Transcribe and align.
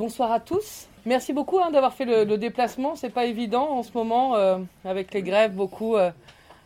Bonsoir 0.00 0.32
à 0.32 0.40
tous. 0.40 0.86
Merci 1.04 1.34
beaucoup 1.34 1.58
hein, 1.58 1.70
d'avoir 1.70 1.92
fait 1.92 2.06
le, 2.06 2.38
déplacement. 2.38 2.96
C'est 2.96 3.10
pas 3.10 3.26
évident 3.26 3.68
en 3.68 3.82
ce 3.82 3.90
moment 3.92 4.34
euh, 4.34 4.56
avec 4.82 5.12
les 5.12 5.20
grèves 5.20 5.54
beaucoup 5.54 5.94
euh, 5.94 6.10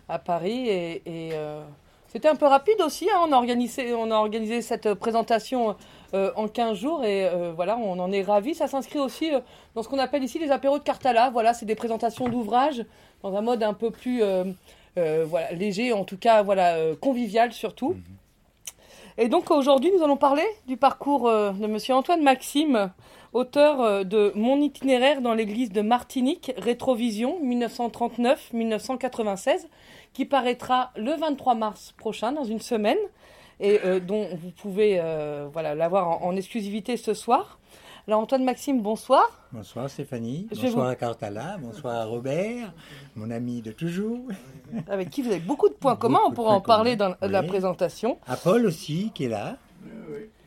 à 0.09 0.21
Paris 0.21 0.69
et, 0.69 1.03
euh, 1.33 1.61
c'était 2.07 2.29
un 2.29 2.37
peu 2.37 2.47
rapide 2.47 2.81
aussi. 2.81 3.11
Hein. 3.11 3.19
On, 3.27 3.33
a 3.33 3.37
organisé, 3.37 3.93
on 3.93 4.13
a 4.13 4.15
organisé 4.15 4.63
cette 4.63 4.95
présentation 4.95 5.75
en 6.13 6.47
15 6.47 6.79
jours 6.79 7.05
et 7.05 7.29
voilà, 7.57 7.77
on 7.77 7.99
en 7.99 8.13
est 8.13 8.23
ravis. 8.23 8.55
Ça 8.55 8.69
s'inscrit 8.69 9.01
aussi 9.01 9.33
dans 9.75 9.83
ce 9.83 9.89
qu'on 9.89 9.99
appelle 9.99 10.23
ici 10.23 10.39
les 10.39 10.53
apéros 10.53 10.79
de 10.79 10.85
Cartala. 10.85 11.31
Voilà, 11.31 11.55
c'est 11.55 11.67
des 11.67 11.75
présentations 11.75 12.29
d'ouvrages 12.29 12.85
dans 13.25 13.35
un 13.35 13.41
mode 13.41 13.65
un 13.65 13.75
peu 13.75 13.91
plus 13.91 14.23
voilà, 14.95 15.51
léger, 15.51 15.93
en 15.93 16.05
tout 16.05 16.19
cas 16.19 16.45
voilà, 16.45 16.77
convivial 17.01 17.53
surtout. 17.53 17.95
Mhm. 17.95 18.03
Et 19.19 19.29
donc 19.29 19.51
aujourd'hui, 19.51 19.91
nous 19.97 20.05
allons 20.05 20.17
parler 20.17 20.47
du 20.69 20.77
parcours 20.77 21.29
de 21.29 21.67
Monsieur 21.67 21.95
Antoine 21.95 22.23
Maxime 22.23 22.93
auteur 23.35 23.83
euh, 23.83 24.05
de 24.05 24.33
Mon 24.35 24.59
itinéraire 24.61 25.21
dans 25.21 25.35
l'église 25.35 25.71
de 25.73 25.83
Martinique, 25.83 26.53
Rétrovision 26.57 27.39
1939-1996, 27.45 29.67
qui 30.15 30.25
paraîtra 30.25 30.93
le 30.97 31.15
23 31.19 31.55
mars 31.55 31.93
prochain, 31.99 32.33
dans 32.33 32.45
une 32.45 32.61
semaine, 32.61 32.97
et 33.61 33.81
euh, 33.85 34.01
dont 34.01 34.27
vous 34.35 34.51
pouvez 34.51 34.99
euh, 35.01 35.47
voilà, 35.53 35.75
l'avoir 35.75 36.25
en, 36.25 36.35
exclusivité 36.37 36.97
ce 36.97 37.13
soir. 37.13 37.59
Alors 38.07 38.21
Antoine 38.21 38.45
Maxime, 38.45 38.83
bonsoir. 38.83 39.25
Bonsoir 39.51 39.89
Stéphanie, 39.89 40.47
bonsoir 40.51 40.89
à 40.89 40.95
Cartala, 40.95 41.57
bonsoir 41.59 42.07
Robert, 42.07 42.75
mon 43.17 43.31
ami 43.31 43.63
de 43.63 43.73
toujours. 43.73 44.21
Avec 44.89 45.09
qui 45.09 45.23
vous 45.23 45.31
avez 45.31 45.41
beaucoup 45.41 45.71
de 45.71 45.75
points 45.75 45.97
communs, 45.97 46.21
on 46.27 46.33
pourra 46.33 46.53
en 46.53 46.61
parler 46.61 46.97
dans 46.97 47.15
la 47.23 47.43
présentation. 47.43 48.19
À 48.27 48.37
Paul 48.37 48.67
aussi, 48.67 49.11
qui 49.15 49.25
est 49.25 49.29
là. 49.29 49.57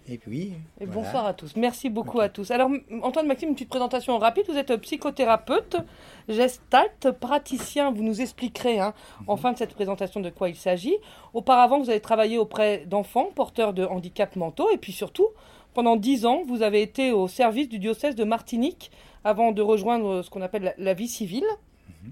Et 0.09 0.17
puis. 0.17 0.53
Bonsoir 0.85 1.25
à 1.25 1.33
tous. 1.33 1.55
Merci 1.57 1.89
beaucoup 1.89 2.19
à 2.21 2.29
tous. 2.29 2.51
Alors, 2.51 2.69
Antoine 3.01 3.27
Maxime, 3.27 3.49
une 3.49 3.55
petite 3.55 3.69
présentation 3.69 4.17
rapide. 4.17 4.45
Vous 4.47 4.57
êtes 4.57 4.73
psychothérapeute, 4.77 5.77
gestalt, 6.29 7.11
praticien. 7.19 7.91
Vous 7.91 8.03
nous 8.03 8.21
expliquerez 8.21 8.79
hein, 8.79 8.93
en 9.27 9.35
fin 9.35 9.51
de 9.51 9.57
cette 9.57 9.73
présentation 9.73 10.21
de 10.21 10.29
quoi 10.29 10.47
il 10.47 10.55
s'agit. 10.55 10.95
Auparavant, 11.33 11.79
vous 11.79 11.89
avez 11.89 11.99
travaillé 11.99 12.37
auprès 12.37 12.85
d'enfants 12.85 13.29
porteurs 13.35 13.73
de 13.73 13.83
handicaps 13.83 14.37
mentaux. 14.37 14.69
Et 14.71 14.77
puis 14.77 14.93
surtout, 14.93 15.27
pendant 15.73 15.97
dix 15.97 16.25
ans, 16.25 16.43
vous 16.47 16.61
avez 16.61 16.81
été 16.81 17.11
au 17.11 17.27
service 17.27 17.67
du 17.67 17.77
diocèse 17.77 18.15
de 18.15 18.23
Martinique 18.23 18.91
avant 19.25 19.51
de 19.51 19.61
rejoindre 19.61 20.21
ce 20.21 20.29
qu'on 20.29 20.41
appelle 20.41 20.73
la, 20.77 20.93
vie 20.93 21.09
civile. 21.09 21.45
Mhm. 22.03 22.11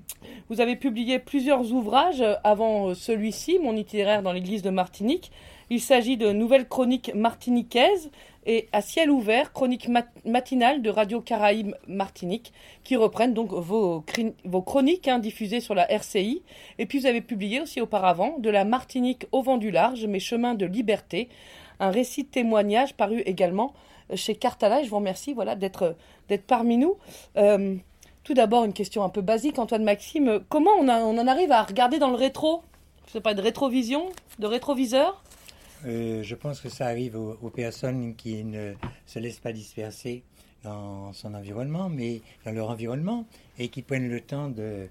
Vous 0.50 0.59
avez 0.59 0.76
publié 0.76 1.18
plusieurs 1.18 1.72
ouvrages 1.72 2.24
avant 2.44 2.94
celui-ci, 2.94 3.58
Mon 3.59 3.76
itinéraire 3.78 4.22
dans 4.22 4.34
l'église 4.34 4.64
de 4.64 4.70
Martinique, 4.70 5.32
il 5.70 5.82
s'agit 5.82 6.18
de 6.18 6.32
nouvelles 6.32 6.68
chroniques 6.68 7.14
martiniquaises 7.16 8.12
et 8.46 8.68
à 8.72 8.82
ciel 8.82 9.10
ouvert, 9.10 9.54
chroniques 9.54 9.90
matinales 10.24 10.82
de 10.82 10.90
Radio 10.90 11.20
Caraïbes 11.20 11.74
Martinique, 11.88 12.54
qui 12.84 12.96
reprennent 12.96 13.34
donc 13.34 13.52
vos, 13.52 14.04
chroniques 14.66 15.08
hein, 15.08 15.18
diffusées 15.18 15.60
sur 15.60 15.74
la 15.74 15.92
RCI. 15.92 16.44
Et 16.78 16.86
puis 16.86 17.00
vous 17.00 17.08
avez 17.08 17.22
publié 17.22 17.60
aussi 17.60 17.82
auparavant 17.82 18.36
De 18.38 18.50
la 18.52 18.64
Martinique 18.64 19.26
au 19.32 19.42
vent 19.42 19.58
du 19.58 19.72
large, 19.72 20.06
mes 20.06 20.20
chemins 20.20 20.54
de 20.54 20.66
liberté, 20.68 21.28
un 21.80 21.90
récit 21.90 22.24
de 22.24 22.30
témoignage 22.30 22.94
paru 22.94 23.22
également 23.22 23.74
chez 24.14 24.36
Cartala. 24.36 24.82
Et 24.82 24.84
je 24.84 24.90
vous 24.92 24.98
remercie 24.98 25.34
voilà, 25.34 25.56
d'être 25.56 25.96
parmi 26.46 26.78
nous. 26.78 26.98
Euh, 27.38 27.76
tout 28.24 28.36
d'abord, 28.36 28.64
une 28.64 28.74
question 28.74 29.04
un 29.04 29.10
peu 29.10 29.22
basique, 29.22 29.58
Antoine 29.58 29.84
Maxime. 29.84 30.42
Comment 30.50 30.72
on, 30.80 30.88
on 30.88 31.18
en 31.18 31.28
arrive 31.28 31.52
à 31.52 31.64
regarder 31.64 31.98
dans 31.98 32.10
le 32.10 32.16
rétro? 32.16 32.62
Sais 33.08 33.22
pas, 33.22 33.34
de 33.34 33.42
rétrovision, 33.42 34.10
de 34.40 34.48
rétroviseur? 34.48 35.24
Euh, 35.86 36.23
je 36.23 36.36
pense 36.36 36.62
que 36.62 36.70
ça 36.70 36.88
arrive 36.88 37.16
aux, 37.18 37.50
personnes 37.50 38.16
qui 38.16 38.44
ne 38.44 38.73
se 39.06 39.20
laissent 39.20 39.40
pas 39.40 39.52
disperser 39.52 40.23
dans 40.64 41.14
son 41.14 41.34
environnement, 41.34 41.90
mais 41.90 42.22
dans 42.45 42.52
leur 42.52 42.70
environnement, 42.70 43.28
et 43.59 43.68
qui 43.70 43.81
prennent 43.81 44.09
le 44.09 44.22
temps 44.22 44.50
de, 44.50 44.88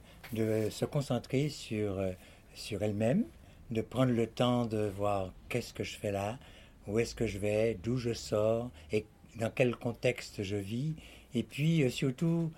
se 0.71 0.85
concentrer 0.85 1.49
sur, 1.49 1.99
euh, 1.99 2.13
sur 2.55 2.83
elles-mêmes, 2.83 3.25
de 3.71 3.81
prendre 3.81 4.13
le 4.13 4.27
temps 4.27 4.67
de 4.67 4.87
voir 4.87 5.33
qu'est-ce 5.49 5.75
que 5.75 5.85
je 5.85 5.97
fais 5.97 6.13
là, 6.13 6.39
où 6.87 6.99
est-ce 6.99 7.15
que 7.15 7.27
je 7.27 7.39
vais, 7.39 7.77
d'où 7.83 7.97
je 7.97 8.13
sors, 8.13 8.71
et 8.93 9.05
dans 9.37 9.51
quel 9.51 9.75
contexte 9.75 10.43
je 10.43 10.57
vis, 10.57 10.95
et 11.35 11.43
puis 11.43 11.83
euh, 11.83 11.91
surtout, 11.91 12.53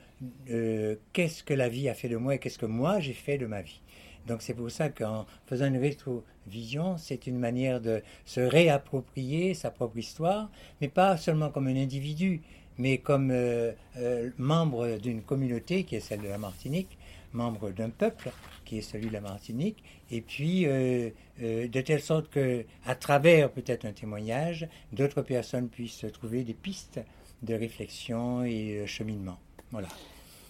qu'est-ce 1.13 1.43
que 1.43 1.55
la 1.55 1.69
vie 1.69 1.89
a 1.89 1.95
fait 1.95 2.09
de 2.09 2.17
moi 2.17 2.35
et 2.35 2.39
qu'est-ce 2.39 2.59
que 2.59 2.67
moi 2.67 3.01
j'ai 3.01 3.13
fait 3.15 3.39
de 3.39 3.47
ma 3.47 3.63
vie. 3.63 3.81
Donc 4.27 4.43
c'est 4.43 4.55
pour 4.55 4.71
ça 4.71 4.89
qu'en 4.89 5.27
faisant 5.47 5.67
une 5.67 5.79
rétrovision, 5.79 6.97
c'est 6.99 7.27
une 7.27 7.39
manière 7.39 7.81
de 7.81 8.03
se 8.25 8.41
réapproprier 8.41 9.55
sa 9.55 9.71
propre 9.71 9.99
histoire, 9.99 10.51
mais 10.81 10.89
pas 10.89 11.17
seulement 11.17 11.51
comme 11.51 11.69
un 11.69 11.77
individu, 11.77 12.43
mais 12.79 12.99
comme 12.99 13.31
euh, 13.31 13.73
euh, 13.99 14.31
membre 14.39 14.99
d'une 14.99 15.23
communauté 15.23 15.85
qui 15.85 15.97
est 15.97 16.01
celle 16.01 16.21
de 16.21 16.29
la 16.29 16.39
Martinique, 16.39 16.99
membre 17.33 17.71
d'un 17.71 17.91
peuple 17.91 18.31
qui 18.65 18.79
est 18.79 18.83
celui 18.83 19.09
de 19.09 19.13
la 19.13 19.21
Martinique, 19.21 19.83
et 20.11 20.21
puis 20.21 20.67
euh, 20.67 21.11
de 21.39 21.81
telle 21.81 22.01
sorte 22.01 22.29
que, 22.31 22.65
à 22.85 22.95
travers 22.95 23.51
peut-être 23.51 23.85
un 23.85 23.93
témoignage, 23.93 24.69
d'autres 24.93 25.23
personnes 25.23 25.69
puissent 25.69 26.07
trouver 26.13 26.43
des 26.43 26.55
pistes 26.55 27.01
de 27.43 27.55
réflexion 27.55 28.45
et 28.45 28.87
cheminement. 28.87 29.39
Voilà. 29.71 29.89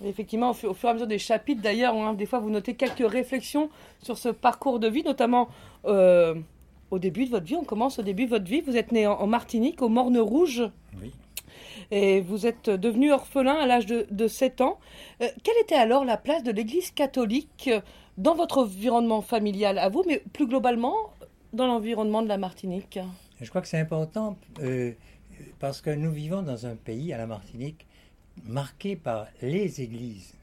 Effectivement, 0.04 0.50
au 0.50 0.54
fur, 0.54 0.74
et 0.84 0.88
à 0.88 0.92
mesure 0.92 1.06
des 1.06 1.18
chapitres, 1.18 1.62
d'ailleurs, 1.62 1.94
hein, 1.94 2.14
des 2.14 2.26
fois, 2.26 2.38
vous 2.38 2.50
notez 2.50 2.74
quelques 2.74 3.10
réflexions 3.10 3.70
sur 4.02 4.18
ce 4.18 4.28
parcours 4.28 4.78
de 4.78 4.88
vie, 4.88 5.02
notamment 5.02 5.48
euh, 5.86 6.34
au 6.90 6.98
début 6.98 7.24
de 7.24 7.30
votre 7.30 7.46
vie. 7.46 7.56
On 7.56 7.64
commence 7.64 7.98
au 7.98 8.02
début 8.02 8.26
de 8.26 8.30
votre 8.30 8.44
vie. 8.44 8.60
Vous 8.60 8.76
êtes 8.76 8.92
né 8.92 9.06
en, 9.06 9.26
Martinique, 9.26 9.80
au 9.80 9.88
Morne 9.88 10.18
Rouge. 10.18 10.64
Oui. 11.00 11.12
Et 11.90 12.20
vous 12.20 12.46
êtes 12.46 12.68
devenu 12.68 13.12
orphelin 13.12 13.54
à 13.54 13.66
l'âge 13.66 13.86
de, 13.86 14.28
7 14.28 14.60
ans. 14.60 14.78
Euh, 15.22 15.28
quelle 15.42 15.56
était 15.62 15.76
alors 15.76 16.04
la 16.04 16.16
place 16.16 16.42
de 16.42 16.50
l'Église 16.50 16.90
catholique 16.90 17.70
dans 18.18 18.34
votre 18.34 18.58
environnement 18.58 19.22
familial 19.22 19.78
à 19.78 19.88
vous, 19.88 20.02
mais 20.06 20.22
plus 20.32 20.46
globalement 20.46 20.94
dans 21.52 21.66
l'environnement 21.66 22.22
de 22.22 22.28
la 22.28 22.38
Martinique? 22.38 22.98
Je 23.40 23.48
crois 23.48 23.62
que 23.62 23.68
c'est 23.68 23.78
important 23.78 24.36
euh, 24.60 24.92
parce 25.58 25.80
que 25.80 25.90
nous 25.90 26.10
vivons 26.10 26.42
dans 26.42 26.66
un 26.66 26.74
pays, 26.74 27.12
à 27.12 27.18
la 27.18 27.26
Martinique, 27.26 27.86
marqué 28.44 28.96
par 28.96 29.26
les 29.42 29.80
églises, 29.80 30.34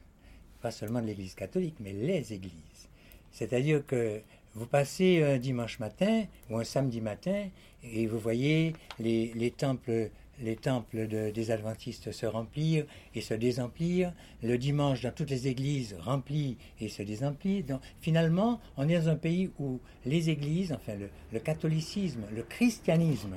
pas 0.60 0.70
seulement 0.70 1.00
l'Église 1.00 1.34
catholique, 1.34 1.76
mais 1.80 1.92
les 1.92 2.32
églises. 2.32 2.88
C'est-à-dire 3.32 3.84
que 3.86 4.20
vous 4.54 4.66
passez 4.66 5.22
un 5.22 5.38
dimanche 5.38 5.78
matin 5.80 6.24
ou 6.48 6.58
un 6.58 6.64
samedi 6.64 7.00
matin 7.00 7.48
et 7.82 8.06
vous 8.06 8.18
voyez 8.18 8.72
les, 9.00 9.52
temples, 9.56 10.10
les 10.40 10.54
temples 10.54 11.08
des 11.08 11.50
adventistes 11.50 12.12
se 12.12 12.26
remplir 12.26 12.86
et 13.14 13.20
se 13.20 13.34
désemplir. 13.34 14.12
Le 14.42 14.56
dimanche, 14.56 15.02
dans 15.02 15.12
toutes 15.12 15.30
les 15.30 15.48
églises, 15.48 15.96
remplis 15.98 16.56
et 16.80 16.88
se 16.88 17.02
désemplir. 17.02 17.64
Donc, 17.64 17.80
finalement, 18.00 18.60
on 18.76 18.88
est 18.88 18.98
dans 18.98 19.08
un 19.08 19.16
pays 19.16 19.50
où 19.58 19.80
les 20.06 20.30
églises, 20.30 20.72
enfin 20.72 20.92
le 21.32 21.40
catholicisme, 21.40 22.22
le 22.32 22.44
christianisme, 22.44 23.34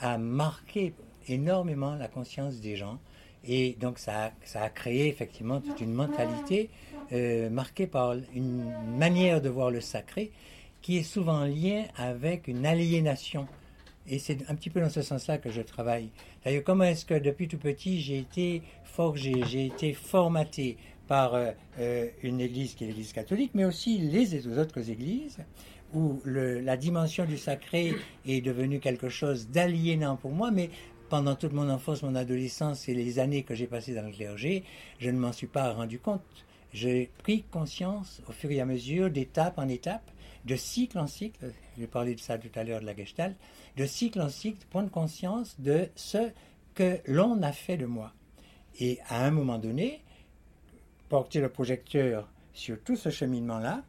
a 0.00 0.18
marqué 0.18 0.94
énormément 1.28 1.94
la 1.94 2.08
conscience 2.08 2.60
des 2.60 2.74
gens 2.74 2.98
et 3.48 3.76
donc 3.80 3.98
ça, 3.98 4.32
a 4.54 4.68
créé 4.70 5.08
effectivement 5.08 5.60
toute 5.60 5.80
une 5.80 5.92
mentalité 5.92 6.70
euh, 7.12 7.48
marquée 7.50 7.86
par 7.86 8.14
une 8.34 8.72
manière 8.96 9.40
de 9.40 9.48
voir 9.48 9.70
le 9.70 9.80
sacré 9.80 10.30
qui 10.82 10.98
est 10.98 11.02
souvent 11.02 11.42
en 11.42 11.46
lien 11.46 11.84
avec 11.96 12.48
une 12.48 12.66
aliénation. 12.66 13.46
Et 14.08 14.18
c'est 14.18 14.38
un 14.48 14.54
petit 14.54 14.70
peu 14.70 14.80
dans 14.80 14.90
ce 14.90 15.02
sens-là 15.02 15.38
que 15.38 15.50
je 15.50 15.60
travaille. 15.60 16.10
D'ailleurs, 16.44 16.62
comment 16.64 16.84
est-ce 16.84 17.04
que 17.04 17.14
depuis 17.14 17.48
tout 17.48 17.58
petit 17.58 18.00
j'ai 18.00 18.18
été 18.18 18.62
forgé, 18.84 19.42
j'ai 19.46 19.66
été 19.66 19.92
formaté 19.92 20.76
par 21.08 21.34
euh, 21.34 21.50
euh, 21.78 22.08
une 22.22 22.40
église 22.40 22.74
qui 22.74 22.84
est 22.84 22.88
l'église 22.88 23.12
catholique, 23.12 23.50
mais 23.54 23.64
aussi 23.64 23.98
les 23.98 24.46
autres 24.58 24.90
églises, 24.90 25.38
où 25.94 26.20
la 26.24 26.76
dimension 26.76 27.24
du 27.24 27.38
sacré 27.38 27.94
est 28.26 28.40
devenue 28.40 28.80
quelque 28.80 29.08
chose 29.08 29.48
d'aliénant 29.48 30.16
pour 30.16 30.32
moi, 30.32 30.50
mais 30.50 30.68
pendant 31.08 31.34
toute 31.34 31.52
mon 31.52 31.68
enfance, 31.68 32.02
mon 32.02 32.14
adolescence 32.14 32.88
et 32.88 32.94
les 32.94 33.18
années 33.18 33.42
que 33.42 33.54
j'ai 33.54 33.66
passées 33.66 33.94
dans 33.94 34.06
le 34.06 34.12
clergé, 34.12 34.64
je 34.98 35.10
ne 35.10 35.18
m'en 35.18 35.32
suis 35.32 35.46
pas 35.46 35.72
rendu 35.72 35.98
compte. 35.98 36.22
J'ai 36.72 37.10
pris 37.22 37.42
conscience 37.44 38.20
au 38.28 38.32
fur 38.32 38.50
et 38.50 38.60
à 38.60 38.66
mesure, 38.66 39.10
d'étape 39.10 39.58
en 39.58 39.68
étape, 39.68 40.10
de 40.44 40.56
cycle 40.56 40.98
en 40.98 41.06
cycle, 41.06 41.52
j'ai 41.76 41.86
parlé 41.86 42.14
de 42.14 42.20
ça 42.20 42.38
tout 42.38 42.50
à 42.54 42.64
l'heure 42.64 42.80
de 42.80 42.86
la 42.86 42.94
Gestalt, 42.94 43.36
de 43.76 43.86
cycle 43.86 44.20
en 44.20 44.28
cycle, 44.28 44.64
prendre 44.70 44.90
conscience 44.90 45.58
de 45.60 45.88
ce 45.96 46.30
que 46.74 47.00
l'on 47.06 47.42
a 47.42 47.52
fait 47.52 47.76
de 47.76 47.86
moi. 47.86 48.12
Et 48.78 48.98
à 49.08 49.24
un 49.24 49.30
moment 49.30 49.58
donné, 49.58 50.02
porter 51.08 51.40
le 51.40 51.48
projecteur 51.48 52.28
sur 52.52 52.80
tout 52.82 52.96
ce 52.96 53.10
cheminement-là 53.10 53.82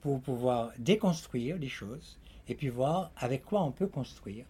pour 0.00 0.20
pouvoir 0.20 0.72
déconstruire 0.78 1.58
des 1.58 1.68
choses 1.68 2.18
et 2.48 2.54
puis 2.54 2.68
voir 2.68 3.10
avec 3.16 3.44
quoi 3.44 3.62
on 3.62 3.72
peut 3.72 3.86
construire, 3.86 4.46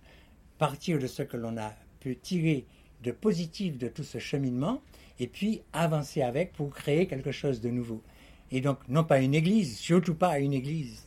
partir 0.58 0.98
de 0.98 1.06
ce 1.06 1.22
que 1.22 1.37
l'on 1.37 1.56
a 1.56 1.72
peut 2.00 2.14
tirer 2.14 2.64
de 3.02 3.12
positif 3.12 3.78
de 3.78 3.88
tout 3.88 4.02
ce 4.02 4.18
cheminement 4.18 4.80
et 5.20 5.26
puis 5.26 5.62
avancer 5.72 6.22
avec 6.22 6.52
pour 6.52 6.70
créer 6.70 7.06
quelque 7.06 7.32
chose 7.32 7.60
de 7.60 7.70
nouveau. 7.70 8.02
Et 8.50 8.60
donc, 8.60 8.78
non 8.88 9.04
pas 9.04 9.20
une 9.20 9.34
église, 9.34 9.76
surtout 9.78 10.14
pas 10.14 10.38
une 10.38 10.52
église, 10.52 11.04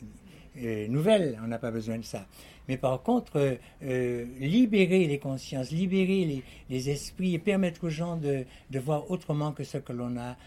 nouvelle, 0.56 1.40
on 1.44 1.48
n'a 1.48 1.58
pas 1.58 1.72
besoin 1.72 1.98
de 1.98 2.04
ça. 2.04 2.28
Mais 2.68 2.78
par 2.78 3.02
contre, 3.02 3.58
libérer 3.82 5.08
les 5.08 5.18
consciences, 5.18 5.72
libérer 5.72 6.44
les, 6.70 6.90
esprits 6.90 7.34
et 7.34 7.40
permettre 7.40 7.86
aux 7.86 7.90
gens 7.90 8.18
de, 8.18 8.46
voir 8.80 9.10
autrement 9.10 9.54
que 9.54 9.64
ce 9.64 9.78
que 9.78 9.94
l'on 9.94 10.18
a, 10.18 10.38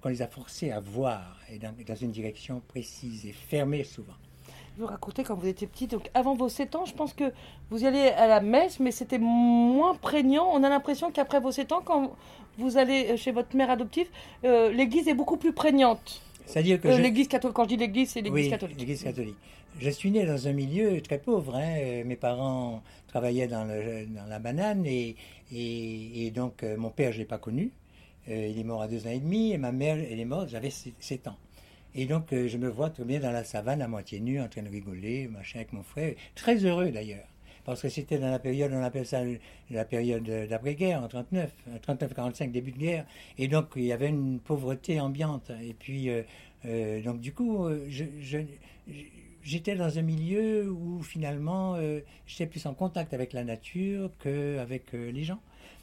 qu'on 0.00 0.08
les 0.08 0.22
a 0.22 0.28
forcés 0.28 0.70
à 0.70 0.80
voir, 0.80 1.38
et 1.50 1.58
dans 1.58 1.94
une 1.94 2.10
direction 2.10 2.60
précise 2.66 3.26
et 3.26 3.32
fermée 3.32 3.84
souvent 3.84 4.16
vous 4.78 4.86
racontez 4.86 5.24
quand 5.24 5.34
vous 5.34 5.48
étiez 5.48 5.66
petite, 5.66 5.90
donc 5.90 6.08
avant 6.14 6.34
vos 6.34 6.48
7 6.48 6.76
ans, 6.76 6.84
je 6.84 6.94
pense 6.94 7.12
que 7.12 7.32
vous 7.70 7.82
y 7.82 7.86
allez 7.86 8.08
à 8.08 8.28
la 8.28 8.40
messe, 8.40 8.78
mais 8.78 8.92
c'était 8.92 9.18
moins 9.18 9.94
prégnant. 9.94 10.48
On 10.52 10.62
a 10.62 10.68
l'impression 10.68 11.10
qu'après 11.10 11.40
vos 11.40 11.50
7 11.50 11.72
ans, 11.72 11.82
quand 11.84 12.14
vous 12.58 12.78
allez 12.78 13.16
chez 13.16 13.32
votre 13.32 13.56
mère 13.56 13.70
adoptive, 13.70 14.06
euh, 14.44 14.70
l'église 14.72 15.08
est 15.08 15.14
beaucoup 15.14 15.36
plus 15.36 15.52
prégnante. 15.52 16.22
C'est-à-dire 16.46 16.80
que 16.80 16.88
euh, 16.88 16.98
l'église 16.98 17.28
catholique, 17.28 17.56
quand 17.56 17.64
je 17.64 17.68
dis 17.70 17.76
l'église, 17.76 18.10
c'est 18.10 18.20
l'église 18.20 18.46
oui, 18.46 18.50
catholique. 18.50 18.78
l'église 18.78 19.02
catholique. 19.02 19.36
Je 19.80 19.90
suis 19.90 20.10
né 20.10 20.24
dans 20.24 20.48
un 20.48 20.52
milieu 20.52 21.00
très 21.02 21.18
pauvre. 21.18 21.56
Hein. 21.56 21.76
Euh, 21.80 22.04
mes 22.04 22.16
parents 22.16 22.82
travaillaient 23.08 23.48
dans, 23.48 23.66
la 24.28 24.38
banane 24.38 24.86
et, 24.86 25.16
et, 25.52 26.30
donc 26.30 26.62
mon 26.62 26.90
père, 26.90 27.10
je 27.10 27.18
ne 27.18 27.22
l'ai 27.22 27.28
pas 27.28 27.38
connu. 27.38 27.72
il 28.28 28.58
est 28.58 28.64
mort 28.64 28.82
à 28.82 28.88
deux 28.88 29.06
ans 29.06 29.10
et 29.10 29.18
demi 29.18 29.52
et 29.52 29.58
ma 29.58 29.72
mère, 29.72 29.96
elle 29.98 30.20
est 30.20 30.24
morte, 30.24 30.48
j'avais 30.50 30.70
7 30.70 31.28
ans. 31.28 31.36
Et 32.00 32.06
donc, 32.06 32.32
euh, 32.32 32.46
je 32.46 32.58
me 32.58 32.68
vois 32.68 32.90
très 32.90 33.02
bien 33.02 33.18
dans 33.18 33.32
la 33.32 33.42
savane, 33.42 33.82
à 33.82 33.88
moitié 33.88 34.20
nu, 34.20 34.40
en 34.40 34.46
train 34.46 34.62
de 34.62 34.68
rigoler, 34.68 35.26
machin, 35.26 35.58
avec 35.58 35.72
mon 35.72 35.82
frère. 35.82 36.14
Très 36.36 36.64
heureux 36.64 36.92
d'ailleurs. 36.92 37.26
Parce 37.64 37.82
que 37.82 37.88
c'était 37.88 38.18
dans 38.18 38.30
la 38.30 38.38
période, 38.38 38.70
on 38.72 38.84
appelle 38.84 39.04
ça 39.04 39.22
la 39.68 39.84
période 39.84 40.22
d'après-guerre, 40.48 41.02
en 41.02 41.08
39, 41.08 41.50
39-45, 41.84 42.52
début 42.52 42.70
de 42.70 42.78
guerre. 42.78 43.04
Et 43.36 43.48
donc, 43.48 43.70
il 43.74 43.82
y 43.82 43.92
avait 43.92 44.10
une 44.10 44.38
pauvreté 44.38 45.00
ambiante. 45.00 45.50
Et 45.60 45.74
puis, 45.74 46.08
euh, 46.08 46.22
euh, 46.66 47.02
donc, 47.02 47.18
du 47.18 47.32
coup, 47.32 47.66
j'étais 49.42 49.74
dans 49.74 49.98
un 49.98 50.02
milieu 50.02 50.70
où 50.70 51.02
finalement, 51.02 51.76
j'étais 52.28 52.46
plus 52.46 52.64
en 52.66 52.74
contact 52.74 53.12
avec 53.12 53.32
la 53.32 53.42
nature 53.42 54.12
qu'avec 54.22 54.92
les 54.92 55.24
gens. 55.24 55.40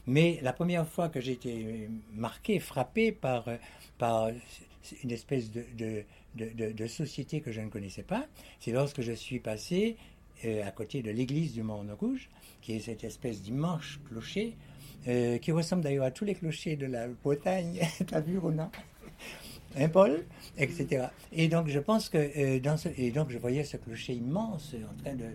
Mais 0.07 0.39
la 0.41 0.53
première 0.53 0.87
fois 0.87 1.09
que 1.09 1.19
j'ai 1.19 1.33
été 1.33 1.89
marqué, 2.13 2.59
frappé 2.59 3.11
par, 3.11 3.49
par 3.97 4.29
une 5.03 5.11
espèce 5.11 5.51
de, 5.51 5.63
de, 6.35 6.71
de, 6.71 6.87
société 6.87 7.41
que 7.41 7.51
je 7.51 7.61
ne 7.61 7.69
connaissais 7.69 8.03
pas. 8.03 8.25
C'est 8.59 8.71
lorsque 8.71 9.01
je 9.01 9.13
suis 9.13 9.39
passé 9.39 9.95
euh, 10.43 10.67
à 10.67 10.71
côté 10.71 11.01
de 11.01 11.11
l'église 11.11 11.53
du 11.53 11.63
Mont 11.63 11.85
Rouge, 11.99 12.29
qui 12.61 12.73
est 12.73 12.79
cette 12.79 13.03
espèce 13.03 13.41
d'immense 13.41 13.99
clocher, 14.07 14.55
euh, 15.07 15.37
qui 15.37 15.51
ressemble 15.51 15.83
d'ailleurs 15.83 16.05
à 16.05 16.11
tous 16.11 16.25
les 16.25 16.35
clochers 16.35 16.75
de 16.75 16.85
la 16.85 17.07
Bretagne, 17.07 17.79
t'as 18.07 18.21
vu 18.21 18.37
Hein, 19.77 19.89
Paul 19.89 20.23
Etc. 20.57 21.07
Et 21.31 21.47
donc 21.47 21.67
je 21.67 21.79
pense 21.79 22.09
que 22.09 22.17
euh, 22.17 22.59
dans 22.59 22.77
ce, 22.77 22.89
et 22.97 23.11
donc 23.11 23.29
je 23.29 23.37
voyais 23.37 23.63
ce 23.63 23.77
clocher 23.77 24.13
immense 24.13 24.73
en 24.73 25.03
train 25.03 25.15
de 25.15 25.25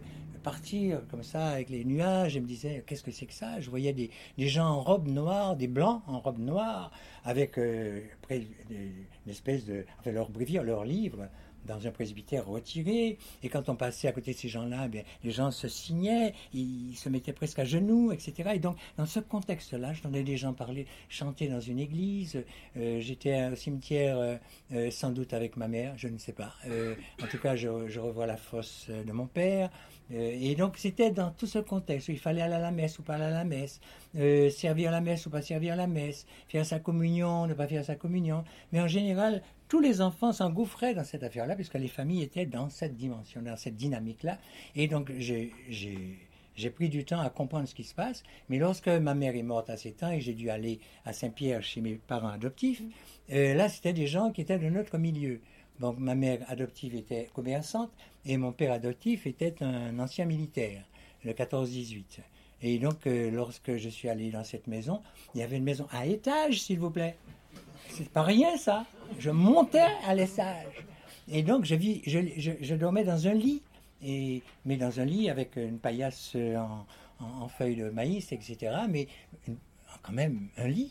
partir 0.42 1.02
comme 1.10 1.22
ça 1.22 1.48
avec 1.48 1.68
les 1.68 1.84
nuages 1.84 2.36
et 2.36 2.40
me 2.40 2.46
disais 2.46 2.82
qu'est-ce 2.86 3.02
que 3.02 3.10
c'est 3.10 3.26
que 3.26 3.34
ça? 3.34 3.60
Je 3.60 3.68
voyais 3.70 3.92
des, 3.92 4.10
des, 4.38 4.48
gens 4.48 4.66
en 4.66 4.80
robe 4.80 5.08
noire, 5.08 5.56
des 5.56 5.68
blancs 5.68 6.02
en 6.06 6.18
robe 6.20 6.38
noire, 6.38 6.90
avec 7.24 7.58
euh, 7.58 8.00
une 8.30 9.30
espèce 9.30 9.64
de. 9.66 9.84
Enfin, 9.98 10.12
leur 10.12 10.30
bréviaire, 10.30 10.62
leur 10.62 10.84
livre 10.84 11.28
dans 11.66 11.86
un 11.86 11.90
presbytère 11.90 12.46
retiré. 12.46 13.18
Et 13.42 13.48
quand 13.48 13.68
on 13.68 13.76
passait 13.76 14.08
à 14.08 14.12
côté 14.12 14.32
de 14.32 14.38
ces 14.38 14.48
gens-là, 14.48 14.88
eh 14.92 15.04
les 15.24 15.30
gens 15.30 15.50
se 15.50 15.68
signaient, 15.68 16.34
ils 16.52 16.96
se 16.96 17.08
mettaient 17.08 17.32
presque 17.32 17.58
à 17.58 17.64
genoux, 17.64 18.12
etc. 18.12 18.50
Et 18.54 18.58
donc, 18.58 18.76
dans 18.96 19.06
ce 19.06 19.20
contexte-là, 19.20 19.92
j'entendais 19.92 20.22
des 20.22 20.36
gens 20.36 20.52
parler, 20.52 20.86
chanter 21.08 21.48
dans 21.48 21.60
une 21.60 21.78
église. 21.78 22.42
Euh, 22.76 23.00
j'étais 23.00 23.48
au 23.48 23.54
cimetière, 23.54 24.18
euh, 24.18 24.36
euh, 24.72 24.90
sans 24.90 25.10
doute 25.10 25.32
avec 25.32 25.56
ma 25.56 25.68
mère, 25.68 25.94
je 25.96 26.08
ne 26.08 26.18
sais 26.18 26.32
pas. 26.32 26.54
en 27.22 27.26
tout 27.26 27.38
cas, 27.38 27.56
je, 27.56 27.88
je, 27.88 28.00
revois 28.00 28.26
la 28.26 28.36
fosse 28.36 28.88
de 28.88 29.12
mon 29.12 29.26
père. 29.26 29.70
et 30.10 30.54
donc, 30.54 30.76
c'était 30.76 31.10
dans 31.10 31.30
tout 31.30 31.46
ce 31.46 31.58
contexte 31.58 32.08
où 32.08 32.12
il 32.12 32.18
fallait 32.18 32.42
aller 32.42 32.54
à 32.54 32.58
la 32.58 32.70
messe 32.70 32.98
ou 32.98 33.02
pas 33.02 33.14
aller 33.14 33.24
à 33.24 33.30
la 33.30 33.44
messe, 33.44 33.80
servir 34.50 34.90
la 34.90 35.00
messe 35.00 35.26
ou 35.26 35.30
pas 35.30 35.42
servir 35.42 35.76
la 35.76 35.86
messe, 35.86 36.26
faire 36.48 36.66
sa 36.66 36.78
communion, 36.78 37.46
ne 37.46 37.54
pas 37.54 37.66
faire 37.66 37.84
sa 37.84 37.94
communion. 37.94 38.44
Mais 38.72 38.80
en 38.80 38.88
général, 38.88 39.42
tous 39.70 39.80
les 39.80 40.00
enfants 40.00 40.32
s'engouffraient 40.32 40.94
dans 40.94 41.04
cette 41.04 41.22
affaire-là, 41.22 41.54
puisque 41.54 41.74
les 41.74 41.88
familles 41.88 42.22
étaient 42.22 42.44
dans 42.44 42.68
cette 42.68 42.96
dimension, 42.96 43.40
dans 43.40 43.56
cette 43.56 43.76
dynamique-là. 43.76 44.36
Et 44.74 44.88
donc, 44.88 45.12
j'ai 45.16 46.70
pris 46.74 46.88
du 46.88 47.04
temps 47.04 47.20
à 47.20 47.30
comprendre 47.30 47.68
ce 47.68 47.74
qui 47.76 47.84
se 47.84 47.94
passe. 47.94 48.24
Mais 48.48 48.58
lorsque 48.58 48.88
ma 48.88 49.14
mère 49.14 49.36
est 49.36 49.44
morte 49.44 49.70
à 49.70 49.76
7 49.76 50.02
ans 50.02 50.10
et 50.10 50.20
j'ai 50.20 50.34
dû 50.34 50.50
aller 50.50 50.80
à 51.04 51.12
Saint-Pierre 51.12 51.62
chez 51.62 51.80
mes 51.80 51.94
parents 51.94 52.30
adoptifs, 52.30 52.82
euh, 53.32 53.54
là, 53.54 53.68
c'était 53.68 53.92
des 53.92 54.08
gens 54.08 54.32
qui 54.32 54.40
étaient 54.40 54.58
de 54.58 54.68
notre 54.68 54.98
milieu. 54.98 55.40
Donc, 55.78 55.98
ma 56.00 56.16
mère 56.16 56.40
adoptive 56.48 56.96
était 56.96 57.30
commerçante 57.32 57.92
et 58.26 58.36
mon 58.36 58.50
père 58.50 58.72
adoptif 58.72 59.24
était 59.24 59.62
un 59.62 59.96
ancien 60.00 60.24
militaire, 60.24 60.82
le 61.24 61.32
14-18. 61.32 62.18
Et 62.62 62.80
donc, 62.80 63.06
euh, 63.06 63.30
lorsque 63.30 63.76
je 63.76 63.88
suis 63.88 64.08
allé 64.08 64.32
dans 64.32 64.44
cette 64.44 64.66
maison, 64.66 65.00
il 65.36 65.40
y 65.40 65.44
avait 65.44 65.58
une 65.58 65.64
maison 65.64 65.86
à 65.92 66.06
étage, 66.06 66.60
s'il 66.60 66.80
vous 66.80 66.90
plaît. 66.90 67.16
C'est 67.90 68.08
pas 68.08 68.22
rien, 68.22 68.56
ça. 68.56 68.84
Je 69.18 69.30
montais 69.30 69.86
à 70.06 70.14
l'essage. 70.14 70.86
Et 71.28 71.42
donc, 71.42 71.64
je, 71.64 71.74
vis, 71.74 72.02
je, 72.06 72.20
je, 72.60 72.74
dormais 72.74 73.04
dans 73.04 73.28
un 73.28 73.34
lit, 73.34 73.62
et, 74.02 74.42
mais 74.64 74.76
dans 74.76 75.00
un 75.00 75.04
lit 75.04 75.30
avec 75.30 75.56
une 75.56 75.78
paillasse 75.78 76.34
en, 76.36 76.86
en, 77.24 77.48
feuilles 77.48 77.76
de 77.76 77.90
maïs, 77.90 78.32
etc. 78.32 78.72
Mais 78.88 79.06
quand 80.02 80.12
même 80.12 80.48
un 80.56 80.68
lit. 80.68 80.90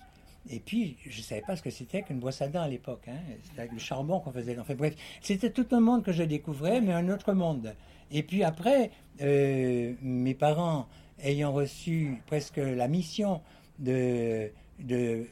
Et 0.49 0.59
puis, 0.59 0.97
je 1.05 1.17
ne 1.17 1.23
savais 1.23 1.41
pas 1.41 1.55
ce 1.55 1.61
que 1.61 1.69
c'était 1.69 2.01
qu'une 2.01 2.19
brosse 2.19 2.41
à 2.41 2.47
dents 2.47 2.61
à 2.61 2.67
l'époque. 2.67 3.07
Hein. 3.07 3.19
C'était 3.43 3.69
le 3.71 3.79
charbon 3.79 4.19
qu'on 4.19 4.31
faisait. 4.31 4.57
Enfin 4.57 4.75
bref, 4.75 4.95
c'était 5.21 5.51
tout 5.51 5.67
un 5.71 5.79
monde 5.79 6.03
que 6.03 6.11
je 6.11 6.23
découvrais, 6.23 6.81
mais 6.81 6.93
un 6.93 7.09
autre 7.09 7.33
monde. 7.33 7.75
Et 8.11 8.23
puis 8.23 8.43
après, 8.43 8.91
euh, 9.21 9.93
mes 10.01 10.33
parents 10.33 10.87
ayant 11.21 11.51
reçu 11.51 12.21
presque 12.25 12.57
la 12.57 12.87
mission 12.87 13.41
de 13.77 14.49
de 14.79 15.25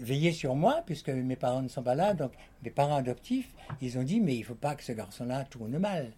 veiller 0.00 0.32
sur 0.32 0.54
moi, 0.54 0.82
puisque 0.86 1.08
mes 1.08 1.36
parents 1.36 1.62
ne 1.62 1.68
sont 1.68 1.82
pas 1.82 1.94
là, 1.94 2.14
donc 2.14 2.32
mes 2.62 2.70
parents 2.70 2.96
adoptifs, 2.96 3.48
ils 3.80 3.98
ont 3.98 4.02
dit, 4.02 4.20
mais 4.20 4.34
il 4.34 4.40
ne 4.40 4.44
faut 4.44 4.54
pas 4.54 4.74
que 4.74 4.84
ce 4.84 4.92
garçon-là 4.92 5.44
tourne 5.44 5.78
mal. 5.78 6.12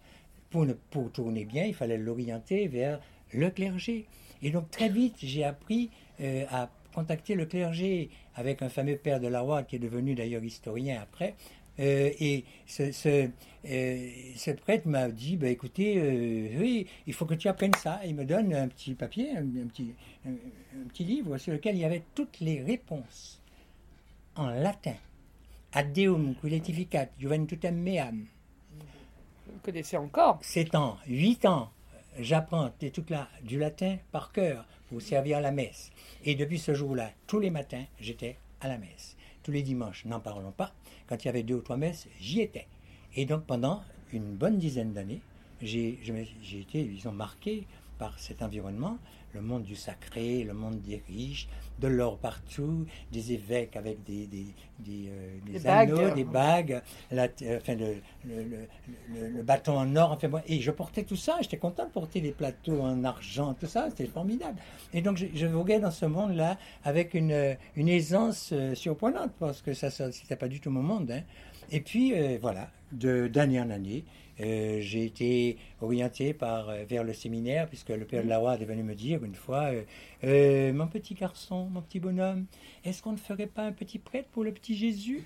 Pour, 0.49 0.65
pour 0.91 1.11
tourner 1.11 1.45
bien, 1.45 1.65
il 1.65 1.73
fallait 1.73 1.97
l'orienter 1.97 2.67
vers 2.67 2.99
le 3.33 3.49
clergé. 3.49 4.05
Et 4.41 4.51
donc 4.51 4.69
très 4.71 4.89
vite, 4.89 5.15
j'ai 5.19 5.43
appris 5.43 5.89
euh, 6.21 6.45
à 6.51 6.69
contacter 6.93 7.35
le 7.35 7.45
clergé 7.45 8.09
avec 8.35 8.61
un 8.61 8.69
fameux 8.69 8.95
père 8.95 9.19
de 9.19 9.27
la 9.27 9.41
roi 9.41 9.63
qui 9.63 9.75
est 9.75 9.79
devenu 9.79 10.15
d'ailleurs 10.15 10.43
historien 10.43 10.99
après, 11.01 11.35
euh, 11.79 12.11
et 12.19 12.45
ce, 12.65 12.91
ce, 12.91 13.29
euh, 13.69 14.09
ce 14.35 14.51
prêtre 14.51 14.87
m'a 14.87 15.09
dit, 15.09 15.37
bah, 15.37 15.49
écoutez, 15.49 15.97
euh, 15.97 16.59
oui, 16.59 16.87
il 17.07 17.13
faut 17.13 17.25
que 17.25 17.33
tu 17.33 17.47
apprennes 17.47 17.73
ça. 17.81 17.99
Il 18.05 18.15
me 18.15 18.25
donne 18.25 18.53
un 18.53 18.67
petit 18.67 18.93
papier, 18.93 19.31
un, 19.35 19.67
petit, 19.67 19.93
un, 20.25 20.87
petit 20.89 21.03
livre 21.03 21.37
sur 21.37 21.53
lequel 21.53 21.75
il 21.75 21.81
y 21.81 21.85
avait 21.85 22.03
toutes 22.13 22.39
les 22.39 22.61
réponses 22.61 23.41
en 24.35 24.49
latin. 24.49 24.95
Ad 25.73 25.91
Deum, 25.91 26.35
culetificat, 26.35 27.09
juventutem 27.19 27.75
meam. 27.75 28.27
Vous 29.47 29.59
connaissez 29.61 29.97
encore? 29.97 30.39
Sept 30.41 30.73
ans, 30.75 30.97
huit 31.07 31.45
ans, 31.45 31.69
j'apprends 32.19 32.69
trucs 32.69 33.09
là, 33.09 33.27
du 33.43 33.59
latin 33.59 33.97
par 34.11 34.31
cœur 34.31 34.65
pour 34.87 35.01
servir 35.01 35.37
à 35.37 35.41
la 35.41 35.51
messe. 35.51 35.91
Et 36.23 36.35
depuis 36.35 36.59
ce 36.59 36.73
jour-là, 36.73 37.11
tous 37.27 37.39
les 37.39 37.49
matins, 37.49 37.83
j'étais 37.99 38.37
à 38.61 38.69
la 38.69 38.77
messe. 38.77 39.17
Tous 39.43 39.51
les 39.51 39.63
dimanches, 39.63 40.05
n'en 40.05 40.19
parlons 40.19 40.51
pas 40.51 40.73
quand 41.07 41.23
il 41.23 41.27
y 41.27 41.29
avait 41.29 41.43
deux 41.43 41.55
ou 41.55 41.61
trois 41.61 41.77
messes, 41.77 42.07
j'y 42.19 42.41
étais. 42.41 42.67
Et 43.15 43.25
donc 43.25 43.45
pendant 43.45 43.83
une 44.11 44.35
bonne 44.35 44.57
dizaine 44.57 44.93
d'années, 44.93 45.21
j'ai 45.61 45.99
été, 46.53 46.79
ils 46.79 47.07
ont 47.07 47.13
marqué 47.13 47.65
par 47.97 48.19
cet 48.19 48.41
environnement, 48.41 48.97
le 49.35 49.41
monde 49.41 49.63
du 49.63 49.75
sacré, 49.75 50.43
le 50.43 50.53
monde 50.53 50.81
des 50.81 51.03
riches, 51.07 51.47
de 51.79 51.87
l'or 51.87 52.17
partout, 52.17 52.85
des 53.11 53.33
évêques 53.33 53.75
avec 53.75 54.03
des, 54.05 54.27
des, 54.27 54.45
des, 54.79 55.09
euh, 55.09 55.69
anneaux, 55.69 56.09
des 56.11 56.23
bagues, 56.23 56.81
la, 57.11 57.27
euh, 57.41 57.57
enfin, 57.57 57.75
le, 57.75 57.97
le, 58.25 59.27
le, 59.29 59.43
bâton 59.43 59.77
en 59.77 59.93
or. 59.97 60.13
Enfin, 60.13 60.41
et 60.47 60.61
je 60.61 60.71
portais 60.71 61.03
tout 61.03 61.17
ça, 61.17 61.37
j'étais 61.41 61.57
content 61.57 61.85
de 61.85 61.91
porter 61.91 62.21
les 62.21 62.31
plateaux 62.31 62.81
en 62.81 63.03
argent, 63.03 63.53
tout 63.53 63.67
ça, 63.67 63.89
c'était 63.89 64.05
formidable. 64.05 64.57
Et 64.93 65.01
donc 65.01 65.17
je, 65.17 65.25
je, 65.33 65.45
voguais 65.45 65.79
dans 65.79 65.91
ce 65.91 66.05
monde-là 66.05 66.57
avec 66.85 67.13
une, 67.13 67.57
une 67.75 67.89
aisance 67.89 68.51
euh, 68.53 68.73
surprenante, 68.73 69.31
parce 69.37 69.61
que 69.61 69.73
ça 69.73 69.89
n'était 70.07 70.37
pas 70.37 70.47
du 70.47 70.61
tout 70.61 70.71
mon 70.71 70.83
monde. 70.83 71.11
Hein. 71.11 71.21
Et 71.71 71.81
puis, 71.81 72.13
voilà, 72.39 72.69
d'année 72.91 73.59
en 73.59 73.71
année, 73.71 74.05
euh, 74.41 74.79
j'ai 74.81 75.05
été 75.05 75.57
orienté 75.81 76.33
par, 76.33 76.69
euh, 76.69 76.83
vers 76.83 77.03
le 77.03 77.13
séminaire, 77.13 77.67
puisque 77.67 77.89
le 77.89 78.05
père 78.05 78.23
de 78.23 78.29
la 78.29 78.37
Roi 78.37 78.55
est 78.55 78.65
venu 78.65 78.83
me 78.83 78.95
dire 78.95 79.23
une 79.23 79.35
fois 79.35 79.71
euh, 80.23 80.73
Mon 80.73 80.87
petit 80.87 81.13
garçon, 81.13 81.69
mon 81.71 81.81
petit 81.81 81.99
bonhomme, 81.99 82.45
est-ce 82.83 83.01
qu'on 83.01 83.13
ne 83.13 83.17
ferait 83.17 83.47
pas 83.47 83.63
un 83.63 83.71
petit 83.71 83.99
prêtre 83.99 84.27
pour 84.29 84.43
le 84.43 84.53
petit 84.53 84.75
Jésus? 84.75 85.23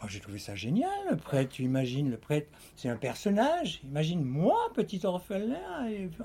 Moi, 0.00 0.08
j'ai 0.08 0.20
trouvé 0.20 0.38
ça 0.38 0.54
génial, 0.54 0.90
le 1.10 1.16
prêtre. 1.16 1.50
Tu 1.50 1.64
imagines, 1.64 2.08
le 2.08 2.18
prêtre, 2.18 2.46
c'est 2.76 2.88
un 2.88 2.96
personnage. 2.96 3.80
Imagine 3.82 4.22
moi, 4.22 4.70
petit 4.74 5.04
orphelin. 5.04 5.58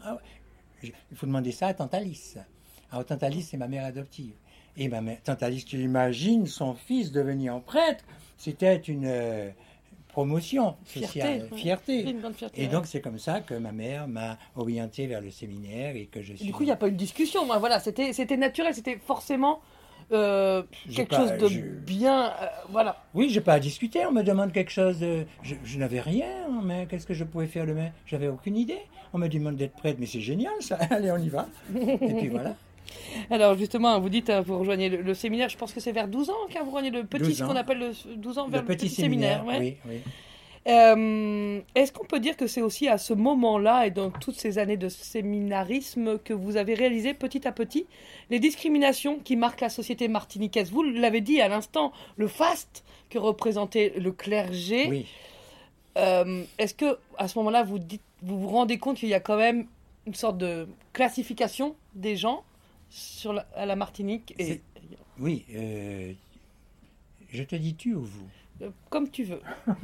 Ah 0.04 0.18
il 0.84 1.18
faut 1.18 1.26
demander 1.26 1.52
ça 1.52 1.68
à 1.68 1.74
Tante 1.74 1.94
Alice. 1.94 2.38
Alors, 2.92 3.06
Tante 3.06 3.24
Alice, 3.24 3.48
c'est 3.50 3.58
ma 3.58 3.68
mère 3.68 3.86
adoptive. 3.86 4.34
Et 4.78 4.90
ma 4.90 5.02
mère, 5.02 5.18
Tante 5.24 5.42
Alice, 5.42 5.66
tu 5.66 5.80
imagines 5.80 6.46
son 6.46 6.76
fils 6.76 7.12
devenir 7.12 7.60
prêtre? 7.62 8.04
C'était 8.38 8.76
une 8.76 9.08
promotion 10.14 10.76
sociale, 10.86 11.50
fierté. 11.56 12.08
Et 12.56 12.62
ouais. 12.62 12.68
donc 12.68 12.86
c'est 12.86 13.02
comme 13.02 13.18
ça 13.20 13.42
que 13.42 13.56
ma 13.56 13.72
mère 13.72 14.08
m'a 14.08 14.38
orienté 14.56 15.08
vers 15.08 15.22
le 15.22 15.32
séminaire 15.32 15.96
et 15.96 16.06
que 16.06 16.22
je 16.22 16.34
Et 16.34 16.38
suis. 16.38 16.46
du 16.46 16.54
coup, 16.54 16.64
il 16.64 16.68
n'y 16.68 16.72
a 16.72 16.76
pas 16.78 16.88
eu 16.88 16.92
de 16.92 16.98
discussion. 16.98 17.46
Moi, 17.46 17.58
voilà, 17.58 17.80
c'était 17.80 18.14
c'était 18.14 18.38
naturel, 18.38 18.74
c'était 18.76 18.98
forcément 18.98 19.60
euh, 20.12 20.62
quelque 20.94 21.10
pas- 21.10 21.18
chose 21.28 21.38
de 21.40 21.48
je- 21.48 21.62
bien. 21.62 22.28
euh, 22.28 22.46
voilà. 22.70 23.04
Oui, 23.16 23.30
j'ai 23.30 23.42
pas 23.42 23.54
à 23.54 23.60
discuter. 23.60 24.06
On 24.06 24.12
me 24.12 24.22
demande 24.22 24.52
quelque 24.52 24.72
chose. 24.72 25.00
de- 25.00 25.26
Je, 25.42 25.56
je 25.64 25.78
n'avais 25.80 26.00
rien, 26.02 26.28
mais 26.64 26.86
qu'est-ce 26.88 27.08
que 27.08 27.14
je 27.16 27.24
pouvais 27.24 27.48
faire 27.48 27.66
demain 27.66 27.90
J'avais 28.06 28.28
aucune 28.28 28.56
idée. 28.58 28.80
On 29.14 29.18
me 29.18 29.28
demande 29.28 29.56
d'être 29.56 29.74
prête, 29.76 29.98
mais 30.00 30.06
c'est 30.06 30.22
génial 30.22 30.54
ça. 30.60 30.76
Allez, 30.92 31.12
on 31.12 31.18
y 31.18 31.30
va. 31.30 31.48
Et 31.76 32.14
puis 32.14 32.28
voilà. 32.28 32.56
Alors, 33.30 33.58
justement, 33.58 34.00
vous 34.00 34.10
dites, 34.10 34.30
hein, 34.30 34.42
vous 34.42 34.58
rejoignez 34.60 34.90
le, 34.90 35.02
le 35.02 35.14
séminaire, 35.14 35.50
je 35.50 35.58
pense 35.58 35.74
que 35.74 35.80
c'est 35.80 35.92
vers 35.92 36.08
12 36.08 36.30
ans 36.30 36.34
qu'un 36.50 36.62
vous 36.62 36.68
rejoignez 36.72 36.92
le 36.92 37.04
petit, 37.04 37.24
12 37.26 37.38
ce 37.38 37.44
qu'on 37.44 37.56
appelle 37.56 37.80
le 37.80 37.92
12 38.16 38.38
ans, 38.38 38.48
vers 38.48 38.62
Le 38.62 38.68
petit 38.68 38.90
séminaire. 38.90 39.46
ouais. 39.46 39.60
Oui, 39.60 39.78
oui. 39.90 40.00
Euh, 40.66 41.60
Est-ce 41.76 41.92
qu'on 41.92 42.06
peut 42.06 42.22
dire 42.22 42.38
que 42.38 42.48
c'est 42.48 42.62
aussi 42.62 42.88
à 42.88 42.98
ce 42.98 43.14
moment-là 43.14 43.86
et 43.86 43.92
dans 43.92 44.10
toutes 44.10 44.36
ces 44.40 44.58
années 44.60 44.78
de 44.78 44.88
séminarisme 44.88 46.18
que 46.20 46.34
vous 46.34 46.56
avez 46.56 46.74
réalisé 46.74 47.14
petit 47.14 47.46
à 47.46 47.52
petit 47.52 47.86
les 48.30 48.40
discriminations 48.40 49.20
qui 49.20 49.36
marquent 49.36 49.60
la 49.60 49.68
société 49.70 50.08
martiniquaise? 50.08 50.72
Vous 50.72 50.82
l'avez 50.84 51.20
dit 51.20 51.42
à 51.42 51.50
l'instant, 51.50 51.92
le 52.16 52.30
faste 52.30 52.86
que 53.10 53.18
représentait 53.20 53.94
le 53.98 54.14
clergé. 54.14 54.88
Oui. 54.88 55.06
Euh, 55.98 56.44
Est-ce 56.58 56.74
que 56.74 56.98
à 57.18 57.28
ce 57.28 57.38
moment-là, 57.40 57.64
vous, 57.64 57.78
dites, 57.78 58.02
vous 58.22 58.40
vous 58.40 58.48
rendez 58.48 58.78
compte 58.78 58.96
qu'il 58.98 59.10
y 59.10 59.14
a 59.14 59.20
quand 59.20 59.38
même 59.38 59.66
une 60.08 60.16
sorte 60.16 60.38
de 60.38 60.68
classification 60.94 61.76
des 61.94 62.16
gens? 62.16 62.44
Sur 62.94 63.34
la, 63.34 63.42
à 63.56 63.66
la 63.66 63.76
Martinique 63.76 64.36
et, 64.38 64.62
Oui. 65.20 65.46
euh, 65.56 66.14
je 67.32 67.42
te 67.44 67.56
dis 67.56 67.74
tu 67.76 67.96
ou 67.96 68.04
vous 68.04 68.28
euh, 68.62 68.70
Comme 68.92 69.10
tu 69.10 69.24
veux. 69.24 69.42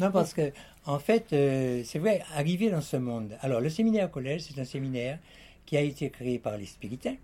Non, 0.00 0.10
parce 0.10 0.32
que, 0.34 0.50
en 0.86 0.98
fait, 0.98 1.32
euh, 1.32 1.82
c'est 1.84 1.98
vrai, 1.98 2.22
arriver 2.34 2.70
dans 2.70 2.80
ce 2.80 2.96
monde. 2.96 3.36
Alors, 3.40 3.60
le 3.60 3.68
séminaire 3.68 4.10
collège, 4.10 4.40
c'est 4.42 4.58
un 4.60 4.64
séminaire 4.64 5.18
qui 5.66 5.76
a 5.76 5.82
été 5.82 6.10
créé 6.10 6.38
par 6.38 6.56
les 6.56 6.64
spiritains 6.66 7.16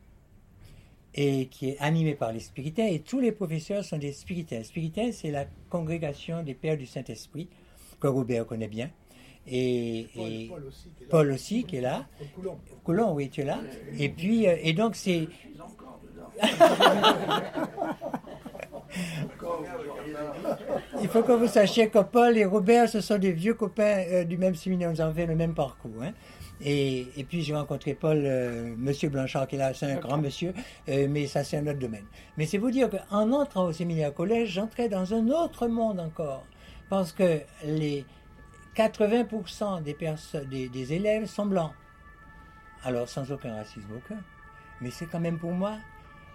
et 1.14 1.46
qui 1.46 1.70
est 1.70 1.78
animé 1.80 2.14
par 2.14 2.30
les 2.32 2.40
spiritains, 2.40 2.86
et 2.86 3.00
tous 3.00 3.18
les 3.18 3.32
professeurs 3.32 3.82
sont 3.84 3.96
des 3.98 4.12
spiritains. 4.12 4.62
Spiritains, 4.62 5.10
c'est 5.10 5.30
la 5.30 5.46
congrégation 5.70 6.42
des 6.44 6.54
pères 6.54 6.76
du 6.76 6.86
Saint-Esprit, 6.86 7.48
que 7.98 8.06
Robert 8.06 8.46
connaît 8.46 8.68
bien, 8.68 8.90
et, 9.50 10.06
et 10.16 10.50
Paul 10.50 10.64
aussi, 10.66 10.90
qui 10.90 10.96
est 10.96 11.00
là. 11.00 11.08
Paul 11.10 11.32
aussi, 11.32 11.64
qui 11.64 11.76
est 11.76 11.80
là. 11.80 12.06
Paul 12.18 12.28
Coulomb. 12.34 12.58
Coulon, 12.84 13.12
oui, 13.14 13.28
tu 13.30 13.40
es 13.42 13.44
là. 13.44 13.58
Et 13.98 14.08
puis, 14.08 14.46
euh, 14.48 14.56
et 14.62 14.72
donc, 14.72 14.94
c'est. 14.96 15.28
Il 21.02 21.08
faut 21.08 21.22
que 21.22 21.32
vous 21.32 21.46
sachiez 21.46 21.88
que 21.88 21.98
Paul 22.00 22.36
et 22.36 22.44
Robert, 22.44 22.88
ce 22.88 23.00
sont 23.00 23.18
des 23.18 23.32
vieux 23.32 23.54
copains 23.54 24.04
euh, 24.10 24.24
du 24.24 24.36
même 24.36 24.54
séminaire. 24.54 24.90
Nous 24.90 25.00
avons 25.00 25.14
fait 25.14 25.26
le 25.26 25.36
même 25.36 25.54
parcours. 25.54 26.02
hein. 26.02 26.12
Et, 26.60 27.06
et 27.16 27.24
puis, 27.24 27.42
j'ai 27.42 27.54
rencontré 27.54 27.94
Paul, 27.94 28.20
euh, 28.24 28.74
monsieur 28.76 29.08
Blanchard, 29.10 29.46
qui 29.46 29.54
est 29.54 29.58
là, 29.58 29.72
c'est 29.74 29.86
un 29.92 29.96
grand 30.00 30.18
monsieur, 30.18 30.52
euh, 30.88 31.06
mais 31.08 31.26
ça, 31.28 31.44
c'est 31.44 31.56
un 31.56 31.66
autre 31.68 31.78
domaine. 31.78 32.04
Mais 32.36 32.46
c'est 32.46 32.58
vous 32.58 32.70
dire 32.72 32.88
qu'en 32.90 33.30
entrant 33.32 33.66
au 33.66 33.72
séminaire 33.72 34.12
collège, 34.12 34.50
j'entrais 34.50 34.88
dans 34.88 35.14
un 35.14 35.28
autre 35.28 35.68
monde 35.68 36.00
encore. 36.00 36.44
Parce 36.90 37.12
que 37.12 37.40
les 37.64 38.04
80% 38.78 39.82
des, 39.82 40.68
des, 40.68 40.92
élèves 40.92 41.26
sont 41.26 41.46
blancs. 41.46 41.72
Alors, 42.84 43.08
sans 43.08 43.30
aucun 43.32 43.56
racisme 43.56 43.88
aucun. 43.96 44.20
Mais 44.80 44.90
c'est 44.90 45.06
quand 45.06 45.18
même 45.18 45.38
pour 45.38 45.50
moi, 45.50 45.78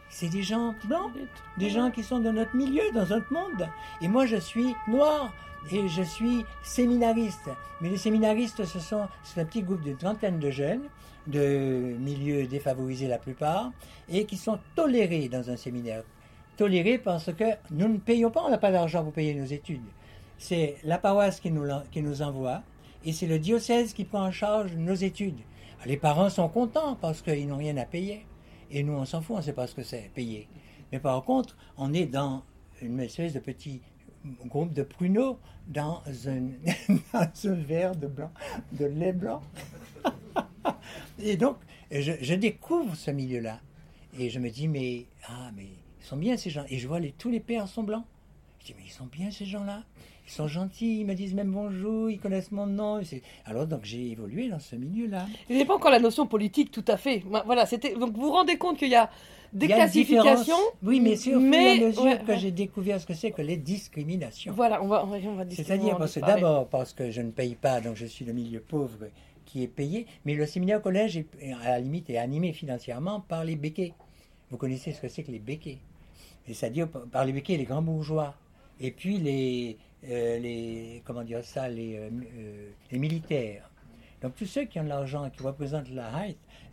c'est 0.09 0.27
des 0.27 0.43
gens 0.43 0.75
blancs, 0.85 1.11
des 1.57 1.69
gens 1.69 1.89
qui 1.89 2.03
sont 2.03 2.19
dans 2.19 2.33
notre 2.33 2.53
milieu, 2.53 2.83
dans 2.93 3.05
notre 3.05 3.31
monde. 3.31 3.69
Et 4.01 4.09
moi, 4.09 4.25
je 4.25 4.35
suis 4.35 4.75
noir 4.89 5.33
et 5.71 5.87
je 5.87 6.03
suis 6.03 6.45
séminariste. 6.63 7.49
Mais 7.79 7.89
les 7.89 7.97
séminaristes, 7.97 8.65
ce 8.65 8.79
sont 8.79 9.07
un 9.37 9.45
petit 9.45 9.63
groupe 9.63 9.81
d'une 9.81 9.95
trentaine 9.95 10.39
de 10.39 10.51
jeunes, 10.51 10.83
de 11.27 11.95
milieux 11.97 12.45
défavorisés 12.45 13.07
la 13.07 13.19
plupart, 13.19 13.71
et 14.09 14.25
qui 14.25 14.35
sont 14.35 14.59
tolérés 14.75 15.29
dans 15.29 15.49
un 15.49 15.55
séminaire. 15.55 16.03
Tolérés 16.57 16.97
parce 16.97 17.31
que 17.33 17.45
nous 17.71 17.87
ne 17.87 17.97
payons 17.97 18.29
pas, 18.29 18.41
on 18.41 18.49
n'a 18.49 18.57
pas 18.57 18.71
d'argent 18.71 19.01
pour 19.01 19.13
payer 19.13 19.33
nos 19.33 19.45
études. 19.45 19.81
C'est 20.37 20.77
la 20.83 20.97
paroisse 20.97 21.39
qui 21.39 21.51
nous, 21.51 22.21
envoie, 22.21 22.63
et 23.05 23.13
c'est 23.13 23.27
le 23.27 23.39
diocèse 23.39 23.93
qui 23.93 24.03
prend 24.03 24.25
en 24.25 24.31
charge 24.31 24.73
nos 24.75 24.95
études. 24.95 25.39
Les 25.85 25.97
parents 25.97 26.29
sont 26.29 26.49
contents 26.49 26.95
parce 26.95 27.21
qu'ils 27.21 27.47
n'ont 27.47 27.57
rien 27.57 27.75
à 27.77 27.85
payer. 27.85 28.25
Et 28.71 28.83
nous, 28.83 28.93
on 28.93 29.05
s'en 29.05 29.21
fout, 29.21 29.35
on 29.35 29.39
ne 29.39 29.43
sait 29.43 29.53
pas 29.53 29.67
ce 29.67 29.75
que 29.75 29.83
c'est, 29.83 30.09
payer. 30.13 30.47
Mais 30.91 30.99
par 30.99 31.23
contre, 31.23 31.57
on 31.77 31.93
est 31.93 32.05
dans 32.05 32.43
une 32.81 32.99
espèce 32.99 33.33
de 33.33 33.39
petit 33.39 33.81
groupe 34.45 34.73
de 34.73 34.83
pruneaux 34.83 35.39
dans 35.67 36.01
un, 36.27 36.49
verre 37.43 37.95
de 37.95 38.07
blanc, 38.07 38.31
de 38.73 38.85
lait 38.85 39.13
blanc. 39.13 39.41
Et 41.19 41.37
donc, 41.37 41.57
je, 41.91 42.35
découvre 42.35 42.95
ce 42.95 43.11
milieu-là. 43.11 43.59
Et 44.17 44.29
je 44.29 44.39
me 44.39 44.49
dis, 44.49 44.67
mais, 44.67 45.05
ah, 45.27 45.51
mais 45.55 45.65
ils 45.65 46.05
sont 46.05 46.17
bien 46.17 46.37
ces 46.37 46.49
gens. 46.49 46.65
Et 46.69 46.77
je 46.77 46.87
vois 46.87 46.99
tous 47.17 47.29
les 47.29 47.39
pères 47.39 47.67
sont 47.67 47.83
blancs. 47.83 48.05
Je 48.59 48.67
dis, 48.67 48.75
mais 48.77 48.85
ils 48.85 48.91
sont 48.91 49.05
bien 49.05 49.31
ces 49.31 49.45
gens-là. 49.45 49.83
Ils 50.25 50.31
sont 50.31 50.47
gentils, 50.47 51.01
ils 51.01 51.05
me 51.05 51.15
disent 51.15 51.33
même 51.33 51.51
bonjour, 51.51 52.09
ils 52.09 52.19
connaissent 52.19 52.51
mon 52.51 52.65
nom. 52.65 53.01
Alors, 53.45 53.67
donc, 53.67 53.81
j'ai 53.83 54.11
évolué 54.11 54.47
dans 54.47 54.59
ce 54.59 54.75
milieu-là. 54.75 55.27
Il 55.49 55.61
a 55.61 55.65
pas 55.65 55.75
encore 55.75 55.91
la 55.91 55.99
notion 55.99 56.27
politique 56.27 56.71
tout 56.71 56.85
à 56.87 56.97
fait. 56.97 57.23
Voilà, 57.45 57.65
c'était 57.65 57.93
donc 57.95 58.13
vous 58.13 58.21
vous 58.21 58.31
rendez 58.31 58.57
compte 58.57 58.77
qu'il 58.77 58.89
y 58.89 58.95
a 58.95 59.09
des 59.51 59.67
classifications. 59.67 60.55
Oui, 60.81 60.99
mais 60.99 61.13
au 61.13 61.17
fur 61.17 61.39
mais- 61.39 61.77
et 61.77 61.83
à 61.83 61.87
mesure 61.87 62.03
ouais, 62.03 62.19
que 62.19 62.31
ouais. 62.31 62.39
j'ai 62.39 62.51
découvert 62.51 62.99
ce 62.99 63.05
que 63.05 63.13
c'est 63.13 63.31
que 63.31 63.41
les 63.41 63.57
discriminations. 63.57 64.53
Voilà, 64.53 64.81
on 64.81 64.87
va, 64.87 65.05
on 65.05 65.35
va, 65.35 65.43
C'est-à-dire 65.49 65.97
parce 65.97 66.15
que 66.15 66.19
d'abord 66.21 66.67
parce 66.67 66.93
que 66.93 67.11
je 67.11 67.21
ne 67.21 67.31
paye 67.31 67.55
pas, 67.55 67.81
donc 67.81 67.95
je 67.95 68.05
suis 68.05 68.25
le 68.25 68.33
milieu 68.33 68.59
pauvre 68.59 69.07
qui 69.45 69.61
est 69.61 69.67
payé, 69.67 70.07
mais 70.25 70.35
le 70.35 70.45
séminaire 70.45 70.81
collège 70.81 71.17
est, 71.17 71.27
à 71.63 71.71
la 71.71 71.79
limite 71.79 72.09
est 72.09 72.17
animé 72.17 72.53
financièrement 72.53 73.19
par 73.19 73.43
les 73.43 73.55
béquets. 73.55 73.93
Vous 74.49 74.57
connaissez 74.57 74.93
ce 74.93 75.01
que 75.01 75.07
c'est 75.07 75.23
que 75.23 75.31
les 75.31 75.39
béquets 75.39 75.79
Et 76.47 76.53
C'est-à-dire 76.53 76.87
par 76.87 77.25
les 77.25 77.33
béquets 77.33 77.57
les 77.57 77.65
grands 77.65 77.81
bourgeois, 77.81 78.35
et 78.79 78.89
puis 78.91 79.17
les, 79.17 79.77
les 80.07 81.01
comment 81.05 81.23
dire 81.23 81.43
ça, 81.43 81.65
euh, 81.65 82.09
euh, 82.09 82.69
les 82.91 82.99
militaires. 82.99 83.69
Donc 84.21 84.35
tous 84.35 84.45
ceux 84.45 84.65
qui 84.65 84.79
ont 84.79 84.83
de 84.83 84.89
l'argent, 84.89 85.29
qui 85.29 85.43
représentent 85.43 85.89
la 85.89 86.09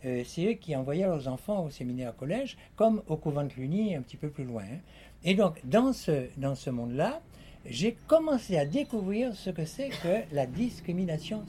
euh, 0.05 0.23
c'est 0.25 0.45
eux 0.45 0.53
qui 0.53 0.75
envoyaient 0.75 1.05
leurs 1.05 1.27
enfants 1.27 1.65
au 1.65 1.69
séminaire 1.69 2.15
collège, 2.15 2.57
comme 2.75 3.03
au 3.07 3.17
couvent 3.17 3.43
de 3.43 3.49
Cluny, 3.49 3.95
un 3.95 4.01
petit 4.01 4.17
peu 4.17 4.29
plus 4.29 4.45
loin. 4.45 4.63
hein. 4.63 4.79
Et 5.23 5.35
donc 5.35 5.59
dans 5.63 5.93
ce, 5.93 6.27
dans 6.37 6.55
ce 6.55 6.69
monde-là, 6.69 7.21
j'ai 7.65 7.95
commencé 8.07 8.57
à 8.57 8.65
découvrir 8.65 9.35
ce 9.35 9.49
que 9.51 9.65
c'est 9.65 9.89
que 9.89 10.23
la 10.33 10.47
discrimination. 10.47 11.43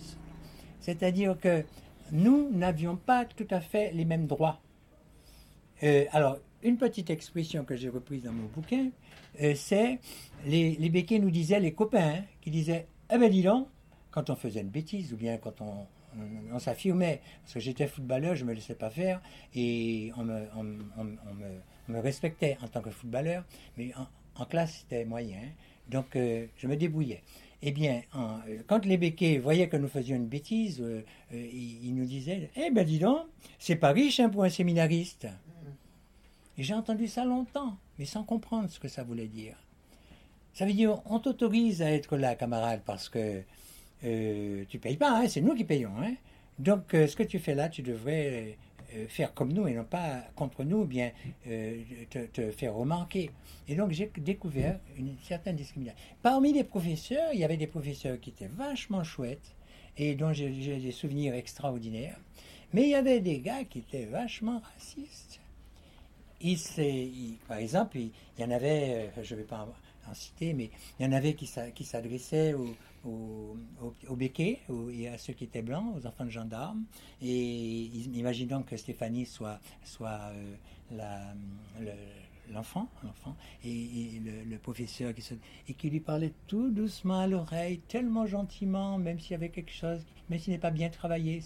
C'est-à-dire 0.81 1.39
que 1.41 1.65
nous 2.11 2.51
n'avions 2.51 2.97
pas 2.97 3.25
tout 3.25 3.47
à 3.51 3.61
fait 3.61 3.93
les 3.93 4.05
mêmes 4.05 4.27
droits. 4.27 4.61
Euh, 5.83 6.05
alors, 6.13 6.39
une 6.63 6.77
petite 6.77 7.11
expression 7.11 7.65
que 7.65 7.77
j'ai 7.77 7.89
reprise 7.89 8.25
dans 8.25 8.33
mon 8.33 8.47
bouquin, 8.47 8.87
euh, 8.87 8.89
c'est 9.55 9.99
les, 10.47 10.73
les 10.77 10.89
béquets 10.91 11.19
nous 11.19 11.31
disaient, 11.31 11.61
les 11.61 11.73
copains, 11.73 12.15
hein, 12.17 12.25
qui 12.41 12.51
disaient 12.51 12.87
Eh 13.13 13.19
ben 13.19 13.31
dis 13.31 13.43
donc, 13.43 13.69
quand 14.11 14.31
on 14.31 14.37
faisait 14.37 14.61
une 14.61 14.69
bêtise 14.69 15.13
ou 15.13 15.17
bien 15.17 15.37
quand 15.39 15.61
on, 15.61 15.87
on, 16.19 16.55
on 16.55 16.59
s'affirmait, 16.59 17.21
parce 17.43 17.55
que 17.55 17.61
j'étais 17.61 17.87
footballeur, 17.87 18.35
je 18.37 18.45
ne 18.45 18.51
me 18.51 18.55
laissais 18.55 18.75
pas 18.75 18.91
faire 18.91 19.21
et 19.55 20.13
on 20.17 20.25
me, 20.25 20.43
on, 20.57 20.63
me, 20.65 20.79
on 21.89 21.93
me 21.93 21.99
respectait 22.01 22.57
en 22.63 22.69
tant 22.69 22.81
que 22.83 22.91
footballeur, 22.91 23.45
mais 23.77 23.93
en, 23.97 24.43
en 24.43 24.45
classe 24.47 24.81
c'était 24.81 25.05
moyen, 25.05 25.39
hein. 25.39 25.51
donc 25.89 26.15
euh, 26.17 26.47
je 26.59 26.67
me 26.67 26.77
débrouillais. 26.77 27.23
Eh 27.65 27.71
bien, 27.71 28.03
en- 28.13 28.39
euh, 28.49 28.59
quand 28.67 28.85
les 28.85 28.97
béquets 28.99 29.39
voyaient 29.39 29.69
que 29.69 29.77
nous 29.77 29.89
faisions 29.89 30.17
une 30.17 30.27
bêtise, 30.27 30.81
euh, 30.81 31.05
euh, 31.33 31.49
ils, 31.53 31.87
ils 31.87 31.95
nous 31.95 32.05
disaient 32.07 32.51
Eh 32.57 32.71
ben 32.71 32.85
dis 32.85 32.99
donc, 32.99 33.21
c'est 33.59 33.77
pas 33.77 33.93
riche 33.93 34.19
hein, 34.21 34.29
pour 34.29 34.43
un 34.45 34.49
séminariste. 34.51 35.27
Et 36.59 36.63
j'ai 36.65 36.75
entendu 36.75 37.07
ça 37.09 37.25
longtemps, 37.25 37.79
mais 37.99 38.05
sans 38.05 38.25
comprendre 38.25 38.69
ce 38.71 38.79
que 38.81 38.89
ça 38.89 39.03
voulait 39.03 39.29
dire. 39.29 39.57
Ça 40.55 40.67
veut 40.67 40.73
dire, 40.73 41.01
on 41.07 41.19
t'autorise 41.19 41.83
à 41.83 41.91
être 41.91 42.17
là, 42.17 42.35
camarade, 42.35 42.83
parce 42.85 43.09
que 43.09 43.43
euh, 44.05 44.65
tu 44.69 44.79
payes 44.79 44.97
pas, 44.97 45.19
hein, 45.19 45.29
c'est 45.29 45.41
nous 45.41 45.55
qui 45.55 45.65
payons. 45.65 45.93
Hein. 46.01 46.15
Donc, 46.59 46.95
euh, 46.95 47.07
ce 47.07 47.17
que 47.17 47.23
tu 47.23 47.39
fais 47.39 47.55
là, 47.55 47.69
tu 47.69 47.83
devrais 47.83 48.57
euh, 48.95 49.07
faire 49.09 49.33
comme 49.33 49.53
nous 49.53 49.67
et 49.67 49.75
non 49.75 49.85
pas 49.85 50.23
contre 50.35 50.65
nous, 50.65 50.81
ou 50.81 50.85
bien 50.85 51.13
euh, 51.47 51.81
te, 52.11 52.51
faire 52.51 52.75
remarquer. 52.75 53.31
Et 53.69 53.75
donc, 53.75 53.93
j'ai 53.93 54.11
découvert 54.19 54.79
une 54.99 55.17
certaine 55.23 55.57
discrimination. 55.57 55.99
Parmi 56.23 56.53
les 56.53 56.65
professeurs, 56.65 57.31
il 57.33 57.41
y 57.41 57.45
avait 57.45 57.57
des 57.57 57.67
professeurs 57.67 58.21
qui 58.21 58.31
étaient 58.31 58.51
vachement 58.51 59.03
chouettes 59.03 59.55
et 59.97 60.15
dont 60.15 60.33
j'ai 60.33 60.51
des 60.51 60.93
souvenirs 60.93 61.35
extraordinaires. 61.35 62.19
Mais 62.73 62.83
il 62.85 62.91
y 62.91 62.95
avait 62.95 63.21
des 63.21 63.41
gars 63.41 63.65
qui 63.65 63.81
étaient 63.81 64.07
vachement 64.07 64.63
racistes. 64.75 65.41
Il 66.43 66.59
il- 66.79 67.39
par 67.47 67.59
exemple, 67.59 67.99
il, 67.99 68.11
y 68.39 68.45
en 68.45 68.51
avait, 68.51 69.11
euh, 69.17 69.23
je 69.23 69.35
ne 69.35 69.41
vais 69.41 69.47
pas 69.47 69.67
en, 70.09 70.15
citer, 70.15 70.53
mais 70.53 70.71
il 70.99 71.07
y 71.07 71.09
en 71.09 71.13
avait 71.13 71.35
qui 71.35 71.49
qui 71.75 71.85
s'adressaient 71.85 72.55
aux, 73.05 74.17
béquets 74.17 74.61
et 74.93 75.09
à 75.09 75.19
ceux 75.19 75.33
qui 75.33 75.45
étaient 75.45 75.63
blancs, 75.63 75.95
aux 75.97 76.07
enfants 76.07 76.25
de 76.25 76.31
gendarmes. 76.31 76.85
Et 77.21 77.85
imaginons 78.15 78.63
que 78.63 78.77
Stéphanie 78.77 79.27
soit, 79.27 79.61
soit 79.85 80.33
euh, 80.93 81.35
l'enfant, 82.51 82.89
l'enfant, 83.03 83.37
et, 83.65 84.21
le, 84.49 84.59
professeur 84.59 85.15
qui 85.15 85.23
et 85.69 85.75
qui 85.75 85.91
lui 85.91 86.01
parlait 86.01 86.33
tout 86.47 86.71
doucement 86.71 87.21
à 87.21 87.27
l'oreille, 87.27 87.79
tellement 87.89 88.27
gentiment, 88.27 88.99
même 88.99 89.19
s'il 89.19 89.33
y 89.33 89.35
avait 89.35 89.51
quelque 89.51 89.73
chose, 89.73 90.05
même 90.29 90.39
s'il 90.39 90.53
n'est 90.53 90.59
pas 90.59 90.71
bien 90.71 90.91
travaillé. 90.91 91.41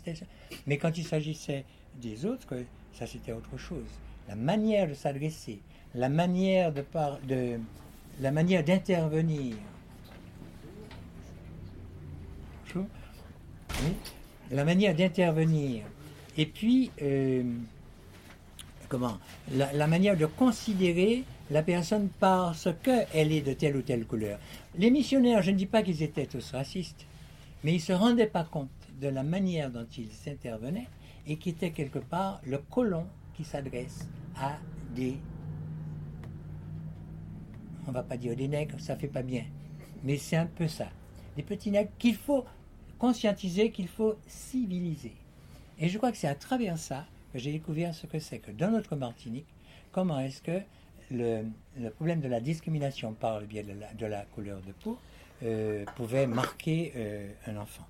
Mais 0.67 0.79
quand 0.79 0.97
il 0.97 1.05
s'agissait 1.05 1.65
des 2.01 2.25
autres, 2.27 2.55
ça 2.93 3.07
c'était 3.07 3.33
autre 3.33 3.57
chose. 3.57 3.87
La 4.29 4.35
manière 4.35 4.89
de 4.89 4.95
s'adresser, 4.95 5.61
la 5.95 6.09
manière 6.09 6.73
de, 6.73 6.83
par, 6.83 7.19
la 8.21 8.31
manière 8.31 8.65
d'intervenir. 8.65 9.57
La 14.51 14.65
manière 14.65 14.95
d'intervenir. 14.95 15.85
Et 16.37 16.47
puis, 16.47 16.91
euh, 17.03 17.43
comment 18.89 19.19
la, 19.53 19.87
manière 19.87 20.17
de 20.17 20.27
considérer 20.27 21.25
la 21.51 21.63
personne 21.63 22.09
parce 22.21 22.69
qu'elle 22.83 23.33
est 23.33 23.41
de 23.41 23.53
telle 23.53 23.77
ou 23.77 23.83
telle 23.83 24.05
couleur. 24.05 24.39
Les 24.79 24.91
missionnaires, 24.91 25.43
je 25.43 25.51
ne 25.51 25.57
dis 25.57 25.67
pas 25.67 25.83
qu'ils 25.83 26.03
étaient 26.03 26.27
tous 26.27 26.51
racistes, 26.53 27.07
mais 27.65 27.73
ils 27.73 27.77
ne 27.77 27.81
se 27.81 27.93
rendaient 27.93 28.27
pas 28.27 28.45
compte 28.45 28.69
de 29.01 29.09
la 29.09 29.23
manière 29.23 29.71
dont 29.71 29.87
ils 29.97 30.11
intervenaient 30.31 30.89
et 31.27 31.37
qui 31.37 31.51
était 31.51 31.71
quelque 31.71 31.99
part 31.99 32.41
le 32.45 32.59
colon 32.59 33.07
qui 33.37 33.45
s'adresse 33.45 34.09
à 34.37 34.59
des... 34.95 35.19
On 37.87 37.93
va 37.93 38.03
pas 38.03 38.17
dire 38.17 38.35
des 38.35 38.49
nègres, 38.49 38.81
ça 38.81 38.97
fait 38.97 39.07
pas 39.09 39.23
bien, 39.23 39.45
mais 40.03 40.17
c'est 40.17 40.37
un 40.37 40.47
peu 40.47 40.67
ça. 40.67 40.89
Des 41.37 41.43
petits 41.43 41.71
nègres 41.71 41.93
qu'il 41.99 42.17
faut 42.17 42.45
conscientiser, 42.99 43.71
qu'il 43.71 43.89
faut 43.89 44.17
civiliser. 44.27 45.15
Et 45.79 45.89
je 45.89 45.99
crois 45.99 46.11
que 46.11 46.19
c'est 46.19 46.27
à 46.27 46.35
travers 46.35 46.79
ça 46.79 47.07
j'ai 47.39 47.53
découvert 47.53 47.95
ce 47.95 48.07
que 48.07 48.19
c'est 48.19 48.39
que 48.39 48.51
dans 48.51 48.71
notre 48.71 48.97
Martinique, 48.97 49.47
comment 49.93 50.19
est-ce 50.21 50.43
que 50.43 50.61
le, 51.11 51.45
problème 51.91 52.21
de 52.21 52.29
la 52.29 52.41
discrimination 52.41 53.13
par 53.13 53.41
le 53.41 53.47
biais 53.47 53.63
de 53.63 54.07
la, 54.07 54.23
couleur 54.35 54.61
de 54.63 54.73
peau 54.73 54.99
euh, 55.43 55.85
pouvait 55.97 56.27
marquer 56.27 56.93
euh, 56.97 57.31
un 57.47 57.57
enfant. 57.57 57.87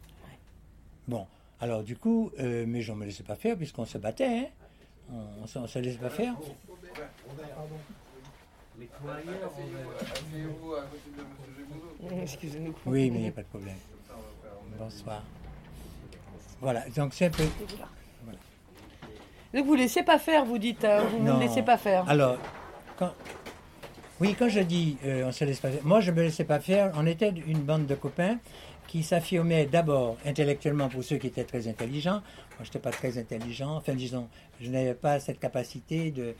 Bon, 1.08 1.26
alors 1.60 1.82
du 1.82 1.96
coup, 1.96 2.30
euh, 2.40 2.64
mais 2.66 2.82
je 2.82 2.92
ne 2.92 2.98
me 2.98 3.04
laissais 3.06 3.22
pas 3.22 3.36
faire 3.36 3.56
puisqu'on 3.56 3.86
se 3.86 3.98
battait, 3.98 4.26
hein. 4.26 4.46
On 5.12 5.60
ne 5.62 5.66
se 5.66 5.78
laissait 5.78 5.98
pas 5.98 6.10
faire. 6.10 6.34
Excusez-nous. 12.22 12.74
Oui, 12.86 13.10
mais 13.10 13.18
il 13.18 13.22
n'y 13.22 13.28
a 13.28 13.32
pas 13.32 13.42
de 13.42 13.46
problème. 13.46 13.76
Bonsoir. 14.78 15.22
Voilà, 16.60 16.88
donc 16.94 17.14
c'est 17.14 17.26
un 17.26 17.30
peu. 17.30 17.44
Donc 19.54 19.66
vous 19.66 19.74
ne 19.74 19.78
laissez 19.80 20.02
pas 20.02 20.18
faire, 20.18 20.44
vous 20.44 20.58
dites, 20.58 20.84
hein, 20.84 21.04
vous 21.10 21.22
ne 21.22 21.38
laissez 21.38 21.62
pas 21.62 21.78
faire. 21.78 22.08
Alors, 22.08 22.36
quand, 22.98 23.12
oui, 24.20 24.34
quand 24.38 24.48
je 24.48 24.60
dis 24.60 24.98
euh, 25.04 25.26
on 25.26 25.32
se 25.32 25.44
laisse 25.44 25.60
pas 25.60 25.70
faire, 25.70 25.84
moi 25.84 26.00
je 26.00 26.10
ne 26.10 26.16
me 26.16 26.22
laissais 26.22 26.44
pas 26.44 26.60
faire, 26.60 26.92
on 26.96 27.06
était 27.06 27.30
une 27.30 27.60
bande 27.60 27.86
de 27.86 27.94
copains 27.94 28.38
qui 28.88 29.02
s'affirmaient 29.02 29.66
d'abord 29.66 30.16
intellectuellement 30.24 30.88
pour 30.88 31.02
ceux 31.02 31.16
qui 31.16 31.26
étaient 31.26 31.44
très 31.44 31.68
intelligents. 31.68 32.22
Moi, 32.22 32.60
je 32.60 32.64
n'étais 32.64 32.78
pas 32.78 32.90
très 32.90 33.18
intelligent. 33.18 33.76
Enfin, 33.76 33.94
disons, 33.94 34.28
je 34.60 34.70
n'avais 34.70 34.94
pas 34.94 35.20
cette 35.20 35.38
capacité 35.38 36.10
de, 36.10 36.34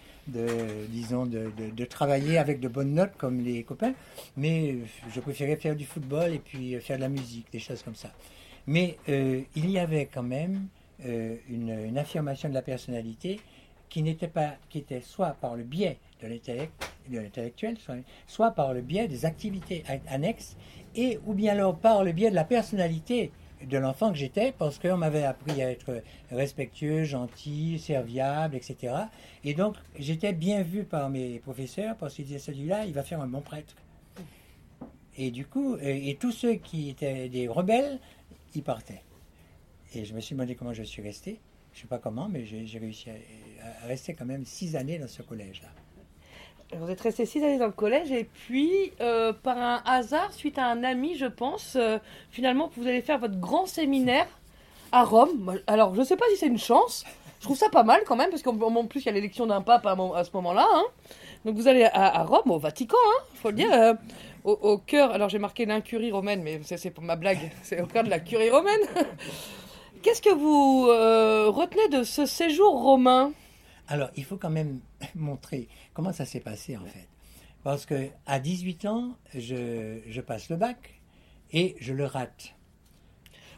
disons, 0.89 1.27
de, 1.27 1.85
travailler 1.85 2.39
avec 2.39 2.61
de 2.61 2.69
bonnes 2.69 2.95
notes 2.95 3.17
comme 3.19 3.41
les 3.41 3.63
copains. 3.63 3.95
Mais 4.37 4.77
je 5.13 5.21
préférais 5.21 5.57
faire 5.57 5.77
du 5.77 5.85
football 5.85 6.33
et 6.33 6.39
puis 6.39 6.79
faire 6.81 6.97
de 6.97 7.03
la 7.03 7.09
musique, 7.09 7.47
des 7.53 7.59
choses 7.59 7.83
comme 7.83 7.97
ça. 7.97 8.13
Mais 8.67 8.99
euh, 9.09 9.43
il 9.55 9.71
y 9.71 9.79
avait 9.79 10.07
quand 10.07 10.25
même 10.25 10.69
euh, 11.05 11.37
une, 11.49 11.99
affirmation 11.99 12.49
de 12.49 12.55
la 12.55 12.63
personnalité 12.63 13.41
qui 13.89 14.03
n'était 14.03 14.29
pas, 14.29 14.55
qui 14.69 14.79
était 14.79 15.01
soit 15.01 15.37
par 15.41 15.57
le 15.57 15.63
biais 15.63 15.99
de 16.23 16.29
l'intellectuel, 17.11 17.77
soit, 18.27 18.51
par 18.51 18.73
le 18.73 18.81
biais 18.81 19.07
des 19.07 19.25
activités 19.25 19.85
annexes, 20.09 20.57
et 20.97 21.21
ou 21.27 21.35
bien 21.35 21.53
alors 21.53 21.77
par 21.77 22.03
le 22.03 22.13
biais 22.13 22.31
de 22.31 22.35
la 22.35 22.45
personnalité 22.45 23.31
de 23.63 23.79
l'enfant 23.79 24.11
que 24.11 24.19
j'étais, 24.19 24.53
parce 24.53 24.79
qu'on 24.79 24.97
m'avait 24.97 25.25
appris 25.25 25.63
à 25.63 25.71
être 25.71 26.03
respectueux, 26.31 27.05
gentil, 27.05 27.79
serviable, 27.79 28.55
etc. 28.55 28.95
Et 29.45 29.55
donc 29.55 29.77
j'étais 29.99 30.33
bien 30.33 30.63
vu 30.63 30.85
par 30.85 31.09
mes 31.09 31.39
professeurs, 31.39 31.97
parce 31.97 32.15
qu'ils 32.15 32.27
disaient 32.27 32.39
celui-là, 32.39 32.85
il 32.85 32.93
va 32.93 33.03
faire 33.03 33.21
un 33.21 33.27
bon 33.27 33.41
prêtre. 33.41 33.75
Et 35.17 35.31
du 35.31 35.47
coup, 35.47 35.79
et 35.81 36.17
tous 36.21 36.33
ceux 36.33 36.55
qui 36.55 36.91
étaient 36.91 37.31
des 37.31 37.49
rebelles, 37.49 37.99
ils 38.55 38.63
partaient. 38.63 39.03
Et 39.95 40.05
je 40.05 40.15
me 40.15 40.21
suis 40.21 40.35
demandé 40.35 40.55
comment 40.55 40.75
je 40.75 40.83
suis 40.83 41.03
resté. 41.03 41.41
Je 41.73 41.79
ne 41.79 41.83
sais 41.83 41.89
pas 41.89 41.99
comment, 41.99 42.29
mais 42.29 42.45
j'ai 42.45 42.79
réussi 42.79 43.11
à, 43.11 43.87
rester 43.87 44.15
quand 44.15 44.25
même 44.25 44.45
six 44.45 44.77
années 44.77 44.99
dans 44.99 45.09
ce 45.09 45.23
collège-là. 45.23 45.69
Vous 46.75 46.91
êtes 46.91 47.01
resté 47.01 47.27
six 47.27 47.43
années 47.45 47.59
dans 47.59 47.67
le 47.67 47.73
collège 47.73 48.11
et 48.11 48.25
puis, 48.25 48.93
euh, 49.01 49.33
par 49.33 49.57
un 49.57 49.83
hasard, 49.87 50.33
suite 50.33 50.59
à 50.59 50.67
un 50.67 50.83
ami, 50.83 51.17
je 51.17 51.27
pense, 51.27 51.77
euh, 51.77 51.99
finalement, 52.31 52.71
vous 52.77 52.89
allez 52.89 53.03
faire 53.03 53.19
votre 53.19 53.39
grand 53.39 53.67
séminaire 53.67 54.27
à 54.91 55.05
Rome. 55.05 55.61
Alors, 55.69 55.95
je 55.95 56.01
ne 56.01 56.05
sais 56.05 56.17
pas 56.17 56.25
si 56.31 56.39
c'est 56.39 56.49
une 56.49 56.59
chance. 56.59 57.05
Je 57.39 57.45
trouve 57.45 57.57
ça 57.57 57.69
pas 57.69 57.85
mal 57.85 58.01
quand 58.05 58.17
même, 58.17 58.31
parce 58.31 58.43
qu'en 58.43 58.85
plus, 58.87 59.01
il 59.01 59.07
y 59.07 59.09
a 59.09 59.13
l'élection 59.13 59.47
d'un 59.47 59.63
pape 59.63 59.87
à, 59.87 60.25
ce 60.25 60.31
moment-là. 60.35 60.67
Hein. 60.75 60.85
Donc, 61.45 61.55
vous 61.55 61.69
allez 61.69 61.85
à, 61.85 62.25
Rome, 62.25 62.51
au 62.51 62.59
Vatican, 62.59 62.97
il 62.97 63.11
hein, 63.11 63.25
faut 63.37 63.49
le 63.51 63.55
dire. 63.55 63.73
Euh, 63.73 63.95
au, 64.43 64.53
au, 64.53 64.79
cœur, 64.79 65.11
alors 65.11 65.29
j'ai 65.29 65.41
marqué 65.41 65.67
l'incurie 65.67 66.13
romaine, 66.13 66.41
mais 66.43 66.61
c'est 66.65 66.91
pour 66.91 67.03
ma 67.03 67.17
blague, 67.17 67.51
c'est 67.63 67.81
au 67.81 67.87
cœur 67.87 68.03
de 68.03 68.11
la 68.11 68.19
curie 68.19 68.51
romaine. 68.51 68.81
Qu'est-ce 70.03 70.23
que 70.23 70.33
vous 70.33 70.87
retenez 71.53 71.89
de 71.89 72.03
ce 72.05 72.27
séjour 72.27 72.81
romain? 72.81 73.33
Alors, 73.89 74.11
il 74.17 74.25
faut 74.25 74.37
quand 74.37 74.51
même 74.51 74.81
montrer 75.15 75.69
comment 75.95 76.13
ça 76.13 76.25
s'est 76.25 76.41
passé 76.41 76.77
en 76.77 76.85
fait. 76.85 77.09
Parce 77.63 77.87
que 77.87 78.09
à 78.27 78.39
18 78.39 78.85
ans, 78.87 79.17
je 79.35 80.21
passe 80.21 80.49
le 80.51 80.57
bac 80.57 81.01
et 81.53 81.77
je 81.81 81.93
le 81.93 82.05
rate 82.05 82.56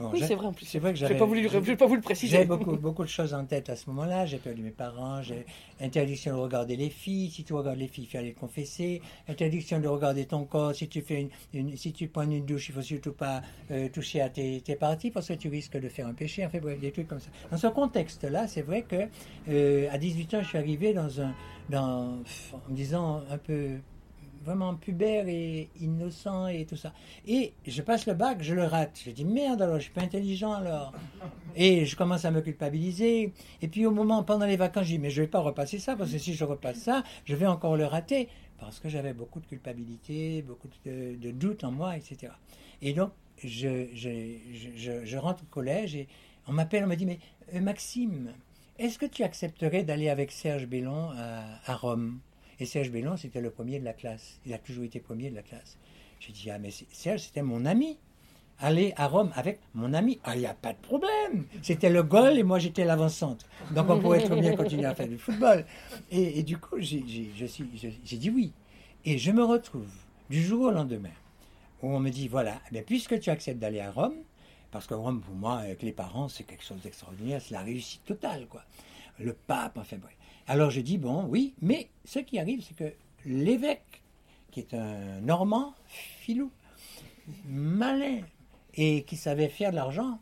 oui, 0.01 0.23
c'est 0.27 0.35
vrai 0.35 0.47
en 0.47 0.53
plus. 0.53 0.67
C'est 0.67 0.79
vrai 0.79 0.93
que 0.93 0.99
j'avais 0.99 1.17
pas 1.17 1.25
voulu, 1.25 1.49
pas 1.49 1.87
vous 1.87 1.95
le 1.95 2.01
préciser. 2.01 2.33
J'avais 2.33 2.47
beaucoup, 2.47 2.77
beaucoup 2.77 3.05
de 3.05 3.09
choses 3.09 3.35
en 3.35 3.45
tête 3.45 3.69
à 3.69 3.77
ce 3.77 3.89
moment-là. 3.91 4.27
J'ai 4.27 4.39
perdu 4.39 4.63
mes 4.63 4.71
parents. 4.71 5.23
J'ai 5.23 5.47
interdiction 5.81 6.37
de 6.37 6.41
regarder 6.41 6.77
les 6.77 6.91
filles. 6.91 7.31
Si 7.31 7.45
tu 7.45 7.53
regardes 7.53 7.79
les 7.79 7.89
filles, 7.89 8.05
il 8.05 8.11
faut 8.11 8.19
aller 8.19 8.33
confesser. 8.33 9.03
Interdiction 9.29 9.81
de 9.81 9.89
regarder 9.89 10.27
ton 10.27 10.45
corps. 10.45 10.75
Si 10.75 10.89
tu 10.89 11.03
fais 11.03 11.29
une, 11.53 11.77
si 11.77 11.93
tu 11.93 12.09
prends 12.09 12.23
une 12.23 12.45
douche, 12.45 12.69
il 12.69 12.75
faut 12.75 12.83
surtout 12.83 13.13
pas 13.13 13.43
euh, 13.71 13.89
toucher 13.89 14.21
à 14.21 14.29
tes, 14.29 14.61
tes, 14.61 14.77
parties 14.77 15.11
parce 15.11 15.29
que 15.29 15.35
tu 15.35 15.49
risques 15.49 15.79
de 15.79 15.89
faire 15.89 16.07
un 16.07 16.15
péché. 16.15 16.45
En 16.45 16.51
fait, 16.51 16.61
bref, 16.61 16.79
des 16.79 16.93
trucs 16.93 17.09
comme 17.09 17.21
ça. 17.21 17.31
Dans 17.51 17.59
ce 17.59 17.67
contexte-là, 17.67 18.47
c'est 18.47 18.63
vrai 18.63 18.83
que 18.83 19.09
euh, 19.49 19.89
à 19.91 19.99
18 19.99 20.35
ans, 20.35 20.43
je 20.43 20.49
suis 20.49 20.59
arrivé 20.59 20.93
dans 20.93 21.21
un, 21.21 21.35
dans, 21.69 22.19
en 22.53 22.71
me 22.71 22.75
disant 22.75 23.23
un 23.31 23.39
peu 23.39 23.79
vraiment 24.49 24.75
pubère 24.75 25.29
et 25.29 25.69
innocent 25.79 26.49
et 26.49 26.65
tout 26.65 26.77
ça. 26.77 26.95
Et 27.27 27.53
je 27.67 27.83
passe 27.83 28.07
le 28.07 28.15
bac, 28.15 28.39
je 28.41 28.55
le 28.55 28.65
rate. 28.65 28.99
Je 29.05 29.11
dis 29.11 29.27
merde 29.27 29.61
alors, 29.61 29.77
je 29.77 29.83
suis 29.83 29.93
pas 29.93 30.01
intelligent 30.01 30.53
alors. 30.53 30.93
Et 31.55 31.85
je 31.85 31.95
commence 31.97 32.25
à 32.25 32.31
me 32.31 32.41
culpabiliser. 32.41 33.35
Et 33.61 33.69
puis 33.69 33.85
au 33.85 33.91
moment, 33.91 34.23
pendant 34.23 34.47
les 34.47 34.57
vacances, 34.57 34.85
je 34.85 34.93
dis 34.93 34.99
mais 34.99 35.11
je 35.11 35.21
vais 35.21 35.29
pas 35.29 35.41
repasser 35.41 35.79
ça 35.79 35.97
parce 35.97 36.11
que 36.13 36.19
si 36.19 36.33
je 36.33 36.45
repasse 36.45 36.79
ça, 36.79 37.05
je 37.27 37.37
vais 37.37 37.47
encore 37.47 37.77
le 37.77 37.85
rater 37.85 38.29
parce 38.59 38.81
que 38.81 38.89
j'avais 38.89 39.13
beaucoup 39.13 39.41
de 39.41 39.47
culpabilité, 39.47 40.41
beaucoup 40.41 40.69
de, 40.87 41.31
doutes 41.31 41.63
en 41.65 41.71
moi, 41.71 41.97
etc. 41.99 42.33
Et 42.81 42.95
donc 42.95 43.13
je, 43.45 43.87
je, 43.93 45.05
je, 45.05 45.17
rentre 45.19 45.43
au 45.43 45.47
collège 45.47 45.95
et 45.95 46.09
on 46.47 46.53
m'appelle, 46.53 46.85
on 46.85 46.89
me 46.89 46.97
dit 46.97 47.07
mais 47.07 47.19
euh, 47.55 47.61
Maxime, 47.61 48.33
est-ce 48.79 48.99
que 48.99 49.07
tu 49.07 49.25
accepterais 49.25 49.85
d'aller 49.85 50.09
avec 50.09 50.33
Serge 50.33 50.67
Bellon 50.67 51.11
à 51.67 51.75
Rome? 51.75 52.21
Et 52.61 52.67
Serge 52.67 52.91
Bellon, 52.91 53.17
c'était 53.17 53.41
le 53.41 53.51
premier 53.51 53.79
de 53.79 53.85
la 53.85 53.93
classe. 53.93 54.41
Il 54.47 54.53
a 54.53 54.59
toujours 54.59 54.85
été 54.85 55.01
premier 55.01 55.31
de 55.31 55.37
la 55.37 55.43
classe. 55.43 55.79
J'ai 56.21 56.33
dit, 56.33 56.51
ah, 56.51 56.59
mais 56.59 56.71
Serge, 56.93 57.21
c'était 57.21 57.43
mon 57.43 57.65
ami. 57.65 57.99
Aller 58.61 58.93
à 58.97 59.07
Rome 59.07 59.31
avec 59.37 59.61
mon 59.73 59.95
ami, 59.95 60.19
ah, 60.25 60.35
il 60.35 60.41
n'y 60.41 60.47
a 60.47 60.55
pas 60.55 60.73
de 60.73 60.79
problème. 60.79 61.47
C'était 61.63 61.91
le 61.91 62.03
goal 62.03 62.37
et 62.37 62.43
moi, 62.43 62.59
j'étais 62.59 62.85
l'avant-centre. 62.85 63.47
Donc, 63.71 63.89
on 63.89 64.01
pourrait 64.01 64.25
très 64.25 64.41
bien 64.41 64.57
continuer 64.57 64.85
à 64.85 64.97
faire 64.97 65.07
du 65.07 65.17
football. 65.17 65.65
Et, 66.11 66.43
du 66.43 66.59
coup, 66.59 66.81
j'ai 66.81 67.01
dit 67.01 68.31
oui. 68.31 68.53
Et 69.05 69.17
je 69.17 69.31
me 69.31 69.45
retrouve 69.45 69.93
du 70.29 70.43
jour 70.43 70.63
au 70.63 70.71
lendemain 70.73 71.15
où 71.83 71.95
on 71.95 72.01
me 72.01 72.11
dit, 72.11 72.27
voilà, 72.27 72.61
eh 72.73 72.83
puisque 72.83 73.21
tu 73.21 73.31
acceptes 73.31 73.61
d'aller 73.61 73.79
à 73.79 73.93
Rome, 73.93 74.17
parce 74.73 74.89
que 74.89 74.95
Rome, 74.95 75.21
pour 75.21 75.37
moi, 75.37 75.59
avec 75.59 75.83
les 75.83 75.93
parents, 75.93 76.29
c'est 76.29 76.43
quelque 76.43 76.65
chose 76.65 76.81
d'extraordinaire, 76.83 77.41
c'est 77.41 77.55
la 77.55 77.63
réussite 77.63 78.05
totale, 78.05 78.47
quoi. 78.49 78.65
Le 79.21 79.33
pape, 79.33 79.79
enfin 79.79 79.99
bref. 79.99 80.18
Alors 80.49 80.71
je 80.71 80.81
dis, 80.81 80.97
bon, 80.97 81.27
oui, 81.29 81.55
mais 81.61 81.91
ce 82.07 82.21
qui 82.21 82.39
arrive, 82.39 82.65
c'est 82.67 82.75
que 82.75 82.95
l'évêque, 83.27 84.03
qui 84.51 84.61
est 84.61 84.73
un 84.73 85.21
Normand, 85.21 85.75
filou, 85.87 86.51
malin, 87.47 88.21
et 88.75 89.03
qui 89.03 89.17
savait 89.17 89.49
faire 89.49 89.73
de 89.73 89.77
l'argent, 89.77 90.19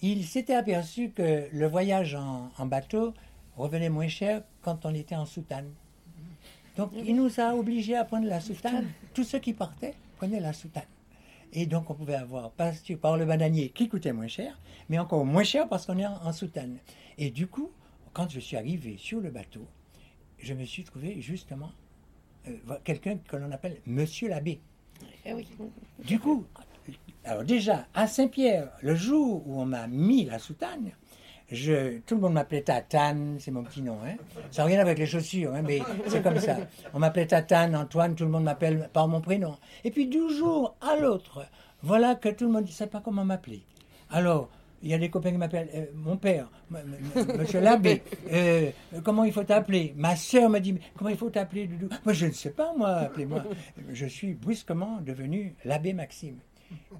il 0.00 0.24
s'était 0.24 0.54
aperçu 0.54 1.10
que 1.10 1.48
le 1.52 1.66
voyage 1.66 2.14
en, 2.14 2.66
bateau 2.66 3.14
revenait 3.56 3.88
moins 3.88 4.06
cher 4.06 4.42
quand 4.62 4.86
on 4.86 4.94
était 4.94 5.16
en 5.16 5.26
soutane. 5.26 5.72
Donc 6.76 6.90
il 6.94 7.16
nous 7.16 7.40
a 7.40 7.54
obligés 7.54 7.96
à 7.96 8.04
prendre 8.04 8.28
la 8.28 8.40
soutane. 8.40 8.86
Tous 9.12 9.24
ceux 9.24 9.38
qui 9.38 9.54
partaient 9.54 9.94
prenaient 10.18 10.40
la 10.40 10.52
soutane. 10.52 10.82
Et 11.52 11.66
donc 11.66 11.90
on 11.90 11.94
pouvait 11.94 12.16
avoir 12.16 12.50
par 12.50 13.16
le 13.16 13.24
bananier 13.24 13.70
qui 13.70 13.88
coûtait 13.88 14.12
moins 14.12 14.28
cher, 14.28 14.58
mais 14.88 14.98
encore 14.98 15.24
moins 15.24 15.44
cher 15.44 15.68
parce 15.68 15.86
qu'on 15.86 15.98
est 15.98 16.06
en 16.06 16.32
soutane. 16.32 16.78
Et 17.16 17.30
du 17.30 17.46
coup, 17.46 17.70
quand 18.14 18.30
je 18.30 18.40
suis 18.40 18.56
arrivé 18.56 18.96
sur 18.96 19.20
le 19.20 19.30
bateau, 19.30 19.66
je 20.38 20.54
me 20.54 20.64
suis 20.64 20.84
trouvé 20.84 21.20
justement 21.20 21.72
euh, 22.48 22.56
quelqu'un 22.84 23.18
que 23.18 23.36
l'on 23.36 23.50
appelle 23.52 23.78
Monsieur 23.86 24.28
l'abbé. 24.28 24.60
Eh 25.26 25.34
oui. 25.34 25.46
Du 26.04 26.18
coup, 26.18 26.46
alors 27.24 27.44
déjà, 27.44 27.86
à 27.92 28.06
Saint-Pierre, 28.06 28.70
le 28.82 28.94
jour 28.94 29.46
où 29.46 29.60
on 29.60 29.66
m'a 29.66 29.86
mis 29.88 30.24
la 30.24 30.38
soutane, 30.38 30.92
je, 31.50 31.98
tout 32.00 32.14
le 32.14 32.20
monde 32.22 32.34
m'appelait 32.34 32.62
Tatane, 32.62 33.36
c'est 33.38 33.50
mon 33.50 33.64
petit 33.64 33.82
nom. 33.82 33.98
Hein. 34.04 34.16
Ça 34.50 34.62
n'a 34.62 34.68
rien 34.68 34.80
avec 34.80 34.98
les 34.98 35.06
chaussures, 35.06 35.52
hein, 35.54 35.62
mais 35.62 35.80
c'est 36.06 36.22
comme 36.22 36.38
ça. 36.38 36.56
On 36.94 36.98
m'appelait 36.98 37.26
Tatane, 37.26 37.76
Antoine, 37.76 38.14
tout 38.14 38.24
le 38.24 38.30
monde 38.30 38.44
m'appelle 38.44 38.88
par 38.92 39.08
mon 39.08 39.20
prénom. 39.20 39.56
Et 39.82 39.90
puis 39.90 40.06
du 40.06 40.30
jour 40.30 40.76
à 40.80 40.96
l'autre, 40.96 41.46
voilà 41.82 42.14
que 42.14 42.28
tout 42.28 42.44
le 42.44 42.52
monde 42.52 42.66
ne 42.66 42.70
sait 42.70 42.86
pas 42.86 43.00
comment 43.00 43.24
m'appeler. 43.24 43.62
Alors, 44.10 44.48
il 44.84 44.90
y 44.90 44.94
a 44.94 44.98
des 44.98 45.08
copains 45.08 45.32
qui 45.32 45.38
m'appellent 45.38 45.70
euh, 45.74 45.86
mon 45.94 46.18
père, 46.18 46.50
monsieur 47.38 47.60
l'abbé. 47.60 48.02
euh, 48.32 48.70
comment 49.02 49.24
il 49.24 49.32
faut 49.32 49.42
t'appeler? 49.42 49.94
Ma 49.96 50.14
sœur 50.14 50.50
me 50.50 50.58
dit 50.58 50.78
comment 50.96 51.10
il 51.10 51.16
faut 51.16 51.30
t'appeler, 51.30 51.66
Doudou? 51.66 51.88
Moi, 52.04 52.12
je 52.12 52.26
ne 52.26 52.32
sais 52.32 52.50
pas, 52.50 52.74
moi, 52.76 52.90
appelez-moi. 52.90 53.44
Je 53.90 54.06
suis 54.06 54.34
brusquement 54.34 55.00
devenu 55.00 55.54
l'abbé 55.64 55.94
Maxime. 55.94 56.36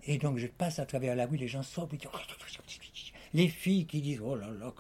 Et 0.07 0.17
donc, 0.17 0.39
je 0.39 0.47
passe 0.47 0.79
à 0.79 0.87
travers 0.87 1.15
la 1.15 1.27
rue, 1.27 1.37
les 1.37 1.49
gens 1.49 1.63
sortent, 1.63 1.91
puis 1.91 1.99
disent, 1.99 3.13
les 3.35 3.49
filles 3.49 3.85
qui 3.85 4.01
disent 4.01 4.21
Oh 4.25 4.35
là 4.35 4.47
là, 4.59 4.73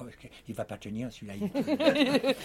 il 0.48 0.54
va 0.54 0.64
pas 0.64 0.78
tenir 0.78 1.12
celui-là. 1.12 1.34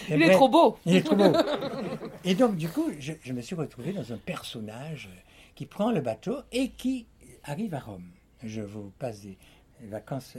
il 0.10 0.22
est 0.24 0.32
trop 0.32 0.50
beau. 0.50 0.78
il 0.86 0.98
est 0.98 1.04
trop 1.04 1.15
beau. 1.15 1.32
Et 2.26 2.36
donc, 2.36 2.58
du 2.58 2.67
coup, 2.67 2.91
je, 3.00 3.13
je 3.22 3.32
me 3.32 3.41
suis 3.41 3.56
retrouvé 3.56 3.93
dans 3.93 4.12
un 4.12 4.17
personnage 4.17 5.10
qui 5.56 5.65
prend 5.65 5.91
le 5.91 6.02
bateau 6.02 6.39
et 6.52 6.69
qui 6.69 7.06
arrive 7.43 7.74
à 7.74 7.80
Rome. 7.80 8.12
Je 8.43 8.62
vous 8.62 8.91
passe 9.00 9.22
des 9.22 9.38
euh, 9.84 9.89
vacances, 9.89 10.38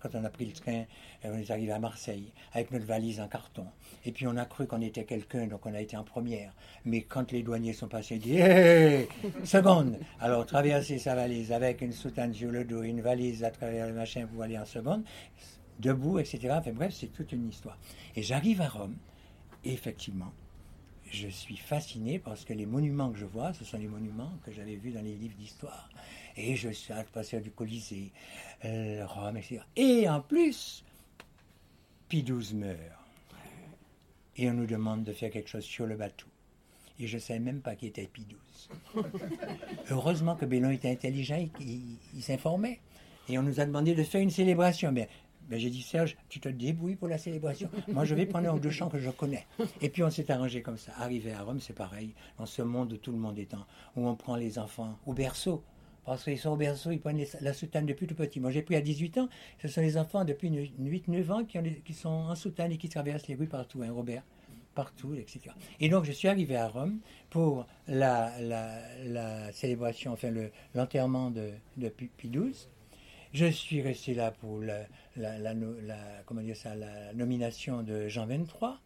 quand 0.00 0.14
on 0.14 0.24
a 0.24 0.30
pris 0.30 0.46
le 0.46 0.52
train, 0.52 0.84
euh, 1.24 1.32
on 1.32 1.38
est 1.38 1.50
arrivé 1.50 1.72
à 1.72 1.78
Marseille 1.78 2.32
avec 2.52 2.70
notre 2.70 2.86
valise 2.86 3.20
en 3.20 3.28
carton. 3.28 3.66
Et 4.04 4.12
puis 4.12 4.26
on 4.26 4.36
a 4.36 4.44
cru 4.44 4.66
qu'on 4.66 4.80
était 4.80 5.04
quelqu'un, 5.04 5.46
donc 5.46 5.66
on 5.66 5.74
a 5.74 5.80
été 5.80 5.96
en 5.96 6.04
première. 6.04 6.52
Mais 6.84 7.02
quand 7.02 7.32
les 7.32 7.42
douaniers 7.42 7.72
sont 7.72 7.88
passés, 7.88 8.16
ils 8.16 8.20
disent 8.20 8.40
Hé, 8.40 9.08
seconde 9.44 9.98
Alors 10.20 10.46
traverser 10.46 10.98
sa 10.98 11.14
valise 11.14 11.52
avec 11.52 11.80
une 11.80 11.92
soutane 11.92 12.32
sur 12.32 12.50
le 12.50 12.64
dos, 12.64 12.82
une 12.82 13.00
valise 13.00 13.44
à 13.44 13.50
travers 13.50 13.86
le 13.86 13.94
machin 13.94 14.26
pour 14.26 14.42
aller 14.42 14.58
en 14.58 14.66
seconde, 14.66 15.04
debout, 15.78 16.18
etc. 16.18 16.50
Enfin 16.52 16.72
bref, 16.72 16.94
c'est 16.94 17.12
toute 17.12 17.32
une 17.32 17.48
histoire. 17.48 17.78
Et 18.16 18.22
j'arrive 18.22 18.60
à 18.60 18.68
Rome, 18.68 18.96
et 19.64 19.72
effectivement, 19.72 20.32
je 21.10 21.28
suis 21.28 21.56
fasciné 21.56 22.18
parce 22.18 22.44
que 22.44 22.52
les 22.52 22.66
monuments 22.66 23.10
que 23.10 23.18
je 23.18 23.24
vois, 23.24 23.52
ce 23.52 23.64
sont 23.64 23.78
les 23.78 23.86
monuments 23.86 24.32
que 24.44 24.52
j'avais 24.52 24.76
vus 24.76 24.90
dans 24.90 25.02
les 25.02 25.14
livres 25.14 25.36
d'histoire. 25.36 25.88
Et 26.36 26.56
je 26.56 26.68
la 26.88 27.04
passer 27.04 27.40
du 27.40 27.50
Colisée, 27.50 28.10
euh, 28.64 29.06
Rome, 29.06 29.36
etc. 29.36 29.60
Et 29.76 30.08
en 30.08 30.20
plus, 30.20 30.84
Pie 32.08 32.22
XII 32.22 32.56
meurt. 32.56 32.78
Et 34.36 34.50
on 34.50 34.54
nous 34.54 34.66
demande 34.66 35.04
de 35.04 35.12
faire 35.12 35.30
quelque 35.30 35.48
chose 35.48 35.64
sur 35.64 35.86
le 35.86 35.96
bateau. 35.96 36.26
Et 36.98 37.06
je 37.06 37.16
ne 37.16 37.20
savais 37.20 37.40
même 37.40 37.60
pas 37.60 37.76
qui 37.76 37.86
était 37.86 38.06
Pie 38.06 38.26
XII. 38.26 39.02
Heureusement 39.90 40.36
que 40.36 40.44
Bellon 40.44 40.70
était 40.70 40.90
intelligent, 40.90 41.48
il, 41.60 42.22
s'informait. 42.22 42.80
Et 43.28 43.38
on 43.38 43.42
nous 43.42 43.60
a 43.60 43.64
demandé 43.64 43.94
de 43.94 44.02
faire 44.02 44.20
une 44.20 44.30
célébration. 44.30 44.92
Mais 44.92 45.08
ben, 45.48 45.58
j'ai 45.58 45.70
dit, 45.70 45.82
Serge, 45.82 46.16
tu 46.28 46.40
te 46.40 46.48
débrouilles 46.48 46.96
pour 46.96 47.08
la 47.08 47.18
célébration. 47.18 47.68
Moi, 47.88 48.04
je 48.04 48.14
vais 48.14 48.26
prendre 48.26 48.48
un 48.48 48.54
ou 48.54 48.60
deux 48.60 48.70
chants 48.70 48.88
que 48.88 48.98
je 48.98 49.10
connais. 49.10 49.46
Et 49.80 49.88
puis, 49.88 50.02
on 50.02 50.10
s'est 50.10 50.30
arrangé 50.30 50.62
comme 50.62 50.78
ça. 50.78 50.92
Arrivé 50.98 51.32
à 51.32 51.42
Rome, 51.42 51.60
c'est 51.60 51.74
pareil. 51.74 52.14
Dans 52.38 52.46
ce 52.46 52.62
monde 52.62 52.92
où 52.92 52.96
tout 52.96 53.12
le 53.12 53.18
monde 53.18 53.38
est 53.38 53.54
en, 53.54 53.66
où 53.96 54.06
on 54.08 54.14
prend 54.14 54.36
les 54.36 54.58
enfants 54.58 54.98
au 55.06 55.14
berceau. 55.14 55.62
Parce 56.04 56.24
qu'ils 56.24 56.38
sont 56.38 56.50
au 56.50 56.56
berceau, 56.56 56.90
ils 56.90 57.00
prennent 57.00 57.24
la 57.40 57.52
soutane 57.52 57.86
depuis 57.86 58.06
tout 58.06 58.14
petit. 58.14 58.40
Moi, 58.40 58.50
j'ai 58.50 58.62
pris 58.62 58.76
à 58.76 58.80
18 58.80 59.18
ans. 59.18 59.28
Ce 59.60 59.68
sont 59.68 59.80
les 59.80 59.96
enfants 59.96 60.24
depuis 60.24 60.50
8-9 60.50 61.30
ans 61.32 61.44
qui, 61.44 61.94
sont 61.94 62.08
en 62.08 62.34
soutane 62.34 62.72
et 62.72 62.76
qui 62.76 62.88
traversent 62.88 63.26
les 63.28 63.34
rues 63.34 63.46
partout, 63.46 63.82
hein, 63.82 63.90
Robert 63.92 64.22
partout, 64.74 65.14
etc. 65.14 65.54
Et 65.78 65.88
donc, 65.88 66.04
je 66.04 66.10
suis 66.10 66.26
arrivé 66.26 66.56
à 66.56 66.66
Rome 66.66 66.98
pour 67.30 67.64
la, 67.86 68.32
célébration, 69.52 70.12
enfin, 70.12 70.30
le- 70.30 70.50
l'enterrement 70.74 71.30
de, 71.30 71.50
de 71.76 71.88
Pi 71.88 72.10
Pie 72.16 72.28
XII. 72.28 72.66
Je 73.32 73.46
suis 73.46 73.80
resté 73.82 74.14
là 74.14 74.32
pour 74.32 74.60
la 74.60 75.54
nomination 77.14 77.82
de 77.82 78.08
Jean 78.08 78.26
23. 78.26 78.80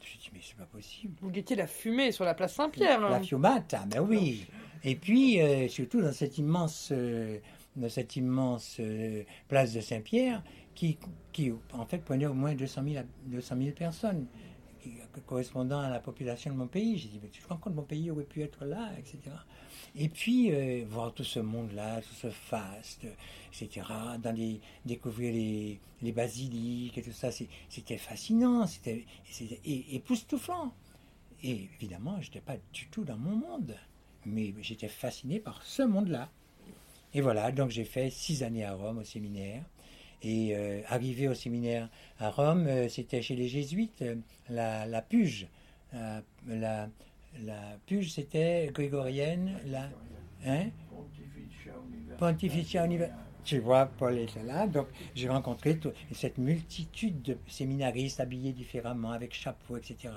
Je 0.00 0.04
me 0.06 0.08
suis 0.10 0.18
dit, 0.18 0.30
mais 0.32 0.40
c'est 0.42 0.56
pas 0.56 0.64
possible. 0.66 1.14
Vous 1.20 1.30
guettiez 1.30 1.56
la 1.56 1.66
fumée 1.66 2.12
sur 2.12 2.24
la 2.24 2.34
place 2.34 2.54
Saint-Pierre. 2.54 3.04
hein. 3.04 3.10
La 3.10 3.20
Fiumata, 3.20 3.84
ben 3.86 4.00
oui. 4.00 4.46
Et 4.84 4.94
puis, 4.94 5.40
euh, 5.40 5.68
surtout 5.68 6.00
dans 6.00 6.12
cette 6.12 6.38
immense, 6.38 6.90
euh, 6.92 7.38
dans 7.76 7.88
cette 7.88 8.14
immense 8.16 8.76
euh, 8.80 9.24
place 9.48 9.72
de 9.72 9.80
Saint-Pierre, 9.80 10.42
qui, 10.74 10.98
qui, 11.32 11.52
en 11.72 11.84
fait, 11.86 11.98
prenait 11.98 12.26
au 12.26 12.34
moins 12.34 12.54
200 12.54 12.82
000, 12.84 12.96
à- 12.98 13.04
200 13.26 13.56
000 13.58 13.70
personnes, 13.72 14.26
correspondant 15.26 15.80
à 15.80 15.90
la 15.90 16.00
population 16.00 16.52
de 16.52 16.56
mon 16.56 16.66
pays. 16.66 16.98
J'ai 16.98 17.08
dit, 17.08 17.20
mais 17.22 17.28
tu 17.28 17.42
te 17.42 17.48
rends 17.48 17.56
compte, 17.56 17.74
mon 17.74 17.82
pays 17.82 18.10
aurait 18.10 18.24
pu 18.24 18.42
être 18.42 18.64
là, 18.64 18.90
etc. 18.98 19.18
Et 19.96 20.08
puis, 20.08 20.52
euh, 20.52 20.84
voir 20.88 21.12
tout 21.12 21.24
ce 21.24 21.40
monde-là, 21.40 22.00
tout 22.02 22.14
ce 22.14 22.30
faste, 22.30 23.06
etc., 23.52 23.86
dans 24.22 24.34
les, 24.34 24.60
découvrir 24.84 25.32
les, 25.32 25.80
les 26.02 26.12
basiliques 26.12 26.98
et 26.98 27.02
tout 27.02 27.12
ça, 27.12 27.30
c'était 27.68 27.98
fascinant, 27.98 28.66
c'était 28.66 29.04
époustouflant. 29.64 30.72
Et 31.42 31.68
évidemment, 31.80 32.20
je 32.20 32.28
n'étais 32.28 32.40
pas 32.40 32.56
du 32.72 32.86
tout 32.88 33.04
dans 33.04 33.16
mon 33.16 33.36
monde, 33.36 33.74
mais 34.26 34.54
j'étais 34.60 34.88
fasciné 34.88 35.38
par 35.38 35.62
ce 35.62 35.82
monde-là. 35.82 36.28
Et 37.14 37.20
voilà, 37.20 37.52
donc 37.52 37.70
j'ai 37.70 37.84
fait 37.84 38.10
six 38.10 38.42
années 38.42 38.64
à 38.64 38.74
Rome 38.74 38.98
au 38.98 39.04
séminaire. 39.04 39.64
Et 40.22 40.54
euh, 40.56 40.80
arrivé 40.88 41.28
au 41.28 41.34
séminaire 41.34 41.88
à 42.18 42.30
Rome, 42.30 42.66
euh, 42.66 42.88
c'était 42.88 43.22
chez 43.22 43.36
les 43.36 43.48
jésuites, 43.48 44.02
euh, 44.02 44.16
la, 44.50 44.86
la 44.86 45.02
Puge. 45.02 45.46
La, 45.92 46.22
la, 46.46 46.88
la 47.44 47.60
Puge, 47.86 48.10
c'était 48.12 48.68
grégorienne, 48.74 49.58
la 49.66 49.88
hein, 50.44 50.66
Pontificia 52.18 52.84
Univer- 52.84 53.10
Tu 53.44 53.60
vois, 53.60 53.86
Paul 53.86 54.18
était 54.18 54.42
là, 54.42 54.66
donc 54.66 54.88
j'ai 55.14 55.28
rencontré 55.28 55.78
tout- 55.78 55.92
cette 56.12 56.36
multitude 56.36 57.22
de 57.22 57.38
séminaristes 57.48 58.20
habillés 58.20 58.52
différemment, 58.52 59.12
avec 59.12 59.32
chapeau, 59.32 59.78
etc. 59.78 60.12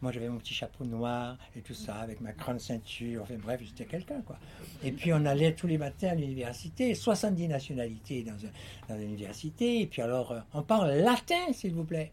Moi, 0.00 0.12
j'avais 0.12 0.28
mon 0.28 0.38
petit 0.38 0.54
chapeau 0.54 0.84
noir 0.84 1.36
et 1.56 1.60
tout 1.60 1.74
ça, 1.74 1.96
avec 1.96 2.20
ma 2.20 2.30
grande 2.32 2.60
ceinture. 2.60 3.22
Enfin 3.22 3.34
bref, 3.42 3.60
j'étais 3.64 3.84
quelqu'un, 3.84 4.20
quoi. 4.20 4.38
Et 4.84 4.92
puis, 4.92 5.12
on 5.12 5.24
allait 5.24 5.54
tous 5.54 5.66
les 5.66 5.76
matins 5.76 6.10
à 6.10 6.14
l'université, 6.14 6.94
70 6.94 7.48
nationalités 7.48 8.22
dans, 8.22 8.34
un- 8.34 8.88
dans 8.94 8.96
l'université. 9.00 9.80
Et 9.80 9.86
puis, 9.86 10.00
alors, 10.02 10.30
euh, 10.30 10.40
on 10.54 10.62
parle 10.62 10.92
latin, 10.98 11.52
s'il 11.52 11.74
vous 11.74 11.84
plaît. 11.84 12.12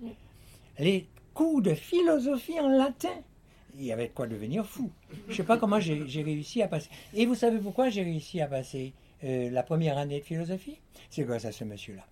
Les 0.80 1.08
cours 1.36 1.62
de 1.62 1.76
philosophie 1.76 2.60
en 2.60 2.70
latin. 2.70 3.10
Il 3.78 3.84
y 3.84 3.92
avait 3.92 4.08
de 4.08 4.14
quoi 4.14 4.26
devenir 4.26 4.66
fou. 4.66 4.90
Je 5.28 5.32
ne 5.32 5.36
sais 5.38 5.44
pas 5.44 5.58
comment 5.58 5.80
j'ai 5.80 6.08
j'ai 6.08 6.24
réussi 6.24 6.62
à 6.64 6.68
passer. 6.68 6.90
Et 7.14 7.26
vous 7.28 7.36
savez 7.36 7.60
pourquoi 7.60 7.90
j'ai 7.90 8.04
réussi 8.04 8.42
à 8.42 8.48
passer? 8.48 8.94
Euh, 9.26 9.50
la 9.50 9.64
première 9.64 9.98
année 9.98 10.20
de 10.20 10.26
philosophie 10.26 10.80
C'est 11.10 11.24
grâce 11.24 11.46
à 11.46 11.52
ce 11.52 11.64
monsieur-là. 11.64 12.04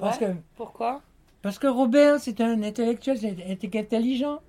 Parce 0.00 0.18
que. 0.18 0.26
Pourquoi 0.56 1.02
parce 1.40 1.58
que 1.60 1.68
Robert, 1.68 2.18
c'est 2.18 2.40
un 2.40 2.60
intellectuel, 2.64 3.16
c'est 3.16 3.28
un 3.28 3.80
intelligent. 3.80 4.40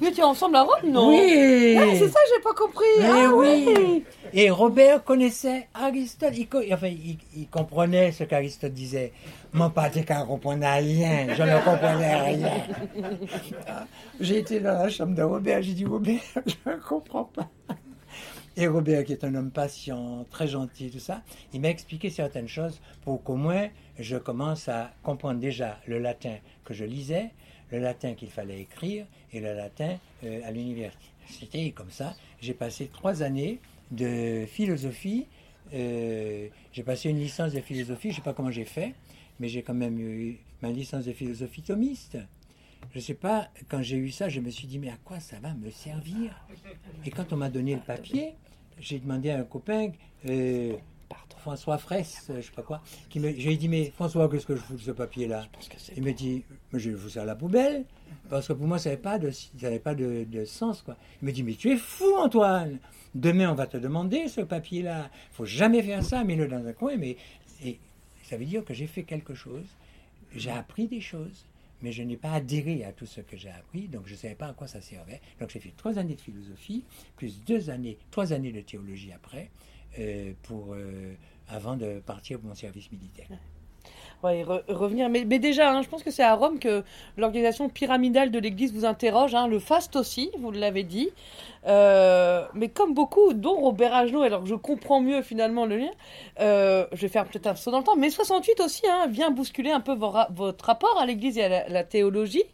Vous 0.00 0.06
étiez 0.06 0.24
ensemble 0.24 0.56
à 0.56 0.62
Rome, 0.62 0.90
non 0.90 1.08
Oui 1.10 1.76
Ah, 1.78 1.84
c'est 1.94 2.08
ça, 2.08 2.18
j'ai 2.34 2.42
pas 2.42 2.52
compris. 2.52 2.84
Ah, 3.02 3.30
oui. 3.34 3.64
oui. 3.68 4.04
Et 4.32 4.50
Robert 4.50 5.04
connaissait 5.04 5.68
Aristote. 5.72 6.34
Il, 6.36 6.48
co- 6.48 6.60
enfin, 6.72 6.88
il, 6.88 7.16
il 7.36 7.48
comprenait 7.48 8.10
ce 8.12 8.24
qu'Aristote 8.24 8.72
disait. 8.74 9.12
Mon 9.52 9.72
dit 9.92 10.04
qu'un 10.04 10.26
comprenait 10.26 10.78
rien. 10.80 11.34
Je 11.34 11.42
ne 11.44 11.64
comprenais 11.64 12.16
rien. 12.16 12.50
J'ai 14.20 14.38
été 14.38 14.60
dans 14.60 14.72
la 14.72 14.88
chambre 14.88 15.14
de 15.14 15.22
Robert. 15.22 15.62
J'ai 15.62 15.72
dit, 15.74 15.84
Robert, 15.86 16.20
je 16.46 16.70
ne 16.70 16.76
comprends 16.76 17.24
pas. 17.24 17.48
Et 18.56 18.68
Robert, 18.68 19.04
qui 19.04 19.12
est 19.12 19.24
un 19.24 19.34
homme 19.34 19.50
patient, 19.50 20.24
très 20.30 20.46
gentil, 20.46 20.88
tout 20.88 21.00
ça, 21.00 21.22
il 21.52 21.60
m'a 21.60 21.70
expliqué 21.70 22.08
certaines 22.08 22.46
choses 22.46 22.80
pour 23.02 23.22
qu'au 23.24 23.34
moins 23.34 23.68
je 23.98 24.16
commence 24.16 24.68
à 24.68 24.92
comprendre 25.02 25.40
déjà 25.40 25.80
le 25.88 25.98
latin 25.98 26.36
que 26.64 26.72
je 26.72 26.84
lisais, 26.84 27.30
le 27.72 27.80
latin 27.80 28.14
qu'il 28.14 28.30
fallait 28.30 28.60
écrire 28.60 29.06
et 29.32 29.40
le 29.40 29.54
latin 29.54 29.96
euh, 30.22 30.40
à 30.44 30.52
l'université. 30.52 31.04
Comme 31.74 31.90
ça. 31.90 32.14
J'ai 32.40 32.52
passé 32.54 32.90
trois 32.92 33.22
années 33.22 33.58
de 33.90 34.44
philosophie. 34.46 35.26
euh, 35.72 36.48
j'ai 36.72 36.82
passé 36.82 37.08
une 37.08 37.18
licence 37.18 37.52
de 37.52 37.60
philosophie, 37.60 38.10
je 38.10 38.14
ne 38.14 38.16
sais 38.16 38.22
pas 38.24 38.34
comment 38.34 38.50
j'ai 38.50 38.66
fait, 38.66 38.94
mais 39.40 39.48
j'ai 39.48 39.62
quand 39.62 39.74
même 39.74 39.98
eu 39.98 40.38
ma 40.62 40.70
licence 40.70 41.06
de 41.06 41.12
philosophie 41.12 41.62
thomiste. 41.62 42.18
Je 42.92 42.98
ne 42.98 43.02
sais 43.02 43.14
pas, 43.14 43.48
quand 43.68 43.82
j'ai 43.82 43.96
eu 43.96 44.10
ça, 44.10 44.28
je 44.28 44.40
me 44.40 44.50
suis 44.50 44.66
dit, 44.66 44.78
mais 44.78 44.90
à 44.90 44.96
quoi 45.04 45.20
ça 45.20 45.38
va 45.40 45.54
me 45.54 45.70
servir? 45.70 46.34
Et 47.04 47.10
quand 47.10 47.32
on 47.32 47.36
m'a 47.36 47.48
donné 47.50 47.74
le 47.74 47.80
papier, 47.80 48.34
j'ai 48.78 48.98
demandé 48.98 49.30
à 49.30 49.38
un 49.38 49.44
copain, 49.44 49.90
euh, 50.28 50.76
François 51.38 51.76
Fraisse, 51.78 52.30
je 52.34 52.40
sais 52.40 52.52
pas 52.52 52.62
quoi, 52.62 52.82
qui 53.10 53.20
me, 53.20 53.28
je 53.30 53.46
lui 53.46 53.52
ai 53.52 53.56
dit, 53.56 53.68
mais 53.68 53.90
François, 53.90 54.28
qu'est-ce 54.30 54.46
que 54.46 54.56
je 54.56 54.60
fous 54.60 54.74
de 54.74 54.80
ce 54.80 54.92
papier-là? 54.92 55.46
Il 55.96 56.02
me 56.02 56.12
dit, 56.12 56.42
mais 56.72 56.78
je 56.78 56.90
vais 56.90 56.96
vous 56.96 57.10
ça 57.10 57.22
à 57.22 57.24
la 57.24 57.34
poubelle, 57.34 57.84
parce 58.30 58.48
que 58.48 58.54
pour 58.54 58.66
moi, 58.66 58.78
ça 58.78 58.90
n'avait 58.90 59.02
pas, 59.02 59.18
de, 59.18 59.30
ça 59.30 59.48
n'avait 59.60 59.78
pas 59.78 59.94
de, 59.94 60.24
de 60.24 60.44
sens. 60.44 60.82
Quoi. 60.82 60.96
Il 61.20 61.26
me 61.26 61.32
dit, 61.32 61.42
mais 61.42 61.54
tu 61.54 61.70
es 61.70 61.76
fou, 61.76 62.16
Antoine 62.16 62.78
Demain, 63.14 63.52
on 63.52 63.54
va 63.54 63.66
te 63.68 63.76
demander 63.76 64.26
ce 64.26 64.40
papier-là. 64.40 65.08
Il 65.32 65.34
faut 65.34 65.44
jamais 65.44 65.82
faire 65.82 66.02
ça, 66.02 66.24
mets-le 66.24 66.48
dans 66.48 66.66
un 66.66 66.72
coin. 66.72 66.96
Mais 66.96 67.16
et 67.62 67.78
ça 68.22 68.36
veut 68.36 68.44
dire 68.44 68.64
que 68.64 68.74
j'ai 68.74 68.86
fait 68.86 69.04
quelque 69.04 69.34
chose, 69.34 69.66
j'ai 70.34 70.50
appris 70.50 70.88
des 70.88 71.00
choses, 71.00 71.44
mais 71.82 71.92
je 71.92 72.02
n'ai 72.02 72.16
pas 72.16 72.32
adhéré 72.32 72.84
à 72.84 72.92
tout 72.92 73.06
ce 73.06 73.20
que 73.20 73.36
j'ai 73.36 73.50
appris, 73.50 73.88
donc 73.88 74.06
je 74.06 74.12
ne 74.12 74.18
savais 74.18 74.34
pas 74.34 74.48
à 74.48 74.52
quoi 74.54 74.66
ça 74.66 74.80
servait. 74.80 75.20
Donc 75.40 75.50
j'ai 75.50 75.60
fait 75.60 75.74
trois 75.76 75.98
années 75.98 76.14
de 76.14 76.20
philosophie, 76.20 76.84
plus 77.16 77.42
deux 77.44 77.70
années, 77.70 77.98
trois 78.10 78.32
années 78.32 78.52
de 78.52 78.60
théologie 78.60 79.12
après, 79.12 79.50
euh, 79.98 80.32
pour, 80.42 80.74
euh, 80.74 81.14
avant 81.48 81.76
de 81.76 82.00
partir 82.00 82.38
pour 82.38 82.48
mon 82.48 82.54
service 82.54 82.90
militaire 82.90 83.28
revenir. 84.24 85.08
Mais, 85.08 85.24
déjà, 85.38 85.72
hein, 85.72 85.82
je 85.82 85.88
pense 85.88 86.02
que 86.02 86.10
c'est 86.10 86.22
à 86.22 86.34
Rome 86.34 86.58
que 86.58 86.82
l'organisation 87.16 87.68
pyramidale 87.68 88.30
de 88.30 88.38
l'Église 88.38 88.72
vous 88.72 88.84
interroge. 88.84 89.34
Hein, 89.34 89.46
le 89.46 89.58
faste 89.58 89.96
aussi, 89.96 90.30
vous 90.38 90.50
l'avez 90.50 90.82
dit. 90.82 91.10
Euh, 91.66 92.44
mais 92.54 92.68
comme 92.68 92.94
beaucoup, 92.94 93.32
dont 93.32 93.56
Robert 93.56 93.94
Agenot, 93.94 94.22
alors 94.22 94.46
je 94.46 94.54
comprends 94.54 95.00
mieux 95.00 95.22
finalement 95.22 95.64
le 95.64 95.78
lien, 95.78 95.90
euh, 96.40 96.86
je 96.92 97.00
vais 97.00 97.08
faire 97.08 97.24
peut-être 97.24 97.46
un 97.46 97.54
saut 97.54 97.70
dans 97.70 97.78
le 97.78 97.84
temps, 97.84 97.96
mais 97.96 98.10
68 98.10 98.60
aussi 98.60 98.82
hein, 98.86 99.06
vient 99.08 99.30
bousculer 99.30 99.70
un 99.70 99.80
peu 99.80 99.94
votre 99.94 100.64
rapport 100.64 100.98
à 101.00 101.06
l'Église 101.06 101.38
et 101.38 101.44
à 101.44 101.68
la, 101.68 101.84
théologie. 101.84 102.44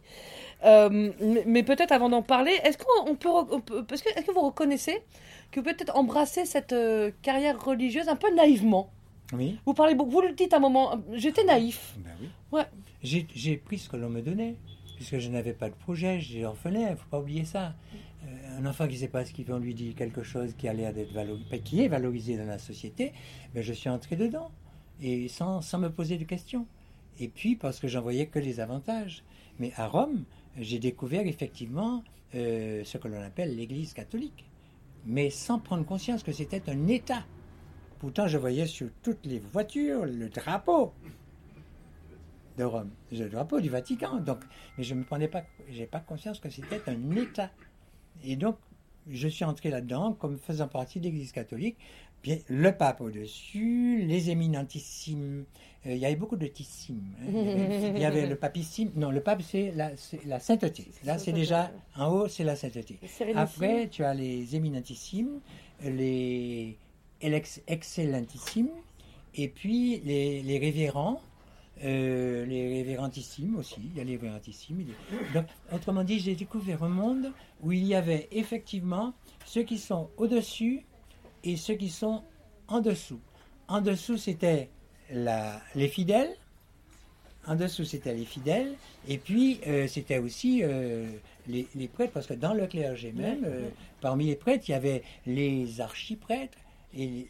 Euh, 0.63 1.11
mais, 1.45 1.63
peut-être 1.63 1.91
avant 1.91 2.09
d'en 2.09 2.21
parler, 2.21 2.53
est-ce 2.63 2.77
qu'on 2.77 3.15
peut, 3.15 3.29
est-ce 3.93 4.03
que, 4.03 4.31
vous 4.31 4.41
reconnaissez 4.41 5.01
que 5.51 5.59
peut-être 5.59 5.97
embrasser 5.97 6.45
cette 6.45 6.75
carrière 7.21 7.61
religieuse 7.63 8.07
un 8.07 8.15
peu 8.15 8.33
naïvement? 8.33 8.89
Vous 9.65 9.73
parlez 9.73 9.95
beaucoup, 9.95 10.11
vous 10.11 10.21
le 10.21 10.33
dites 10.33 10.53
à 10.53 10.57
un 10.57 10.59
moment, 10.59 11.01
j'étais 11.13 11.43
naïf. 11.43 11.95
Ben 11.97 12.11
oui. 12.21 12.29
Ouais. 12.51 12.65
J'ai 13.03 13.57
pris 13.57 13.79
ce 13.79 13.89
que 13.89 13.97
l'on 13.97 14.09
me 14.09 14.21
donnait, 14.21 14.55
puisque 14.95 15.19
je 15.19 15.29
n'avais 15.29 15.53
pas 15.53 15.69
de 15.69 15.75
projet, 15.75 16.19
j'ai 16.19 16.45
orphelin, 16.45 16.81
il 16.81 16.91
ne 16.91 16.95
faut 16.95 17.09
pas 17.09 17.19
oublier 17.19 17.45
ça. 17.45 17.73
Euh, 18.23 18.59
un 18.59 18.65
enfant 18.65 18.87
qui 18.87 18.93
ne 18.93 18.99
sait 18.99 19.07
pas 19.07 19.25
ce 19.25 19.33
qu'il 19.33 19.45
veut, 19.45 19.55
on 19.55 19.59
lui 19.59 19.73
dit 19.73 19.95
quelque 19.95 20.23
chose 20.23 20.53
qui 20.57 20.67
a 20.67 20.73
l'air 20.73 20.93
d'être 20.93 21.11
valorisé, 21.13 21.59
qui 21.59 21.81
est 21.81 21.87
valorisé 21.87 22.37
dans 22.37 22.45
la 22.45 22.59
société, 22.59 23.13
mais 23.53 23.61
ben 23.61 23.63
je 23.63 23.73
suis 23.73 23.89
entré 23.89 24.15
dedans, 24.15 24.51
et 25.01 25.27
sans, 25.27 25.61
sans 25.61 25.79
me 25.79 25.89
poser 25.89 26.17
de 26.17 26.23
questions. 26.23 26.67
Et 27.19 27.27
puis, 27.27 27.55
parce 27.55 27.79
que 27.79 27.87
j'en 27.87 28.01
voyais 28.01 28.27
que 28.27 28.39
les 28.39 28.59
avantages. 28.59 29.23
Mais 29.59 29.73
à 29.75 29.87
Rome, 29.87 30.23
j'ai 30.59 30.79
découvert 30.79 31.25
effectivement 31.27 32.03
euh, 32.35 32.83
ce 32.83 32.97
que 32.97 33.07
l'on 33.07 33.21
appelle 33.21 33.55
l'Église 33.55 33.93
catholique, 33.93 34.45
mais 35.05 35.29
sans 35.29 35.59
prendre 35.59 35.85
conscience 35.85 36.23
que 36.23 36.31
c'était 36.31 36.69
un 36.69 36.87
État. 36.87 37.25
Pourtant, 38.01 38.27
je 38.27 38.39
voyais 38.39 38.65
sur 38.65 38.87
toutes 39.03 39.23
les 39.27 39.37
voitures 39.37 40.07
le 40.07 40.27
drapeau 40.27 40.91
de 42.57 42.63
Rome, 42.63 42.89
le 43.11 43.29
drapeau 43.29 43.61
du 43.61 43.69
Vatican. 43.69 44.15
Donc, 44.15 44.39
mais 44.75 44.83
je 44.83 44.95
ne 44.95 45.01
me 45.01 45.05
prenais 45.05 45.27
pas, 45.27 45.43
j'ai 45.69 45.85
pas 45.85 45.99
conscience 45.99 46.39
que 46.39 46.49
c'était 46.49 46.81
un 46.87 47.15
État. 47.15 47.51
Et 48.23 48.35
donc, 48.35 48.57
je 49.07 49.27
suis 49.27 49.45
entré 49.45 49.69
là-dedans 49.69 50.13
comme 50.13 50.39
faisant 50.39 50.67
partie 50.67 50.99
de 50.99 51.05
l'Église 51.05 51.31
catholique. 51.31 51.77
Bien, 52.23 52.39
le 52.49 52.71
pape 52.71 53.01
au-dessus, 53.01 54.01
les 54.01 54.31
éminentissimes. 54.31 55.45
Euh, 55.85 55.93
il 55.93 55.99
y 55.99 56.05
avait 56.07 56.15
beaucoup 56.15 56.37
de 56.37 56.47
tissimes. 56.47 57.03
Hein. 57.21 57.25
Il 57.95 58.01
y 58.01 58.05
avait 58.05 58.25
le 58.25 58.35
papissime. 58.35 58.89
Non, 58.95 59.11
le 59.11 59.21
pape, 59.21 59.43
c'est 59.43 59.73
la, 59.75 59.91
la, 60.25 60.39
sainteté. 60.39 60.87
Là, 61.03 61.19
c'est 61.19 61.33
déjà 61.33 61.71
en 61.95 62.07
haut, 62.11 62.27
c'est 62.27 62.45
la 62.45 62.55
sainteté. 62.55 62.97
Après, 63.35 63.89
tu 63.89 64.03
as 64.03 64.15
les 64.15 64.55
éminentissimes, 64.55 65.39
les 65.83 66.79
excellentissime, 67.21 68.69
et 69.35 69.47
puis 69.47 70.01
les, 70.03 70.41
les 70.41 70.57
révérends, 70.57 71.21
euh, 71.83 72.45
les 72.45 72.77
révérentissimes 72.77 73.55
aussi, 73.55 73.77
il 73.83 73.97
y 73.97 74.01
a 74.01 74.03
les 74.03 74.11
révérentissimes. 74.11 74.85
Donc, 75.33 75.45
autrement 75.73 76.03
dit, 76.03 76.19
j'ai 76.19 76.35
découvert 76.35 76.83
un 76.83 76.89
monde 76.89 77.31
où 77.61 77.71
il 77.71 77.85
y 77.85 77.95
avait 77.95 78.27
effectivement 78.31 79.13
ceux 79.45 79.63
qui 79.63 79.79
sont 79.79 80.09
au-dessus 80.17 80.85
et 81.43 81.57
ceux 81.57 81.73
qui 81.73 81.89
sont 81.89 82.23
en 82.67 82.81
dessous. 82.81 83.19
En 83.67 83.81
dessous, 83.81 84.17
c'était 84.17 84.69
les 85.09 85.87
fidèles, 85.87 86.35
en 87.47 87.55
dessous, 87.55 87.85
c'était 87.85 88.13
les 88.13 88.25
fidèles, 88.25 88.75
et 89.07 89.17
puis 89.17 89.59
euh, 89.65 89.87
c'était 89.87 90.19
aussi 90.19 90.61
euh, 90.61 91.07
les, 91.47 91.67
les, 91.73 91.87
prêtres, 91.87 92.13
parce 92.13 92.27
que 92.27 92.35
dans 92.35 92.53
le 92.53 92.67
clergé 92.67 93.11
même, 93.11 93.43
parmi 94.01 94.27
les 94.27 94.35
prêtres, 94.35 94.65
il 94.67 94.73
y 94.73 94.75
avait 94.75 95.01
les 95.25 95.81
archiprêtres, 95.81 96.59
et 96.95 97.27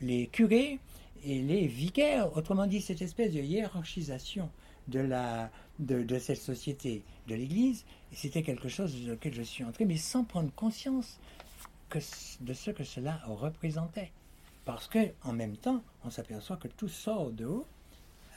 les, 0.00 0.26
curés 0.28 0.78
et 1.24 1.42
les 1.42 1.66
vicaires. 1.66 2.36
Autrement 2.36 2.66
dit, 2.66 2.80
cette 2.80 3.02
espèce 3.02 3.32
de 3.32 3.40
hiérarchisation 3.40 4.50
de, 4.88 5.00
la, 5.00 5.50
de 5.78 6.18
cette 6.18 6.40
société, 6.40 7.02
de 7.26 7.34
l'Église, 7.34 7.84
c'était 8.12 8.42
quelque 8.42 8.68
chose 8.68 8.94
dans 9.04 9.12
lequel 9.12 9.34
je 9.34 9.42
suis 9.42 9.64
entré, 9.64 9.84
mais 9.84 9.96
sans 9.96 10.24
prendre 10.24 10.52
conscience 10.54 11.18
que, 11.88 11.98
de 12.40 12.52
ce 12.52 12.70
que 12.70 12.84
cela 12.84 13.20
représentait. 13.26 14.12
Parce 14.64 14.88
que 14.88 15.10
en 15.22 15.32
même 15.32 15.56
temps, 15.56 15.82
on 16.04 16.10
s'aperçoit 16.10 16.56
que 16.56 16.68
tout 16.68 16.88
sort 16.88 17.30
de 17.30 17.44
haut, 17.44 17.66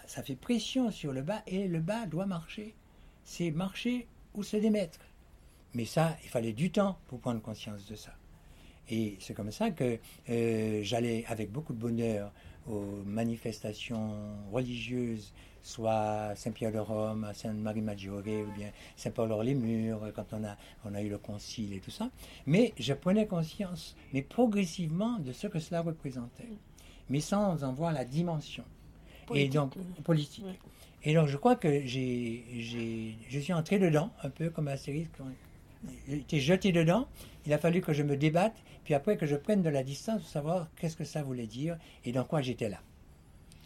ça 0.08 0.24
fait 0.24 0.36
pression 0.36 0.92
sur 0.92 1.14
le 1.14 1.22
bas, 1.22 1.42
et 1.48 1.68
le 1.68 1.80
bas 1.80 2.06
doit 2.06 2.26
marcher. 2.26 2.74
C'est 3.24 3.52
marcher 3.52 4.08
ou 4.34 4.44
se 4.44 4.58
démettre. 4.58 5.00
Mais 5.74 5.86
ça, 5.86 6.18
il 6.24 6.30
fallait 6.30 6.54
du 6.54 6.72
temps 6.72 6.98
pour 7.08 7.20
prendre 7.20 7.42
conscience 7.42 7.86
de 7.88 7.96
ça. 7.96 8.14
Et 8.90 9.18
c'est 9.20 9.34
comme 9.34 9.52
ça 9.52 9.72
que 9.72 10.00
euh, 10.30 10.80
j'allais 10.84 11.26
avec 11.28 11.52
beaucoup 11.52 11.74
de 11.74 11.80
bonheur 11.80 12.32
aux 12.70 13.04
manifestations 13.06 14.12
religieuses, 14.52 15.34
soit 15.62 16.34
Saint-Pierre 16.36 16.72
de 16.72 16.80
Rome, 16.80 17.24
à 17.26 17.34
Sainte-Marie-Maggiore, 17.34 18.20
ou 18.20 18.52
bien 18.58 18.72
Saint-Paul-hors-les-Murs, 18.96 20.12
quand 20.16 20.34
on 20.34 20.44
a, 20.44 20.58
on 20.86 20.94
a 20.94 21.02
eu 21.02 21.10
le 21.10 21.18
concile 21.18 21.74
et 21.74 21.80
tout 21.80 21.92
ça. 21.92 22.10
Mais 22.46 22.74
je 22.78 22.94
prenais 22.94 23.28
conscience, 23.28 23.96
mais 24.14 24.22
progressivement, 24.22 25.20
de 25.20 25.32
ce 25.32 25.48
que 25.48 25.60
cela 25.60 25.82
représentait, 25.82 26.50
mais 27.10 27.20
sans 27.20 27.64
en 27.64 27.74
voir 27.74 27.92
la 27.94 28.06
dimension. 28.06 28.64
Politique. 29.26 29.50
Et 29.50 29.54
donc, 29.54 29.74
politique. 30.04 30.46
Et 31.04 31.14
donc, 31.14 31.28
je 31.28 31.38
crois 31.38 31.56
que 31.56 31.86
j'ai, 31.86 33.16
je 33.30 33.40
suis 33.40 33.54
entré 33.54 33.78
dedans, 33.80 34.12
un 34.24 34.30
peu 34.30 34.50
comme 34.50 34.68
Astérix, 34.68 35.10
été 36.10 36.40
jeté 36.40 36.72
dedans. 36.72 37.08
Il 37.48 37.54
a 37.54 37.58
fallu 37.58 37.80
que 37.80 37.94
je 37.94 38.04
me 38.04 38.18
débatte, 38.18 38.62
puis 38.84 38.94
après 38.94 39.16
que 39.16 39.26
je 39.26 39.38
prenne 39.38 39.62
de 39.62 39.70
la 39.70 39.82
distance 39.82 40.20
pour 40.20 40.30
savoir 40.30 40.68
qu'est-ce 40.76 40.98
que 40.98 41.06
ça 41.06 41.24
voulait 41.24 41.48
dire 41.48 41.78
et 42.04 42.12
dans 42.12 42.26
quoi 42.26 42.42
j'étais 42.42 42.68
là. 42.68 42.80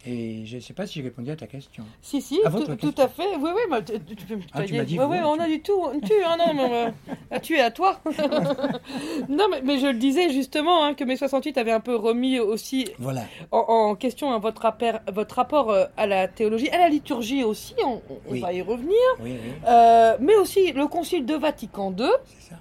Et 0.06 0.46
je 0.46 0.56
ne 0.56 0.60
sais 0.60 0.72
pas 0.72 0.86
si 0.86 0.94
j'ai 0.94 1.02
répondu 1.02 1.30
à 1.30 1.36
ta 1.36 1.48
question. 1.48 1.84
Si, 2.00 2.20
si, 2.22 2.40
tout, 2.80 2.94
à 2.96 3.08
fait. 3.08 3.36
Oui, 3.40 3.50
oui, 3.54 3.78
tu, 3.84 4.26
peux 4.26 4.36
me 4.36 4.42
ah, 4.52 4.62
tu 4.64 4.74
m'as 4.74 4.84
dit, 4.84 4.98
oui, 4.98 5.04
oui, 5.08 5.16
on 5.24 5.38
a 5.38 5.46
du 5.46 5.62
tout. 5.62 5.80
Tu, 6.04 6.12
ah 6.24 6.36
non, 6.36 6.54
mais, 6.54 6.92
euh, 7.32 7.38
tu 7.40 7.56
es 7.56 7.60
à 7.60 7.72
toi. 7.72 8.00
non, 9.28 9.46
mais, 9.50 9.62
mais, 9.62 9.78
je 9.78 9.86
le 9.86 9.98
disais 9.98 10.30
justement 10.30 10.84
hein, 10.84 10.94
que 10.94 11.02
mes 11.02 11.16
68 11.16 11.58
avait 11.58 11.72
un 11.72 11.80
peu 11.80 11.94
remis 11.94 12.40
aussi 12.40 12.88
voilà. 12.98 13.22
en, 13.50 13.94
question 13.96 14.32
hein, 14.32 14.38
votre, 14.38 14.62
rapport, 14.62 15.00
votre 15.12 15.36
rapport 15.36 15.70
euh, 15.70 15.86
à 15.96 16.06
la 16.06 16.26
théologie, 16.26 16.68
à 16.70 16.78
la 16.78 16.88
liturgie 16.88 17.44
aussi, 17.44 17.74
on, 17.84 18.00
va 18.40 18.52
y 18.52 18.62
revenir. 18.62 18.96
Oui, 19.20 19.36
euh, 19.68 20.16
mais 20.20 20.34
aussi 20.34 20.72
le 20.72 20.86
Concile 20.86 21.26
de 21.26 21.34
Vatican 21.34 21.94
II. 21.96 22.06
C'est 22.26 22.50
ça. 22.50 22.60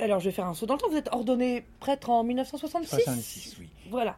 Alors, 0.00 0.20
je 0.20 0.26
vais 0.26 0.32
faire 0.32 0.46
un 0.46 0.54
saut 0.54 0.66
dans 0.66 0.74
le 0.74 0.80
temps. 0.80 0.88
Vous 0.90 0.96
êtes 0.96 1.12
ordonné 1.12 1.64
prêtre 1.78 2.10
en 2.10 2.24
1966 2.24 3.02
66, 3.04 3.56
oui. 3.60 3.68
Voilà. 3.90 4.16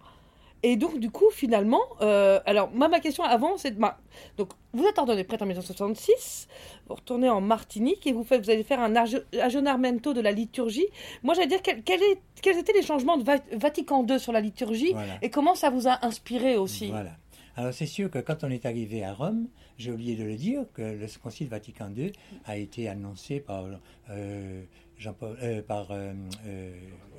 Et 0.64 0.76
donc, 0.76 1.00
du 1.00 1.10
coup, 1.10 1.28
finalement, 1.32 1.82
euh, 2.02 2.38
alors, 2.46 2.70
moi, 2.70 2.86
ma 2.88 3.00
question 3.00 3.24
avant, 3.24 3.56
c'est 3.56 3.72
de. 3.72 3.80
Ma... 3.80 3.98
Donc, 4.36 4.50
vous 4.72 4.84
êtes 4.84 4.96
ordonné 4.96 5.24
prêtre 5.24 5.42
en 5.42 5.46
1966, 5.46 6.46
vous 6.88 6.94
retournez 6.94 7.28
en 7.28 7.40
Martinique 7.40 8.06
et 8.06 8.12
vous, 8.12 8.22
faites, 8.22 8.44
vous 8.44 8.50
allez 8.50 8.62
faire 8.62 8.78
un 8.80 8.94
aggiornamento 8.94 10.14
de 10.14 10.20
la 10.20 10.30
liturgie. 10.30 10.86
Moi, 11.24 11.34
j'allais 11.34 11.48
dire, 11.48 11.62
quel, 11.62 12.02
est, 12.02 12.18
quels 12.40 12.58
étaient 12.58 12.72
les 12.72 12.82
changements 12.82 13.16
de 13.16 13.24
Vatican 13.56 14.06
II 14.06 14.20
sur 14.20 14.32
la 14.32 14.40
liturgie 14.40 14.94
et 15.20 15.30
comment 15.30 15.56
ça 15.56 15.68
vous 15.68 15.88
a 15.88 16.04
inspiré 16.06 16.56
aussi? 16.56 16.88
Voilà. 16.88 17.10
Alors, 17.56 17.74
c'est 17.74 17.86
sûr 17.86 18.10
que 18.10 18.18
quand 18.18 18.44
on 18.44 18.50
est 18.50 18.64
arrivé 18.64 19.04
à 19.04 19.12
Rome, 19.12 19.48
j'ai 19.76 19.90
oublié 19.90 20.16
de 20.16 20.24
le 20.24 20.36
dire, 20.36 20.64
que 20.72 20.82
le 20.82 21.06
Concile 21.22 21.48
Vatican 21.48 21.90
II 21.94 22.12
a 22.46 22.56
été 22.56 22.88
annoncé 22.88 23.40
par, 23.40 23.64
euh, 24.10 24.62
Jean, 25.02 25.14
euh, 25.22 25.62
par 25.62 25.92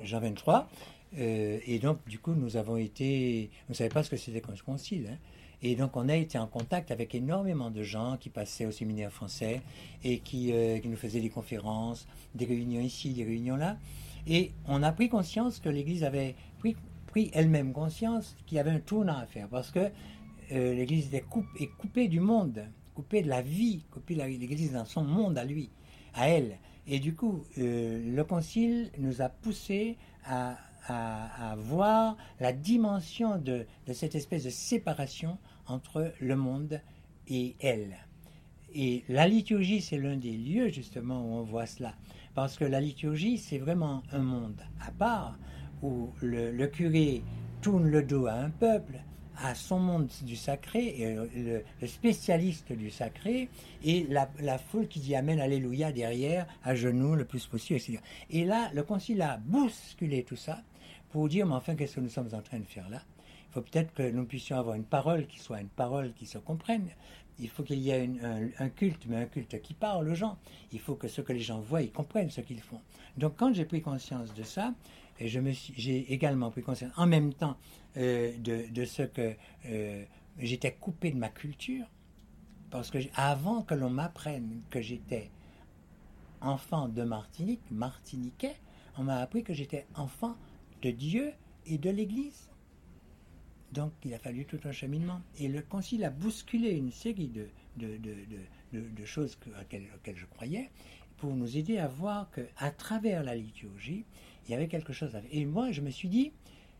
Jean 0.02 0.20
23 0.20 0.68
euh, 1.18 1.58
et 1.66 1.78
donc, 1.78 1.98
du 2.08 2.18
coup, 2.18 2.34
nous 2.34 2.56
avons 2.56 2.76
été. 2.76 3.50
On 3.68 3.72
ne 3.72 3.74
savait 3.74 3.90
pas 3.90 4.02
ce 4.02 4.10
que 4.10 4.16
c'était 4.16 4.40
qu'un 4.40 4.54
concile. 4.64 5.10
Hein. 5.12 5.18
Et 5.62 5.76
donc, 5.76 5.96
on 5.96 6.08
a 6.08 6.16
été 6.16 6.38
en 6.38 6.46
contact 6.46 6.90
avec 6.90 7.14
énormément 7.14 7.70
de 7.70 7.82
gens 7.82 8.16
qui 8.18 8.28
passaient 8.28 8.66
au 8.66 8.70
séminaire 8.70 9.12
français 9.12 9.62
et 10.02 10.18
qui, 10.18 10.52
euh, 10.52 10.78
nous 10.84 10.96
faisaient 10.96 11.20
des 11.20 11.30
conférences, 11.30 12.06
des 12.34 12.44
réunions 12.44 12.80
ici, 12.80 13.10
des 13.10 13.24
réunions 13.24 13.56
là. 13.56 13.78
Et 14.26 14.52
on 14.66 14.82
a 14.82 14.92
pris 14.92 15.08
conscience 15.08 15.60
que 15.60 15.68
l'Église 15.68 16.04
avait 16.04 16.34
pris, 16.58 17.30
elle-même 17.32 17.72
conscience 17.72 18.36
qu'il 18.44 18.56
y 18.56 18.58
avait 18.58 18.72
un 18.72 18.80
tournant 18.80 19.16
à 19.16 19.26
faire 19.26 19.46
parce 19.48 19.70
que 19.70 19.90
euh, 20.50 20.74
l'Église 20.74 21.14
est, 21.14 21.24
est, 21.60 21.66
coupée 21.78 22.08
du 22.08 22.18
monde, 22.18 22.66
coupée 22.94 23.22
de 23.22 23.28
la 23.28 23.40
vie, 23.40 23.84
coupée 23.92 24.16
l'Église 24.16 24.72
dans 24.72 24.84
son 24.84 25.04
monde 25.04 25.38
à 25.38 25.44
lui, 25.44 25.70
à 26.14 26.28
elle. 26.28 26.58
Et 26.86 26.98
du 26.98 27.14
coup, 27.14 27.44
le 27.56 28.22
Concile 28.22 28.90
nous 28.98 29.22
a 29.22 29.28
poussé 29.28 29.96
à 30.26 30.56
à, 30.88 31.54
voir 31.58 32.16
la 32.40 32.52
dimension 32.52 33.38
de, 33.38 33.66
cette 33.92 34.14
espèce 34.14 34.44
de 34.44 34.50
séparation 34.50 35.38
entre 35.66 36.12
le 36.20 36.36
monde 36.36 36.80
et 37.28 37.56
elle. 37.60 37.96
Et 38.74 39.04
la 39.08 39.28
liturgie, 39.28 39.80
c'est 39.80 39.98
l'un 39.98 40.16
des 40.16 40.32
lieux 40.32 40.68
justement 40.68 41.20
où 41.20 41.34
on 41.36 41.42
voit 41.42 41.66
cela. 41.66 41.94
Parce 42.34 42.56
que 42.56 42.64
la 42.64 42.80
liturgie, 42.80 43.38
c'est 43.38 43.58
vraiment 43.58 44.02
un 44.12 44.18
monde 44.18 44.60
à 44.80 44.90
part 44.90 45.38
où 45.82 46.10
le, 46.20 46.66
curé 46.66 47.22
tourne 47.62 47.88
le 47.88 48.02
dos 48.02 48.26
à 48.26 48.34
un 48.34 48.50
peuple 48.50 48.98
à 49.42 49.54
son 49.54 49.78
monde 49.78 50.08
du 50.22 50.36
sacré, 50.36 50.86
et 51.00 51.14
le, 51.14 51.86
spécialiste 51.86 52.72
du 52.72 52.90
sacré, 52.90 53.48
et 53.84 54.06
la, 54.08 54.58
foule 54.58 54.88
qui 54.88 55.00
dit 55.00 55.14
Amen, 55.14 55.40
Alléluia 55.40 55.92
derrière, 55.92 56.46
à 56.62 56.74
genoux 56.74 57.14
le 57.14 57.24
plus 57.24 57.46
possible. 57.46 58.00
Et 58.30 58.44
là, 58.44 58.70
le 58.74 58.82
concile 58.82 59.22
a 59.22 59.38
bousculé 59.38 60.24
tout 60.24 60.36
ça 60.36 60.62
pour 61.10 61.28
dire 61.28 61.46
Mais 61.46 61.54
enfin, 61.54 61.74
qu'est-ce 61.74 61.96
que 61.96 62.00
nous 62.00 62.08
sommes 62.08 62.30
en 62.32 62.42
train 62.42 62.58
de 62.58 62.66
faire 62.66 62.88
là? 62.88 63.02
Il 63.50 63.54
faut 63.54 63.62
peut-être 63.62 63.94
que 63.94 64.10
nous 64.10 64.24
puissions 64.24 64.58
avoir 64.58 64.74
une 64.74 64.84
parole 64.84 65.26
qui 65.26 65.38
soit 65.38 65.60
une 65.60 65.68
parole 65.68 66.12
qui 66.14 66.26
se 66.26 66.38
comprenne. 66.38 66.88
Il 67.38 67.48
faut 67.48 67.62
qu'il 67.62 67.78
y 67.80 67.90
ait 67.90 68.08
un, 68.58 68.68
culte, 68.68 69.06
mais 69.08 69.16
un 69.16 69.26
culte 69.26 69.60
qui 69.60 69.74
parle 69.74 70.08
aux 70.08 70.14
gens. 70.14 70.38
Il 70.72 70.78
faut 70.78 70.94
que 70.94 71.08
ce 71.08 71.20
que 71.20 71.32
les 71.32 71.40
gens 71.40 71.60
voient, 71.60 71.82
ils 71.82 71.90
comprennent 71.90 72.30
ce 72.30 72.40
qu'ils 72.40 72.60
font. 72.60 72.80
Donc, 73.16 73.34
quand 73.36 73.52
j'ai 73.52 73.64
pris 73.64 73.80
conscience 73.80 74.34
de 74.34 74.42
ça, 74.42 74.72
et 75.18 75.28
je 75.28 75.40
me 75.40 75.52
j'ai 75.52 76.12
également 76.12 76.50
pris 76.50 76.62
conscience 76.62 76.92
en 76.96 77.06
même 77.06 77.32
temps 77.32 77.56
euh, 77.96 78.36
de, 78.38 78.84
ce 78.84 79.02
que 79.02 79.34
euh, 79.66 80.04
j'étais 80.38 80.72
coupé 80.72 81.10
de 81.10 81.18
ma 81.18 81.28
culture, 81.28 81.86
parce 82.70 82.90
que 82.90 82.98
avant 83.14 83.62
que 83.62 83.74
l'on 83.74 83.90
m'apprenne 83.90 84.62
que 84.70 84.80
j'étais 84.80 85.30
enfant 86.40 86.88
de 86.88 87.02
Martinique, 87.02 87.62
martiniquais, 87.70 88.56
on 88.98 89.04
m'a 89.04 89.18
appris 89.18 89.42
que 89.42 89.54
j'étais 89.54 89.86
enfant 89.94 90.36
de 90.82 90.90
Dieu 90.90 91.32
et 91.66 91.78
de 91.78 91.90
l'Église. 91.90 92.48
Donc 93.72 93.92
il 94.04 94.14
a 94.14 94.18
fallu 94.18 94.44
tout 94.44 94.60
un 94.64 94.72
cheminement. 94.72 95.20
Et 95.38 95.48
le 95.48 95.62
Concile 95.62 96.04
a 96.04 96.10
bousculé 96.10 96.70
une 96.70 96.92
série 96.92 97.28
de, 97.28 97.48
de, 97.76 99.04
choses 99.04 99.38
auxquelles, 99.60 100.16
je 100.16 100.26
croyais 100.26 100.70
pour 101.16 101.34
nous 101.34 101.56
aider 101.56 101.78
à 101.78 101.88
voir 101.88 102.28
qu'à 102.30 102.70
travers 102.70 103.22
la 103.22 103.34
liturgie, 103.34 104.04
il 104.46 104.52
y 104.52 104.54
avait 104.54 104.68
quelque 104.68 104.92
chose 104.92 105.14
à. 105.14 105.20
Et 105.30 105.44
moi, 105.44 105.72
je 105.72 105.80
me 105.80 105.90
suis 105.90 106.08
dit, 106.08 106.32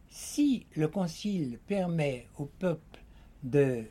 si 0.08 0.66
le 0.74 0.88
Concile 0.88 1.58
permet 1.66 2.26
au 2.38 2.46
peuple 2.46 3.00
de 3.42 3.84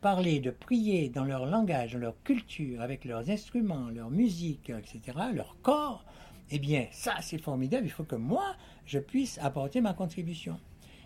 parler, 0.00 0.40
de 0.40 0.50
prier 0.50 1.08
dans 1.08 1.24
leur 1.24 1.46
langage, 1.46 1.92
dans 1.92 1.98
leur 1.98 2.22
culture, 2.22 2.80
avec 2.80 3.04
leurs 3.04 3.30
instruments, 3.30 3.88
leur 3.90 4.10
musique, 4.10 4.70
etc., 4.70 5.18
leur 5.34 5.56
corps, 5.62 6.04
eh 6.50 6.58
bien, 6.58 6.86
ça, 6.92 7.16
c'est 7.20 7.38
formidable. 7.38 7.86
Il 7.86 7.90
faut 7.90 8.04
que 8.04 8.16
moi, 8.16 8.54
je 8.86 8.98
puisse 8.98 9.38
apporter 9.38 9.80
ma 9.80 9.92
contribution. 9.92 10.58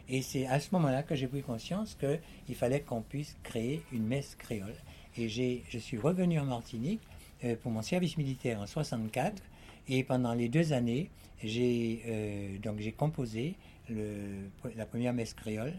Et 0.08 0.22
c'est 0.22 0.46
à 0.46 0.60
ce 0.60 0.68
moment-là 0.72 1.02
que 1.02 1.14
j'ai 1.14 1.26
pris 1.26 1.42
conscience 1.42 1.96
qu'il 1.96 2.54
fallait 2.54 2.80
qu'on 2.80 3.02
puisse 3.02 3.36
créer 3.42 3.82
une 3.92 4.06
messe 4.06 4.34
créole. 4.36 4.74
Et 5.16 5.28
je 5.28 5.78
suis 5.78 5.98
revenu 5.98 6.38
en 6.38 6.44
Martinique 6.44 7.00
euh, 7.44 7.56
pour 7.56 7.70
mon 7.70 7.82
service 7.82 8.16
militaire 8.16 8.60
en 8.60 8.66
64. 8.66 9.42
Et 9.88 10.04
pendant 10.04 10.34
les 10.34 10.48
deux 10.48 10.72
années, 10.72 11.10
j'ai 11.42 12.02
euh, 12.06 12.92
composé 12.96 13.56
la 13.88 14.86
première 14.86 15.12
messe 15.12 15.34
créole 15.34 15.74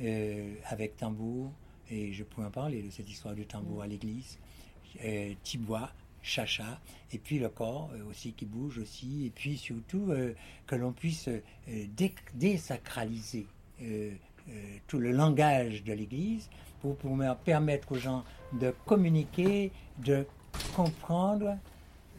euh, 0.00 0.54
avec 0.66 0.96
tambour, 0.96 1.50
et 1.90 2.12
je 2.12 2.24
pourrais 2.24 2.46
en 2.46 2.50
parler 2.50 2.82
de 2.82 2.90
cette 2.90 3.08
histoire 3.10 3.34
du 3.34 3.44
tambour 3.44 3.82
à 3.82 3.86
l'église, 3.86 4.38
euh, 5.04 5.34
tibois, 5.42 5.90
chacha, 6.22 6.80
et 7.12 7.18
puis 7.18 7.38
le 7.38 7.48
corps 7.48 7.90
euh, 7.94 8.08
aussi 8.08 8.32
qui 8.32 8.46
bouge 8.46 8.78
aussi, 8.78 9.26
et 9.26 9.30
puis 9.30 9.56
surtout 9.56 10.12
que 10.66 10.74
l'on 10.74 10.92
puisse 10.92 11.28
désacraliser 12.34 13.46
tout 14.86 14.98
le 14.98 15.12
langage 15.12 15.84
de 15.84 15.92
l'église 15.92 16.48
pour 16.80 16.96
permettre 17.44 17.92
aux 17.92 17.98
gens 17.98 18.24
de 18.52 18.74
communiquer, 18.86 19.70
de 19.98 20.26
comprendre 20.74 21.56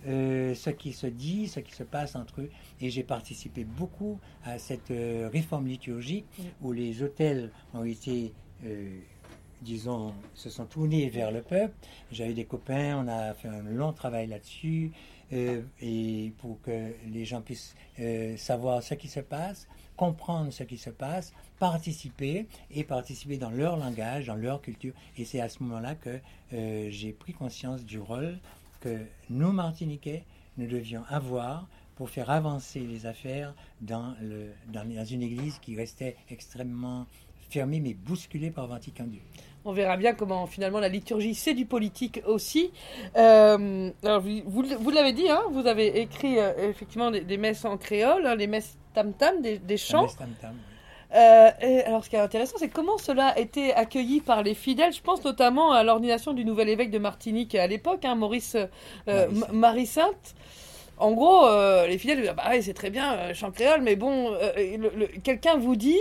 euh, 0.08 0.56
ce 0.56 0.72
qui 0.72 0.94
se 0.94 1.06
dit, 1.06 1.48
ce 1.48 1.60
qui 1.60 1.74
se 1.74 1.84
passe 1.84 2.16
entre 2.16 2.42
eux. 2.42 2.50
Et 2.80 2.90
j'ai 2.90 3.04
participé 3.04 3.64
beaucoup 3.64 4.20
à 4.44 4.58
cette 4.58 4.90
euh, 4.90 5.30
réforme 5.32 5.68
liturgique 5.68 6.26
où 6.62 6.72
les 6.72 7.04
hôtels 7.04 7.52
ont 7.74 7.84
été, 7.84 8.34
euh, 8.66 8.98
disons, 9.62 10.14
se 10.34 10.50
sont 10.50 10.66
tournés 10.66 11.08
vers 11.10 11.32
le 11.32 11.42
peuple. 11.42 11.76
J'avais 12.12 12.34
des 12.34 12.46
copains, 12.46 12.98
on 12.98 13.08
a 13.08 13.34
fait 13.36 13.48
un 13.48 13.62
long 13.62 13.94
travail 13.94 14.28
là-dessus. 14.28 14.92
et 15.32 16.34
pour 16.40 16.60
que 16.62 16.92
les 17.08 17.24
gens 17.24 17.42
puissent 17.42 17.74
savoir 18.36 18.84
ce 18.84 18.96
qui 18.96 19.08
se 19.08 19.22
passe, 19.22 19.66
comprendre 19.96 20.52
ce 20.52 20.64
qui 20.64 20.78
se 20.78 20.90
passe, 20.90 21.32
participer 21.58 22.48
et 22.70 22.84
participer 22.84 23.38
dans 23.38 23.50
leur 23.50 23.78
langage, 23.78 24.26
dans 24.26 24.36
leur 24.36 24.62
culture. 24.62 24.94
Et 25.18 25.24
c'est 25.24 25.40
à 25.40 25.48
ce 25.48 25.64
moment-là 25.64 25.96
que 25.96 26.20
j'ai 26.52 27.14
pris 27.14 27.32
conscience 27.32 27.86
du 27.86 27.98
rôle 27.98 28.40
que 28.82 28.98
nous, 29.30 29.52
Martiniquais, 29.52 30.24
nous 30.58 30.68
devions 30.68 31.04
avoir 31.10 31.68
pour 31.96 32.10
faire 32.10 32.30
avancer 32.30 32.80
les 32.80 33.06
affaires 33.06 33.54
dans, 33.80 34.16
le, 34.22 34.52
dans, 34.68 35.06
une 35.06 35.22
église 35.22 35.60
qui 35.60 35.76
restait 35.76 36.18
extrêmement 36.30 37.06
fermée 37.50 37.80
mais 37.80 37.94
bousculée 37.94 38.50
par 38.50 38.68
Vatican 38.68 39.06
II. 39.06 39.22
On 39.64 39.74
verra 39.74 39.96
bien 39.98 40.14
comment 40.14 40.48
finalement 40.48 40.80
la 40.80 40.90
liturgie, 40.90 41.36
c'est 41.36 41.54
du 41.54 41.66
politique 41.66 42.22
aussi. 42.26 42.72
Euh, 43.16 43.92
alors 44.04 44.22
vous, 44.22 44.64
vous, 44.80 44.90
l'avez 44.90 45.14
dit, 45.14 45.30
hein, 45.30 45.42
vous 45.52 45.68
avez 45.68 46.02
écrit 46.02 46.40
euh, 46.40 46.70
effectivement 46.70 47.12
des, 47.12 47.38
messes 47.38 47.64
en 47.66 47.78
créole, 47.78 48.26
hein, 48.26 48.36
les 48.36 48.48
messes 48.48 48.78
tam-tam, 48.96 49.42
des, 49.42 49.60
des 49.60 49.78
chants. 49.78 50.08
Tam 50.18 50.34
-tam, 50.42 50.56
euh, 51.14 51.52
et 51.62 51.82
alors, 51.84 52.04
ce 52.04 52.10
qui 52.10 52.16
est 52.16 52.20
intéressant, 52.20 52.56
c'est 52.58 52.70
comment 52.70 52.98
cela 52.98 53.28
a 53.28 53.40
été 53.40 53.74
accueilli 53.74 54.22
par 54.22 54.44
les 54.44 54.54
fidèles. 54.54 54.94
Je 54.94 55.02
pense 55.02 55.24
notamment 55.24 55.74
à 55.74 55.84
l'ordination 55.84 56.34
du 56.34 56.46
nouvel 56.46 56.70
évêque 56.70 56.92
de 56.92 57.00
Martinique 57.00 57.56
à 57.56 57.68
l'époque, 57.68 58.06
hein, 58.06 58.16
Maurice 58.16 58.56
euh, 59.08 59.28
Marie-Sainte. 59.52 60.36
En 60.98 61.12
gros, 61.12 61.46
euh, 61.48 61.88
les 61.88 61.98
fidèles 61.98 62.22
disent 62.22 62.34
bah 62.36 62.52
c'est 62.62 62.74
très 62.74 62.92
bien, 62.92 63.34
chant 63.34 63.52
créole, 63.52 63.82
mais 63.82 63.96
bon, 63.96 64.38
quelqu'un 65.24 65.58
vous 65.58 65.76
dit 65.76 66.00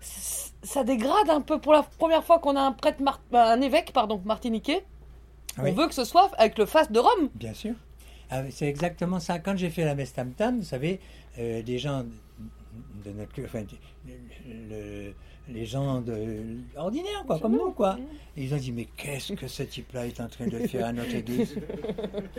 ça 0.00 0.82
dégrade 0.82 1.30
un 1.30 1.40
peu 1.40 1.58
pour 1.58 1.72
la 1.72 1.84
première 1.84 2.24
fois 2.24 2.40
qu'on 2.40 2.56
a 2.56 2.60
un 2.60 2.72
prêtre, 2.72 3.00
un 3.32 3.60
évêque, 3.60 3.92
pardon, 3.92 4.20
martiniquais. 4.24 4.84
On 5.58 5.72
veut 5.72 5.86
que 5.86 5.94
ce 5.94 6.04
soit 6.04 6.30
avec 6.36 6.58
le 6.58 6.66
face 6.66 6.90
de 6.90 6.98
Rome. 6.98 7.28
Bien 7.34 7.54
sûr. 7.54 7.74
Ah, 8.30 8.42
c'est 8.50 8.66
exactement 8.66 9.20
ça. 9.20 9.38
Quand 9.38 9.56
j'ai 9.56 9.70
fait 9.70 9.84
la 9.84 9.94
messe 9.94 10.12
tam 10.12 10.32
tam, 10.32 10.58
vous 10.58 10.64
savez, 10.64 11.00
des 11.38 11.78
gens 11.78 12.04
de 13.04 13.10
notre 13.10 13.44
enfin, 13.44 13.64
les 15.48 15.66
gens 15.66 16.00
de, 16.00 16.42
ordinaires, 16.76 17.24
quoi, 17.26 17.38
comme 17.38 17.52
nous, 17.52 17.72
quoi. 17.72 17.98
ils 18.36 18.54
ont 18.54 18.58
dit, 18.58 18.72
mais 18.72 18.86
qu'est-ce 18.96 19.32
que 19.32 19.48
ce 19.48 19.62
type-là 19.62 20.06
est 20.06 20.20
en 20.20 20.28
train 20.28 20.46
de 20.46 20.58
faire 20.66 20.86
à 20.86 20.92
notre 20.92 21.14
église? 21.14 21.56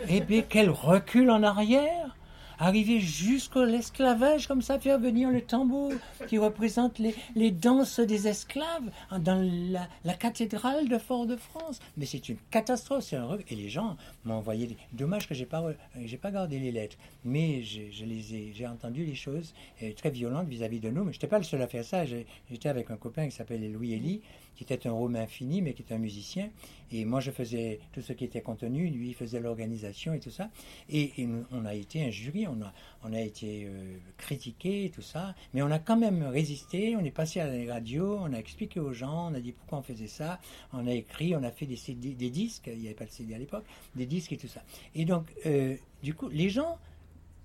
Eh 0.08 0.20
bien, 0.20 0.42
quel 0.48 0.70
recul 0.70 1.30
en 1.30 1.42
arrière 1.42 2.16
arriver 2.62 3.00
jusqu'à 3.00 3.64
l'esclavage, 3.64 4.46
comme 4.46 4.62
ça, 4.62 4.78
faire 4.78 4.98
venir 4.98 5.30
le 5.30 5.42
tambour 5.42 5.92
qui 6.28 6.38
représente 6.38 6.98
les, 6.98 7.14
les 7.34 7.50
danses 7.50 7.98
des 7.98 8.28
esclaves 8.28 8.90
dans 9.18 9.42
la, 9.72 9.88
la 10.04 10.14
cathédrale 10.14 10.88
de 10.88 10.98
Fort-de-France. 10.98 11.80
Mais 11.96 12.06
c'est 12.06 12.28
une 12.28 12.36
catastrophe, 12.50 13.04
c'est 13.04 13.16
un 13.16 13.36
Et 13.50 13.56
les 13.56 13.68
gens 13.68 13.96
m'ont 14.24 14.34
envoyé. 14.34 14.68
Des... 14.68 14.76
Dommage 14.92 15.28
que 15.28 15.34
j'ai 15.34 15.44
pas, 15.44 15.64
j'ai 16.04 16.16
pas 16.16 16.30
gardé 16.30 16.58
les 16.60 16.70
lettres, 16.70 16.96
mais 17.24 17.62
je 17.62 18.04
les 18.04 18.34
ai, 18.34 18.52
j'ai 18.54 18.66
entendu 18.66 19.04
les 19.04 19.16
choses 19.16 19.52
euh, 19.82 19.92
très 19.94 20.10
violentes 20.10 20.48
vis-à-vis 20.48 20.80
de 20.80 20.90
nous. 20.90 21.04
Mais 21.04 21.12
je 21.12 21.18
n'étais 21.18 21.26
pas 21.26 21.38
le 21.38 21.44
seul 21.44 21.62
à 21.62 21.66
faire 21.66 21.84
ça. 21.84 22.04
J'étais 22.04 22.68
avec 22.68 22.90
un 22.90 22.96
copain 22.96 23.24
qui 23.26 23.32
s'appelle 23.32 23.72
Louis 23.72 23.92
Elie, 23.94 24.20
qui 24.56 24.64
était 24.64 24.86
un 24.86 24.92
Romain 24.92 25.26
fini, 25.26 25.62
mais 25.62 25.72
qui 25.74 25.82
était 25.82 25.94
un 25.94 25.98
musicien. 25.98 26.50
Et 26.90 27.04
moi, 27.04 27.20
je 27.20 27.30
faisais 27.30 27.80
tout 27.92 28.02
ce 28.02 28.12
qui 28.12 28.24
était 28.24 28.42
contenu, 28.42 28.88
lui, 28.88 29.08
il 29.08 29.14
faisait 29.14 29.40
l'organisation 29.40 30.12
et 30.12 30.20
tout 30.20 30.30
ça. 30.30 30.50
Et, 30.90 31.12
on 31.50 31.64
a 31.64 31.74
été 31.74 32.04
un 32.04 32.10
jury, 32.10 32.46
on 32.46 32.60
a, 32.62 32.72
on 33.02 33.12
a 33.12 33.20
été 33.20 33.64
euh, 33.66 33.96
critiqué, 34.18 34.90
tout 34.94 35.02
ça. 35.02 35.34
Mais 35.54 35.62
on 35.62 35.70
a 35.70 35.78
quand 35.78 35.96
même 35.96 36.22
résisté, 36.22 36.94
on 36.96 37.04
est 37.04 37.10
passé 37.10 37.40
à 37.40 37.46
la 37.46 37.72
radio, 37.72 38.18
on 38.20 38.32
a 38.32 38.38
expliqué 38.38 38.78
aux 38.78 38.92
gens, 38.92 39.30
on 39.30 39.34
a 39.34 39.40
dit 39.40 39.52
pourquoi 39.52 39.78
on 39.78 39.82
faisait 39.82 40.06
ça, 40.06 40.38
on 40.72 40.86
a 40.86 40.92
écrit, 40.92 41.34
on 41.34 41.42
a 41.42 41.50
fait 41.50 41.66
des, 41.66 41.76
des 41.94 42.30
disques, 42.30 42.68
il 42.72 42.78
n'y 42.78 42.86
avait 42.86 42.94
pas 42.94 43.06
de 43.06 43.10
CD 43.10 43.34
à 43.34 43.38
l'époque, 43.38 43.64
des 43.96 44.06
disques 44.06 44.32
et 44.32 44.36
tout 44.36 44.48
ça. 44.48 44.62
Et 44.94 45.04
donc, 45.04 45.26
euh, 45.46 45.76
du 46.02 46.14
coup, 46.14 46.28
les 46.28 46.50
gens, 46.50 46.78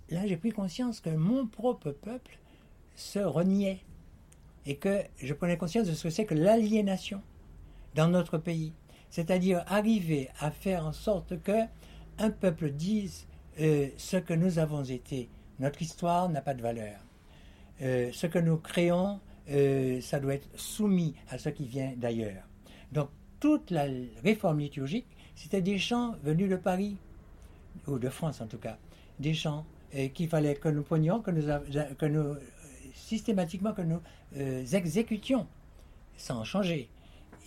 là, 0.09 0.27
j'ai 0.27 0.37
pris 0.37 0.51
conscience 0.51 0.99
que 0.99 1.09
mon 1.09 1.47
propre 1.47 1.91
peuple 1.91 2.37
se 2.95 3.19
reniait 3.19 3.79
et 4.67 4.75
que 4.75 5.01
je 5.23 5.33
prenais 5.33 5.57
conscience 5.57 5.87
de 5.87 5.93
ce 5.93 6.03
que 6.03 6.09
c'est 6.09 6.25
que 6.25 6.35
l'aliénation 6.35 7.21
dans 7.95 8.09
notre 8.09 8.37
pays. 8.37 8.73
C'est-à-dire 9.09 9.63
arriver 9.65 10.29
à 10.39 10.51
faire 10.51 10.85
en 10.85 10.91
sorte 10.91 11.41
que 11.41 11.63
un 12.19 12.29
peuple 12.29 12.71
dise 12.71 13.27
euh, 13.61 13.87
ce 13.97 14.17
que 14.17 14.33
nous 14.33 14.59
avons 14.59 14.83
été. 14.83 15.29
Notre 15.59 15.81
histoire 15.81 16.27
n'a 16.29 16.41
pas 16.41 16.53
de 16.53 16.61
valeur. 16.61 16.99
Euh, 17.81 18.09
ce 18.11 18.27
que 18.27 18.39
nous 18.39 18.57
créons, 18.57 19.21
euh, 19.49 20.01
ça 20.01 20.19
doit 20.19 20.33
être 20.33 20.49
soumis 20.59 21.15
à 21.29 21.37
ce 21.37 21.47
qui 21.47 21.65
vient 21.65 21.93
d'ailleurs. 21.95 22.43
Donc 22.91 23.09
toute 23.39 23.71
la 23.71 23.85
réforme 24.21 24.59
liturgique, 24.59 25.07
c'était 25.33 25.61
des 25.61 25.77
chants 25.77 26.15
venus 26.23 26.49
de 26.49 26.57
Paris, 26.57 26.97
ou 27.87 27.99
de 27.99 28.09
France 28.09 28.41
en 28.41 28.47
tout 28.47 28.57
cas, 28.57 28.77
des 29.19 29.33
chants 29.33 29.65
qu'il 30.13 30.27
fallait 30.27 30.55
que 30.55 30.67
nous 30.67 30.83
prenions, 30.83 31.21
que 31.21 31.31
nous, 31.31 31.95
que 31.97 32.05
nous 32.05 32.35
systématiquement 32.97 33.73
que 33.73 33.81
nous 33.81 34.01
euh, 34.37 34.65
exécutions 34.65 35.47
sans 36.17 36.43
changer. 36.43 36.89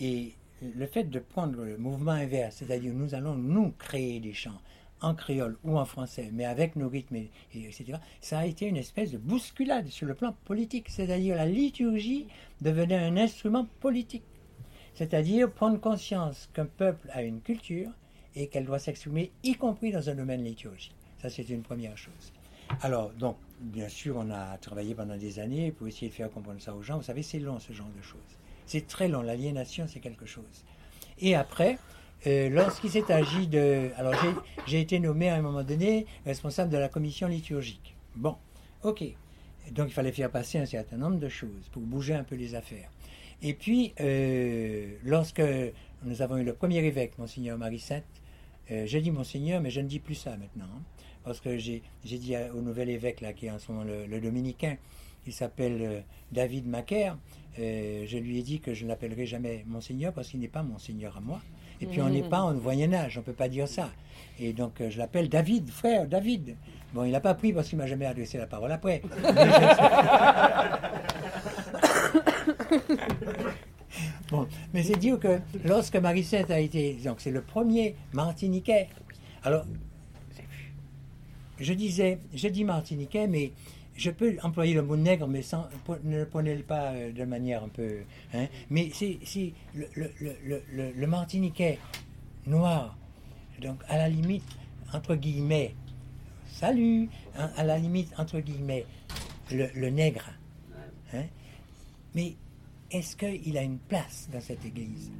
Et 0.00 0.34
le 0.62 0.86
fait 0.86 1.04
de 1.04 1.18
prendre 1.18 1.62
le 1.62 1.76
mouvement 1.76 2.12
inverse, 2.12 2.56
c'est-à-dire 2.56 2.92
nous 2.94 3.14
allons 3.14 3.34
nous 3.34 3.72
créer 3.72 4.20
des 4.20 4.32
chants 4.32 4.60
en 5.02 5.14
créole 5.14 5.56
ou 5.64 5.78
en 5.78 5.84
français, 5.84 6.30
mais 6.32 6.44
avec 6.44 6.76
nos 6.76 6.88
rythmes, 6.88 7.16
et, 7.16 7.30
etc., 7.54 7.94
ça 8.20 8.40
a 8.40 8.46
été 8.46 8.66
une 8.66 8.76
espèce 8.76 9.10
de 9.10 9.18
bousculade 9.18 9.88
sur 9.88 10.06
le 10.06 10.14
plan 10.14 10.34
politique, 10.44 10.88
c'est-à-dire 10.90 11.36
la 11.36 11.46
liturgie 11.46 12.26
devenait 12.60 12.98
un 12.98 13.16
instrument 13.16 13.66
politique. 13.80 14.24
C'est-à-dire 14.94 15.50
prendre 15.50 15.80
conscience 15.80 16.50
qu'un 16.52 16.66
peuple 16.66 17.08
a 17.12 17.22
une 17.22 17.40
culture 17.40 17.90
et 18.34 18.48
qu'elle 18.48 18.66
doit 18.66 18.78
s'exprimer, 18.78 19.32
y 19.42 19.54
compris 19.54 19.92
dans 19.92 20.10
un 20.10 20.14
domaine 20.14 20.44
liturgique. 20.44 20.94
Ça, 21.22 21.30
c'est 21.30 21.48
une 21.48 21.62
première 21.62 21.96
chose. 21.96 22.32
Alors, 22.82 23.10
donc, 23.10 23.36
bien 23.60 23.88
sûr, 23.88 24.16
on 24.16 24.30
a 24.30 24.56
travaillé 24.58 24.94
pendant 24.94 25.16
des 25.16 25.38
années 25.38 25.70
pour 25.70 25.86
essayer 25.86 26.08
de 26.08 26.14
faire 26.14 26.30
comprendre 26.30 26.60
ça 26.60 26.74
aux 26.74 26.82
gens. 26.82 26.96
Vous 26.96 27.04
savez, 27.04 27.22
c'est 27.22 27.38
long, 27.38 27.58
ce 27.58 27.72
genre 27.72 27.90
de 27.96 28.02
choses. 28.02 28.20
C'est 28.66 28.86
très 28.86 29.08
long. 29.08 29.22
L'aliénation, 29.22 29.86
c'est 29.88 30.00
quelque 30.00 30.26
chose. 30.26 30.64
Et 31.18 31.34
après, 31.34 31.78
euh, 32.26 32.48
lorsqu'il 32.48 32.90
s'est 32.90 33.10
agi 33.12 33.46
de... 33.46 33.90
Alors, 33.96 34.14
j'ai 34.66 34.80
été 34.80 34.98
nommé 34.98 35.28
à 35.28 35.36
un 35.36 35.42
moment 35.42 35.62
donné 35.62 36.06
responsable 36.24 36.70
de 36.70 36.78
la 36.78 36.88
commission 36.88 37.28
liturgique. 37.28 37.94
Bon, 38.16 38.36
ok. 38.82 39.04
Donc, 39.72 39.88
il 39.88 39.92
fallait 39.92 40.12
faire 40.12 40.30
passer 40.30 40.58
un 40.58 40.66
certain 40.66 40.96
nombre 40.96 41.18
de 41.18 41.28
choses 41.28 41.68
pour 41.72 41.82
bouger 41.82 42.14
un 42.14 42.24
peu 42.24 42.36
les 42.36 42.54
affaires. 42.54 42.90
Et 43.42 43.54
puis, 43.54 43.92
euh, 44.00 44.94
lorsque 45.04 45.42
nous 46.04 46.22
avons 46.22 46.38
eu 46.38 46.44
le 46.44 46.54
premier 46.54 46.78
évêque, 46.78 47.18
Monseigneur 47.18 47.58
Marie-Sainte, 47.58 48.04
euh, 48.70 48.84
j'ai 48.86 49.00
dit 49.00 49.10
Monseigneur, 49.10 49.60
mais 49.60 49.70
je 49.70 49.80
ne 49.80 49.88
dis 49.88 49.98
plus 49.98 50.14
ça 50.14 50.30
maintenant. 50.36 50.64
Hein 50.64 50.82
parce 51.24 51.40
que 51.40 51.58
j'ai 51.58 51.82
dit 52.04 52.34
au 52.54 52.60
nouvel 52.60 52.90
évêque, 52.90 53.20
là, 53.20 53.32
qui 53.32 53.46
est 53.46 53.50
en 53.50 53.58
ce 53.58 53.70
moment 53.70 53.84
le, 53.84 54.20
dominicain, 54.20 54.76
il 55.26 55.32
s'appelle 55.32 55.78
euh, 55.80 56.00
David 56.32 56.66
Macaire, 56.66 57.16
euh, 57.58 58.04
je 58.06 58.18
lui 58.18 58.38
ai 58.38 58.42
dit 58.42 58.60
que 58.60 58.74
je 58.74 58.84
ne 58.84 58.88
l'appellerai 58.88 59.26
jamais 59.26 59.64
Monseigneur 59.66 60.12
parce 60.12 60.28
qu'il 60.28 60.40
n'est 60.40 60.48
pas 60.48 60.62
Monseigneur 60.62 61.16
à 61.16 61.20
moi. 61.20 61.40
Et 61.82 61.86
puis 61.86 62.02
on 62.02 62.10
n'est 62.10 62.22
pas 62.22 62.42
en 62.42 62.52
Moyen 62.54 62.92
Âge, 62.92 63.16
on 63.16 63.20
ne 63.20 63.24
peut 63.24 63.32
pas 63.32 63.48
dire 63.48 63.66
ça. 63.66 63.88
Et 64.38 64.52
donc 64.52 64.80
euh, 64.80 64.90
je 64.90 64.98
l'appelle 64.98 65.28
David, 65.28 65.70
frère, 65.70 66.06
David. 66.06 66.56
Bon, 66.92 67.04
il 67.04 67.12
n'a 67.12 67.20
pas 67.20 67.34
pris 67.34 67.52
parce 67.52 67.68
qu'il 67.68 67.78
m'a 67.78 67.86
jamais 67.86 68.06
adressé 68.06 68.38
la 68.38 68.46
parole 68.46 68.72
après. 68.72 69.02
bon, 74.30 74.46
mais 74.74 74.82
c'est 74.82 74.98
dire 74.98 75.18
que 75.18 75.38
lorsque 75.64 75.96
marie 75.96 76.28
a 76.48 76.60
été, 76.60 76.94
donc 77.04 77.20
c'est 77.20 77.30
le 77.30 77.42
premier 77.42 77.96
Martiniquais. 78.12 78.88
Alors 79.42 79.64
je 81.60 81.72
disais, 81.74 82.18
je 82.34 82.48
dis 82.48 82.64
martiniquais, 82.64 83.26
mais 83.26 83.52
je 83.94 84.10
peux 84.10 84.36
employer 84.42 84.74
le 84.74 84.82
mot 84.82 84.96
nègre, 84.96 85.26
mais 85.26 85.42
sans, 85.42 85.68
ne 86.04 86.20
le 86.20 86.26
prenez 86.26 86.56
pas 86.56 86.92
euh, 86.92 87.12
de 87.12 87.24
manière 87.24 87.64
un 87.64 87.68
peu. 87.68 87.98
Hein, 88.32 88.46
mais 88.70 88.90
c'est 88.94 89.18
le, 89.74 91.06
martiniquais 91.06 91.78
noir, 92.46 92.96
donc 93.60 93.80
à 93.88 93.98
la 93.98 94.08
limite, 94.08 94.44
entre 94.94 95.14
guillemets, 95.14 95.74
salut, 96.46 97.08
hein, 97.36 97.50
à 97.56 97.64
la 97.64 97.78
limite, 97.78 98.12
entre 98.16 98.40
guillemets, 98.40 98.86
le, 99.50 99.90
nègre. 99.90 100.30
Hein, 101.12 101.24
mais 102.14 102.36
est-ce 102.90 103.16
qu'il 103.16 103.58
a 103.58 103.62
une 103.62 103.78
place 103.78 104.28
dans 104.32 104.40
cette 104.40 104.64
église? 104.64 105.10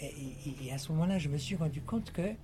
Et, 0.00 0.70
à 0.72 0.78
ce 0.78 0.92
moment-là, 0.92 1.18
je 1.18 1.28
me 1.28 1.38
suis 1.38 1.56
rendu 1.56 1.80
compte 1.80 2.12
que 2.12 2.34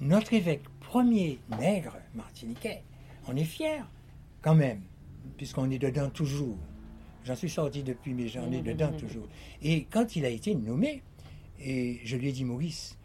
notre 0.00 0.32
évêque 0.32 0.64
premier 0.94 1.40
nègre 1.58 1.96
martiniquais. 2.14 2.84
On 3.26 3.34
est 3.34 3.42
fier, 3.42 3.84
quand 4.42 4.54
même, 4.54 4.80
puisqu'on 5.36 5.68
est 5.72 5.78
dedans 5.80 6.08
toujours. 6.08 6.56
J'en 7.24 7.34
suis 7.34 7.50
sorti 7.50 7.82
depuis, 7.82 8.14
mais 8.14 8.28
j'en 8.28 8.48
ai 8.52 8.60
dedans 8.60 8.92
toujours. 8.96 9.26
Et 9.60 9.88
quand 9.90 10.14
il 10.14 10.24
a 10.24 10.28
été 10.28 10.54
nommé, 10.54 11.02
et 11.58 12.00
je 12.04 12.16
lui 12.16 12.28
ai 12.28 12.32
dit, 12.32 12.44
Maurice, 12.44 12.96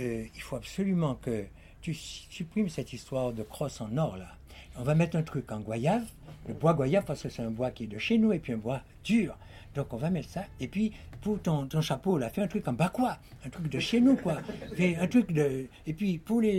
euh, 0.00 0.26
il 0.34 0.42
faut 0.42 0.56
absolument 0.56 1.14
que 1.14 1.44
tu 1.82 1.94
supprimes 1.94 2.68
cette 2.68 2.92
histoire 2.92 3.32
de 3.32 3.44
crosse 3.44 3.80
en 3.80 3.96
or, 3.96 4.16
là. 4.16 4.36
On 4.76 4.82
va 4.82 4.96
mettre 4.96 5.14
un 5.14 5.22
truc 5.22 5.52
en 5.52 5.60
goyave, 5.60 6.10
le 6.48 6.54
bois 6.54 6.74
goyave, 6.74 7.04
parce 7.04 7.22
que 7.22 7.28
c'est 7.28 7.42
un 7.42 7.50
bois 7.50 7.70
qui 7.70 7.84
est 7.84 7.88
de 7.88 7.98
chez 7.98 8.18
nous, 8.18 8.32
et 8.32 8.38
puis 8.38 8.52
un 8.52 8.58
bois 8.58 8.82
dur. 9.04 9.36
Donc 9.76 9.92
on 9.92 9.96
va 9.98 10.10
mettre 10.10 10.30
ça. 10.30 10.44
Et 10.58 10.68
puis 10.68 10.92
pour 11.20 11.40
ton, 11.40 11.66
ton 11.66 11.80
chapeau, 11.80 12.18
là, 12.18 12.30
fais 12.30 12.40
un 12.40 12.46
truc 12.46 12.66
en 12.66 12.74
quoi 12.88 13.18
un 13.44 13.50
truc 13.50 13.68
de 13.68 13.78
chez 13.78 14.00
nous, 14.00 14.16
quoi. 14.16 14.38
Fais 14.74 14.96
un 14.96 15.06
truc 15.06 15.32
de. 15.32 15.66
Et 15.86 15.92
puis 15.92 16.18
pour 16.18 16.40
les, 16.40 16.52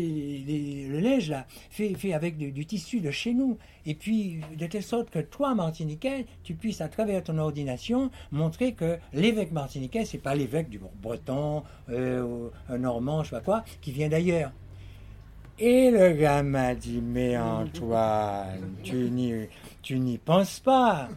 les 0.46 0.88
le 0.88 1.00
linge, 1.00 1.30
là, 1.30 1.46
fais, 1.70 2.14
avec 2.14 2.38
du, 2.38 2.66
tissu 2.66 3.02
de 3.02 3.12
chez 3.12 3.34
nous. 3.34 3.58
Et 3.86 3.96
puis 3.96 4.40
de 4.58 4.68
telle 4.68 4.84
sorte 4.84 5.10
que 5.10 5.20
toi, 5.20 5.56
Martiniquais, 5.56 6.26
tu 6.44 6.54
puisses 6.54 6.82
à 6.82 6.88
travers 6.88 7.24
ton 7.24 7.38
ordination 7.38 8.12
montrer 8.32 8.74
que 8.74 8.98
l'évêque 9.14 9.52
Martiniquais, 9.52 10.06
c'est 10.06 10.18
pas 10.18 10.36
l'évêque 10.36 10.70
du 10.70 10.80
Breton, 11.02 11.64
euh, 11.90 12.50
Normand, 12.70 13.24
je 13.24 13.30
sais 13.30 13.36
pas 13.38 13.42
quoi, 13.42 13.64
qui 13.82 13.92
vient 13.92 14.10
d'ailleurs. 14.10 14.52
Et 15.60 15.90
le 15.90 16.14
gars 16.14 16.44
m'a 16.44 16.76
dit, 16.76 17.02
mais 17.02 17.36
Antoine, 17.36 18.76
tu 18.84 19.10
n'y, 19.10 19.48
tu 19.82 19.98
n'y 19.98 20.20
penses 20.20 20.60
pas. 20.60 21.10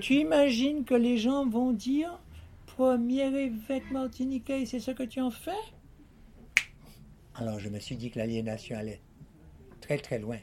Tu 0.00 0.14
imagines 0.20 0.84
que 0.84 0.94
les 0.94 1.18
gens 1.18 1.48
vont 1.48 1.72
dire, 1.72 2.16
premier 2.66 3.26
évêque 3.26 3.90
martiniquais, 3.90 4.66
c'est 4.66 4.78
ce 4.78 4.92
que 4.92 5.02
tu 5.02 5.20
en 5.20 5.32
fais? 5.32 5.50
Alors 7.34 7.58
je 7.58 7.68
me 7.68 7.80
suis 7.80 7.96
dit 7.96 8.12
que 8.12 8.20
l'aliénation 8.20 8.76
allait 8.76 9.00
très 9.80 9.98
très 9.98 10.20
loin. 10.20 10.38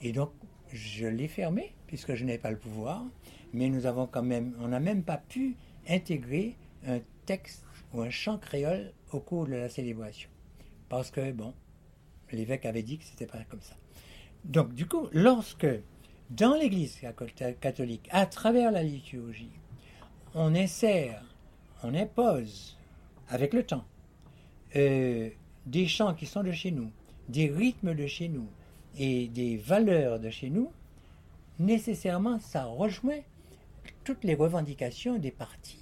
Et 0.00 0.12
donc 0.12 0.30
je 0.72 1.08
l'ai 1.08 1.28
fermé, 1.28 1.72
puisque 1.88 2.14
je 2.14 2.24
n'ai 2.24 2.38
pas 2.38 2.52
le 2.52 2.58
pouvoir, 2.58 3.04
mais 3.52 3.68
nous 3.68 3.86
avons 3.86 4.06
quand 4.06 4.22
même, 4.22 4.54
on 4.60 4.68
n'a 4.68 4.80
même 4.80 5.02
pas 5.02 5.18
pu 5.18 5.56
intégrer 5.88 6.54
un 6.86 7.00
texte 7.24 7.64
ou 7.92 8.02
un 8.02 8.10
chant 8.10 8.38
créole 8.38 8.92
au 9.10 9.18
cours 9.18 9.46
de 9.46 9.54
la 9.54 9.68
célébration. 9.68 10.30
Parce 10.88 11.10
que, 11.10 11.32
bon, 11.32 11.52
l'évêque 12.32 12.66
avait 12.66 12.82
dit 12.82 12.98
que 12.98 13.04
c'était 13.04 13.26
pas 13.26 13.38
comme 13.48 13.60
ça. 13.60 13.76
Donc, 14.44 14.74
du 14.74 14.86
coup, 14.86 15.08
lorsque 15.12 15.66
dans 16.30 16.54
l'Église 16.54 17.00
catholique, 17.60 18.08
à 18.10 18.26
travers 18.26 18.72
la 18.72 18.82
liturgie, 18.82 19.50
on 20.34 20.54
insère, 20.54 21.22
on 21.82 21.94
impose, 21.94 22.76
avec 23.28 23.52
le 23.54 23.64
temps, 23.64 23.84
euh, 24.76 25.30
des 25.66 25.86
chants 25.86 26.14
qui 26.14 26.26
sont 26.26 26.42
de 26.42 26.52
chez 26.52 26.70
nous, 26.70 26.90
des 27.28 27.48
rythmes 27.48 27.94
de 27.94 28.06
chez 28.06 28.28
nous 28.28 28.48
et 28.98 29.28
des 29.28 29.56
valeurs 29.56 30.20
de 30.20 30.30
chez 30.30 30.50
nous, 30.50 30.70
nécessairement, 31.58 32.38
ça 32.38 32.64
rejoint 32.64 33.20
toutes 34.04 34.24
les 34.24 34.34
revendications 34.34 35.18
des 35.18 35.30
partis 35.30 35.80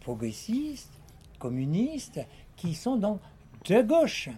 progressistes, 0.00 1.00
communistes, 1.38 2.20
qui 2.56 2.74
sont 2.74 2.96
donc 2.96 3.20
de 3.64 3.82
gauche. 3.82 4.28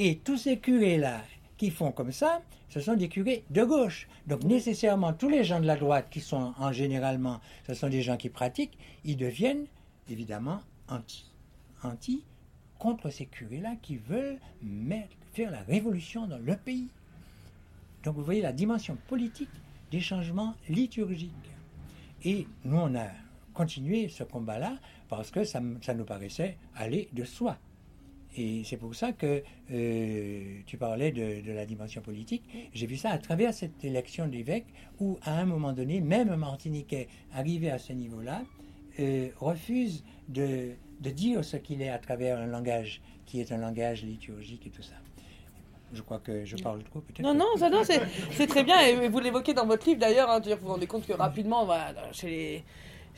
Et 0.00 0.18
tous 0.18 0.36
ces 0.38 0.58
curés-là 0.58 1.22
qui 1.56 1.70
font 1.70 1.90
comme 1.90 2.12
ça, 2.12 2.40
ce 2.68 2.80
sont 2.80 2.94
des 2.94 3.08
curés 3.08 3.42
de 3.50 3.64
gauche. 3.64 4.06
Donc 4.28 4.44
nécessairement, 4.44 5.12
tous 5.12 5.28
les 5.28 5.42
gens 5.42 5.58
de 5.58 5.66
la 5.66 5.76
droite 5.76 6.06
qui 6.08 6.20
sont 6.20 6.54
en 6.56 6.70
généralement, 6.70 7.40
ce 7.66 7.74
sont 7.74 7.88
des 7.88 8.02
gens 8.02 8.16
qui 8.16 8.28
pratiquent, 8.28 8.78
ils 9.04 9.16
deviennent 9.16 9.66
évidemment 10.08 10.60
anti. 10.88 11.26
Anti 11.82 12.22
contre 12.78 13.10
ces 13.10 13.26
curés-là 13.26 13.74
qui 13.82 13.96
veulent 13.96 14.38
faire 15.32 15.50
la 15.50 15.62
révolution 15.62 16.28
dans 16.28 16.38
le 16.38 16.56
pays. 16.56 16.88
Donc 18.04 18.14
vous 18.14 18.22
voyez 18.24 18.40
la 18.42 18.52
dimension 18.52 18.96
politique 19.08 19.50
des 19.90 20.00
changements 20.00 20.54
liturgiques. 20.68 21.32
Et 22.24 22.46
nous, 22.64 22.76
on 22.76 22.94
a 22.94 23.08
continué 23.52 24.08
ce 24.08 24.22
combat-là 24.22 24.76
parce 25.08 25.32
que 25.32 25.42
ça 25.42 25.60
nous 25.60 26.04
paraissait 26.04 26.56
aller 26.76 27.08
de 27.12 27.24
soi. 27.24 27.58
Et 28.36 28.62
c'est 28.64 28.76
pour 28.76 28.94
ça 28.94 29.12
que 29.12 29.42
euh, 29.72 30.60
tu 30.66 30.76
parlais 30.76 31.10
de, 31.10 31.52
la 31.52 31.66
dimension 31.66 32.00
politique. 32.00 32.44
J'ai 32.72 32.86
vu 32.86 32.96
ça 32.96 33.10
à 33.10 33.18
travers 33.18 33.54
cette 33.54 33.84
élection 33.84 34.26
d'évêque 34.26 34.66
où, 35.00 35.18
à 35.22 35.38
un 35.38 35.44
moment 35.44 35.72
donné, 35.72 36.00
même 36.00 36.34
Martiniquais 36.36 37.08
arrivé 37.34 37.70
à 37.70 37.78
ce 37.78 37.92
niveau-là 37.92 38.42
euh, 39.00 39.28
refuse 39.38 40.04
de, 40.28 40.70
dire 41.00 41.44
ce 41.44 41.56
qu'il 41.56 41.82
est 41.82 41.88
à 41.88 41.98
travers 41.98 42.38
un 42.38 42.46
langage 42.46 43.00
qui 43.26 43.40
est 43.40 43.52
un 43.52 43.58
langage 43.58 44.02
liturgique 44.04 44.66
et 44.66 44.70
tout 44.70 44.82
ça. 44.82 44.94
Je 45.92 46.02
crois 46.02 46.18
que 46.18 46.44
je 46.44 46.56
parle 46.56 46.82
trop, 46.84 47.00
peut-être. 47.00 47.22
Non, 47.22 47.34
non, 47.34 47.56
ça, 47.56 47.70
non 47.70 47.82
c'est 47.82 48.46
très 48.46 48.62
bien. 48.62 48.78
Et 48.80 49.08
vous 49.08 49.20
l'évoquez 49.20 49.54
dans 49.54 49.66
votre 49.66 49.86
livre 49.88 50.00
d'ailleurs. 50.00 50.30
Hein, 50.30 50.40
vous 50.40 50.54
vous 50.60 50.68
rendez 50.68 50.86
compte 50.86 51.06
que 51.06 51.14
rapidement, 51.14 51.66
chez 52.12 52.28
les 52.28 52.64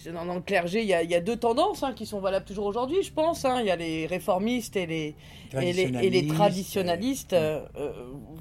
dans, 0.08 0.34
le 0.34 0.40
clergé, 0.40 0.82
il 0.82 0.88
y 0.88 1.14
a, 1.14 1.20
deux 1.20 1.36
tendances 1.36 1.82
hein, 1.82 1.92
qui 1.94 2.06
sont 2.06 2.20
valables 2.20 2.44
toujours 2.44 2.66
aujourd'hui, 2.66 3.02
je 3.02 3.12
pense. 3.12 3.44
Hein. 3.44 3.58
Il 3.60 3.66
y 3.66 3.70
a 3.70 3.76
les 3.76 4.06
réformistes 4.06 4.76
et 4.76 4.86
les, 4.86 5.14
et 5.60 6.10
les, 6.10 6.26
traditionnalistes, 6.26 7.32
euh, 7.32 7.60
euh, 7.76 7.92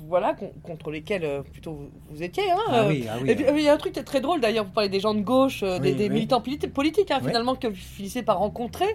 voilà, 0.07 0.35
contre 0.63 0.91
lesquels 0.91 1.25
euh, 1.25 1.41
plutôt 1.41 1.89
vous, 2.09 2.23
étiez. 2.23 2.49
Hein, 2.51 2.57
ah 2.67 2.85
oui, 2.87 3.05
ah 3.09 3.17
oui, 3.21 3.31
et 3.31 3.35
puis, 3.35 3.45
il 3.49 3.63
y 3.63 3.67
a 3.67 3.73
un 3.73 3.77
truc 3.77 3.93
très 4.05 4.21
drôle 4.21 4.41
d'ailleurs, 4.41 4.65
vous 4.65 4.71
parlez 4.71 4.89
des 4.89 4.99
gens 4.99 5.13
de 5.13 5.21
gauche, 5.21 5.63
des, 5.63 6.09
militants 6.09 6.41
politiques, 6.41 7.11
finalement, 7.25 7.55
que 7.55 7.67
vous 7.67 7.75
finissez 7.75 8.23
par 8.23 8.39
rencontrer. 8.39 8.87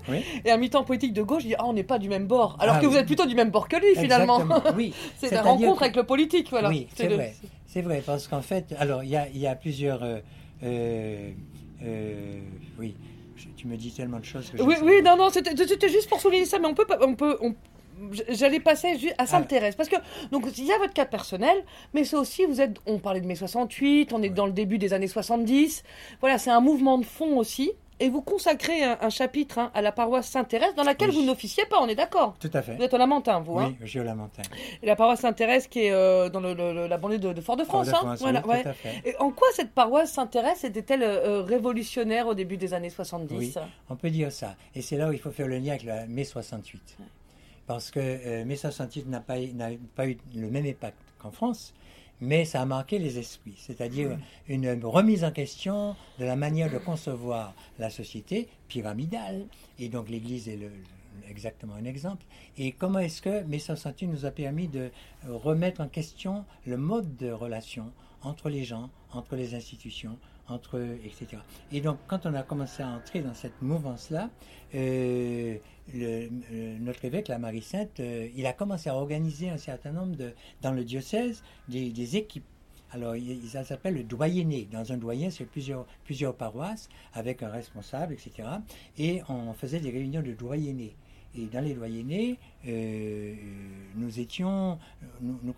Et 0.45 0.51
un 0.51 0.57
militant 0.57 0.85
politique 0.85 1.12
de 1.12 1.23
gauche 1.23 1.45
dit 1.45 1.55
Ah, 1.59 1.67
on 1.67 1.73
n'est 1.73 1.83
pas 1.83 1.99
du 1.99 2.09
même 2.09 2.27
bord. 2.27 2.57
Alors 2.61 2.77
ah 2.77 2.81
que 2.81 2.87
vous 2.87 2.97
êtes 2.97 3.07
plutôt 3.07 3.27
du 3.27 3.35
même 3.35 3.51
bord 3.51 3.69
que 3.69 3.77
lui, 3.77 3.95
finalement. 3.97 4.41
Oui. 4.77 4.93
c'est 5.19 5.31
la 5.31 5.43
rencontre 5.43 5.83
avec 5.83 5.97
le 5.97 6.05
politique, 6.05 6.49
voilà. 6.51 6.69
Oui, 6.69 6.89
c'est 6.95 7.09
vrai. 7.09 7.35
C'est 7.67 7.83
vrai, 7.83 8.03
parce 8.05 8.29
qu'en 8.29 8.41
fait, 8.41 8.75
alors, 8.79 9.03
il 9.03 9.11
y 9.11 9.17
a, 9.17 9.29
y 9.29 9.47
a, 9.47 9.55
plusieurs. 9.55 10.01
Euh, 10.62 11.33
oui, 12.78 12.95
tu 13.57 13.66
me 13.66 13.76
dis 13.76 13.93
tellement 13.93 14.20
de 14.20 14.24
choses. 14.24 14.53
oui, 14.59 14.74
oui, 14.82 15.03
non, 15.03 15.16
non, 15.16 15.30
c'était 15.30 15.89
juste 15.89 16.09
pour 16.09 16.20
souligner 16.20 16.47
ça, 16.47 16.59
mais 16.59 16.66
on 16.66 16.74
peut, 16.74 16.87
on 17.01 17.14
peut, 17.14 17.37
on, 17.41 17.55
J'allais 18.28 18.61
passer 18.61 19.14
à 19.18 19.24
m'intéresse 19.24 19.76
parce 19.76 19.89
que 19.89 19.97
donc 20.30 20.47
il 20.59 20.64
y 20.64 20.72
a 20.72 20.78
votre 20.78 20.93
cas 20.93 21.05
personnel, 21.05 21.57
mais 21.93 22.05
c'est 22.05 22.16
aussi 22.16 22.45
vous 22.45 22.61
êtes. 22.61 22.78
On 22.87 22.99
parlait 22.99 23.20
de 23.20 23.26
mai 23.26 23.37
68, 23.37 24.12
on 24.12 24.22
est 24.22 24.30
dans 24.30 24.47
le 24.47 24.53
début 24.53 24.78
des 24.78 24.93
années 24.93 25.07
70. 25.07 25.85
Voilà, 26.20 26.39
c'est 26.39 26.51
un 26.51 26.61
mouvement 26.61 26.99
de 26.99 27.05
fond 27.05 27.39
aussi 27.39 27.72
Et 28.01 28.09
vous 28.09 28.22
consacrez 28.22 28.82
un, 28.82 29.09
chapitre 29.09 29.59
hein, 29.59 29.70
à 29.72 29.80
la 29.80 29.92
paroisse 29.92 30.28
Saint-Thérèse, 30.28 30.74
dans 30.74 30.82
laquelle 30.82 31.11
vous 31.11 31.22
n'officiez 31.22 31.64
pas, 31.66 31.80
on 31.80 31.86
est 31.86 31.95
d'accord? 31.95 32.34
Tout 32.40 32.51
à 32.53 32.61
fait. 32.61 32.74
Vous 32.74 32.82
êtes 32.82 32.92
au 32.92 32.99
Lamentin, 32.99 33.38
vous 33.40 33.59
hein? 33.59 33.68
Oui, 33.68 33.76
je 33.82 33.86
suis 33.86 34.01
au 34.01 34.03
Lamentin. 34.03 34.42
Et 34.82 34.86
la 34.86 34.97
paroisse 34.97 35.20
Saint-Thérèse 35.20 35.68
qui 35.68 35.84
est 35.84 35.92
euh, 35.92 36.28
dans 36.28 36.40
la 36.40 36.99
banlieue 36.99 37.18
de, 37.18 37.40
Fort-de-France. 37.40 37.90
Fort 37.90 38.07
hein? 38.09 38.16
Voilà, 38.18 38.40
tout 38.40 38.51
à 38.51 38.72
fait. 38.72 39.03
Et 39.05 39.16
en 39.18 39.30
quoi 39.30 39.47
cette 39.53 39.72
paroisse 39.72 40.12
Saint-Thérèse 40.12 40.64
était-elle 40.64 41.05
euh, 41.05 41.42
révolutionnaire 41.42 42.26
au 42.26 42.34
début 42.34 42.57
des 42.57 42.74
années 42.74 42.90
70 42.90 43.36
Oui, 43.36 43.55
on 43.88 43.97
peut 43.97 44.11
dire 44.11 44.32
ça. 44.32 44.57
Et 44.74 44.82
c'est 44.82 44.97
là 44.97 45.09
où 45.09 45.12
il 45.12 45.20
faut 45.20 45.30
faire 45.30 45.47
le 45.47 45.59
lien 45.59 45.70
avec 45.70 45.84
la 45.84 46.07
mai 46.07 46.24
68. 46.24 46.97
Parce 47.66 47.90
que 47.90 48.01
euh, 48.01 48.45
mai 48.45 48.57
68 48.57 49.09
n'a 49.09 49.20
pas, 49.20 49.36
pas 49.95 50.09
eu 50.09 50.18
le 50.34 50.51
même 50.51 50.66
impact 50.66 50.99
qu'en 51.18 51.30
France 51.30 51.72
mais 52.21 52.45
ça 52.45 52.62
a 52.62 52.65
marqué 52.65 52.99
les 52.99 53.19
esprits, 53.19 53.57
c'est-à-dire 53.59 54.19
une 54.49 54.85
remise 54.85 55.25
en 55.25 55.31
question 55.31 55.97
de 56.19 56.25
la 56.25 56.37
manière 56.37 56.71
de 56.71 56.79
concevoir 56.79 57.55
la 57.79 57.91
société 57.91 58.49
pyramidale. 58.69 59.47
Et 59.79 59.89
donc 59.89 60.09
l'Église 60.09 60.49
est 60.49 60.59
exactement 61.29 61.75
un 61.75 61.85
exemple. 61.85 62.25
Et 62.59 62.73
comment 62.73 62.99
est-ce 62.99 63.23
que 63.23 63.43
mai 63.45 63.59
68 63.59 64.07
nous 64.07 64.27
a 64.27 64.31
permis 64.31 64.69
de 64.69 64.91
remettre 65.29 65.81
en 65.81 65.89
question 65.89 66.45
le 66.67 66.77
mode 66.77 67.17
de 67.17 67.31
relation 67.31 67.93
entre 68.23 68.49
les 68.49 68.65
gens, 68.65 68.91
entre 69.12 69.37
les 69.37 69.55
institutions, 69.55 70.19
entre 70.49 70.80
etc. 71.05 71.42
Et 71.72 71.80
donc, 71.80 71.99
quand 72.07 72.26
on 72.26 72.34
a 72.34 72.42
commencé 72.42 72.82
à 72.82 72.88
entrer 72.88 73.20
dans 73.20 73.34
cette 73.34 73.61
mouvance-là, 73.62 74.30
euh, 74.74 75.57
euh, 75.95 76.28
notre 76.80 77.05
évêque, 77.05 77.28
la 77.28 77.38
Marie-Sainte, 77.38 78.01
euh, 78.01 78.28
il 78.34 78.47
a 78.47 78.53
commencé 78.53 78.90
à 78.90 78.95
organiser 78.95 79.51
un 79.51 79.59
certain 79.59 79.92
nombre 79.92 80.16
de, 80.16 80.32
dans 80.62 80.72
le 80.72 80.84
diocèse, 80.84 81.42
des, 81.68 82.16
équipes. 82.16 82.45
Alors, 82.90 83.14
ça 83.49 83.64
s'appelle 83.64 83.95
le 83.95 84.05
doyenné. 84.05 84.68
Dans 84.70 84.92
un 84.92 84.97
doyen, 84.97 85.30
c'est 85.30 85.45
plusieurs, 85.45 85.86
plusieurs 86.05 86.34
paroisses 86.34 86.88
avec 87.12 87.42
un 87.42 87.51
responsable, 87.51 88.14
etc. 88.14 88.49
Et 88.99 89.20
on 89.28 89.53
faisait 89.53 89.80
des 89.80 89.90
réunions 89.90 90.22
de 90.22 90.32
doyennés. 90.32 90.95
Et 91.36 91.47
dans 91.47 91.61
les 91.61 91.74
doyennés, 91.74 92.38
nous 93.97 94.20
étions, 94.20 94.78
nous, 95.20 95.55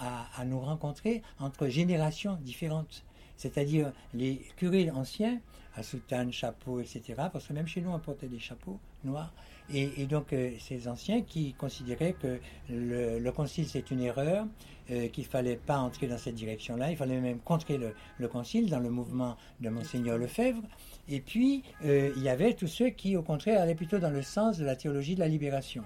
à, 0.00 0.26
à, 0.36 0.44
nous 0.44 0.58
rencontrer 0.58 1.22
entre 1.38 1.68
générations 1.68 2.36
différentes 2.42 3.04
c'est-à-dire 3.42 3.92
les 4.14 4.40
curés 4.56 4.90
anciens, 4.90 5.40
à 5.74 5.82
soutane, 5.82 6.32
chapeau, 6.32 6.80
etc., 6.80 7.02
parce 7.32 7.48
que 7.48 7.52
même 7.52 7.66
chez 7.66 7.80
nous, 7.80 7.90
on 7.90 7.98
portait 7.98 8.28
des 8.28 8.38
chapeaux 8.38 8.78
noirs, 9.04 9.32
et, 9.72 10.06
donc 10.06 10.32
euh, 10.32 10.52
ces 10.60 10.86
anciens 10.86 11.22
qui 11.22 11.54
considéraient 11.54 12.14
que 12.20 12.38
le, 12.68 13.30
concile 13.30 13.66
c'est 13.66 13.90
une 13.90 14.00
erreur, 14.00 14.46
euh, 14.90 15.08
qu'il 15.08 15.24
ne 15.24 15.28
fallait 15.28 15.56
pas 15.56 15.78
entrer 15.78 16.06
dans 16.06 16.18
cette 16.18 16.34
direction-là, 16.34 16.90
il 16.90 16.96
fallait 16.96 17.20
même 17.20 17.40
contrer 17.40 17.78
le, 17.78 18.28
concile 18.28 18.68
dans 18.70 18.80
le 18.80 18.90
mouvement 18.90 19.36
de 19.60 19.70
Monseigneur 19.70 20.18
Lefebvre, 20.18 20.62
et 21.08 21.20
puis 21.20 21.64
euh, 21.84 22.12
il 22.16 22.22
y 22.22 22.28
avait 22.28 22.54
tous 22.54 22.68
ceux 22.68 22.90
qui, 22.90 23.16
au 23.16 23.22
contraire, 23.22 23.60
allaient 23.60 23.74
plutôt 23.74 23.98
dans 23.98 24.10
le 24.10 24.22
sens 24.22 24.58
de 24.58 24.64
la 24.64 24.76
théologie 24.76 25.14
de 25.16 25.20
la 25.20 25.28
libération. 25.28 25.82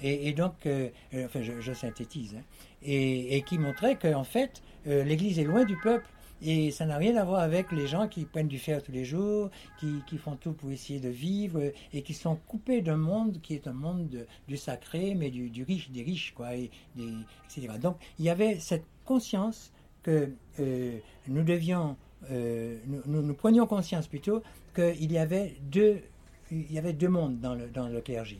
Et, 0.00 0.32
donc, 0.34 0.68
enfin, 1.16 1.40
je, 1.42 1.72
synthétise, 1.72 2.36
hein, 2.36 2.42
et, 2.84 3.36
et, 3.36 3.42
qui 3.42 3.58
montraient 3.58 3.96
qu'en 3.96 4.22
fait, 4.22 4.62
l'Église 4.86 5.40
est 5.40 5.44
loin 5.44 5.64
du 5.64 5.76
peuple 5.76 6.06
et 6.44 6.70
ça 6.70 6.84
n'a 6.84 6.98
rien 6.98 7.16
à 7.16 7.24
voir 7.24 7.40
avec 7.40 7.72
les 7.72 7.86
gens 7.86 8.06
qui 8.06 8.26
prennent 8.26 8.48
du 8.48 8.58
fer 8.58 8.82
tous 8.82 8.92
les 8.92 9.06
jours, 9.06 9.50
qui, 9.80 10.18
font 10.18 10.36
tout 10.36 10.52
pour 10.52 10.70
essayer 10.70 11.00
de 11.00 11.08
vivre 11.08 11.72
et 11.92 12.02
qui 12.02 12.12
sont 12.12 12.36
coupés 12.36 12.82
d'un 12.82 12.98
monde 12.98 13.40
qui 13.42 13.54
est 13.54 13.66
un 13.66 13.72
monde 13.72 14.26
du 14.46 14.56
sacré, 14.56 15.14
mais 15.14 15.30
du, 15.30 15.64
riche, 15.64 15.90
des 15.90 16.02
riches, 16.02 16.34
quoi, 16.34 16.54
et 16.54 16.70
etc. 16.98 17.78
Donc 17.80 17.96
il 18.18 18.26
y 18.26 18.30
avait 18.30 18.58
cette 18.60 18.84
conscience 19.04 19.72
que 20.02 20.30
euh, 20.60 20.98
nous 21.28 21.42
devions, 21.42 21.96
euh, 22.30 22.78
nous, 22.86 23.22
nous, 23.22 23.34
prenions 23.34 23.66
conscience 23.66 24.06
plutôt 24.06 24.42
qu'il 24.74 25.10
y 25.10 25.18
avait 25.18 25.56
deux, 25.62 26.02
il 26.50 26.70
y 26.70 26.78
avait 26.78 26.92
deux 26.92 27.08
mondes 27.08 27.40
dans 27.40 27.54
le, 27.54 27.68
dans 27.68 27.88
le 27.88 28.00
clergé 28.02 28.38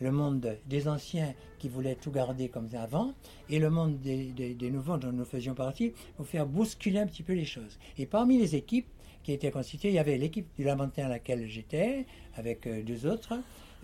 le 0.00 0.10
monde 0.10 0.56
des 0.66 0.88
anciens 0.88 1.34
qui 1.58 1.68
voulaient 1.68 1.94
tout 1.94 2.10
garder 2.10 2.48
comme 2.48 2.68
avant, 2.74 3.14
et 3.48 3.58
le 3.58 3.70
monde 3.70 4.00
des, 4.00 4.56
nouveaux 4.70 4.96
dont 4.96 5.12
nous 5.12 5.24
faisions 5.24 5.54
partie, 5.54 5.92
pour 6.16 6.26
faire 6.26 6.46
bousculer 6.46 6.98
un 6.98 7.06
petit 7.06 7.22
peu 7.22 7.34
les 7.34 7.44
choses. 7.44 7.78
Et 7.98 8.06
parmi 8.06 8.38
les 8.38 8.56
équipes 8.56 8.88
qui 9.22 9.32
étaient 9.32 9.50
constituées, 9.50 9.88
il 9.88 9.94
y 9.94 9.98
avait 9.98 10.18
l'équipe 10.18 10.46
du 10.56 10.64
Lamentin 10.64 11.06
à 11.06 11.08
laquelle 11.08 11.46
j'étais, 11.48 12.06
avec 12.36 12.66
euh, 12.66 12.82
deux 12.82 13.06
autres, 13.06 13.34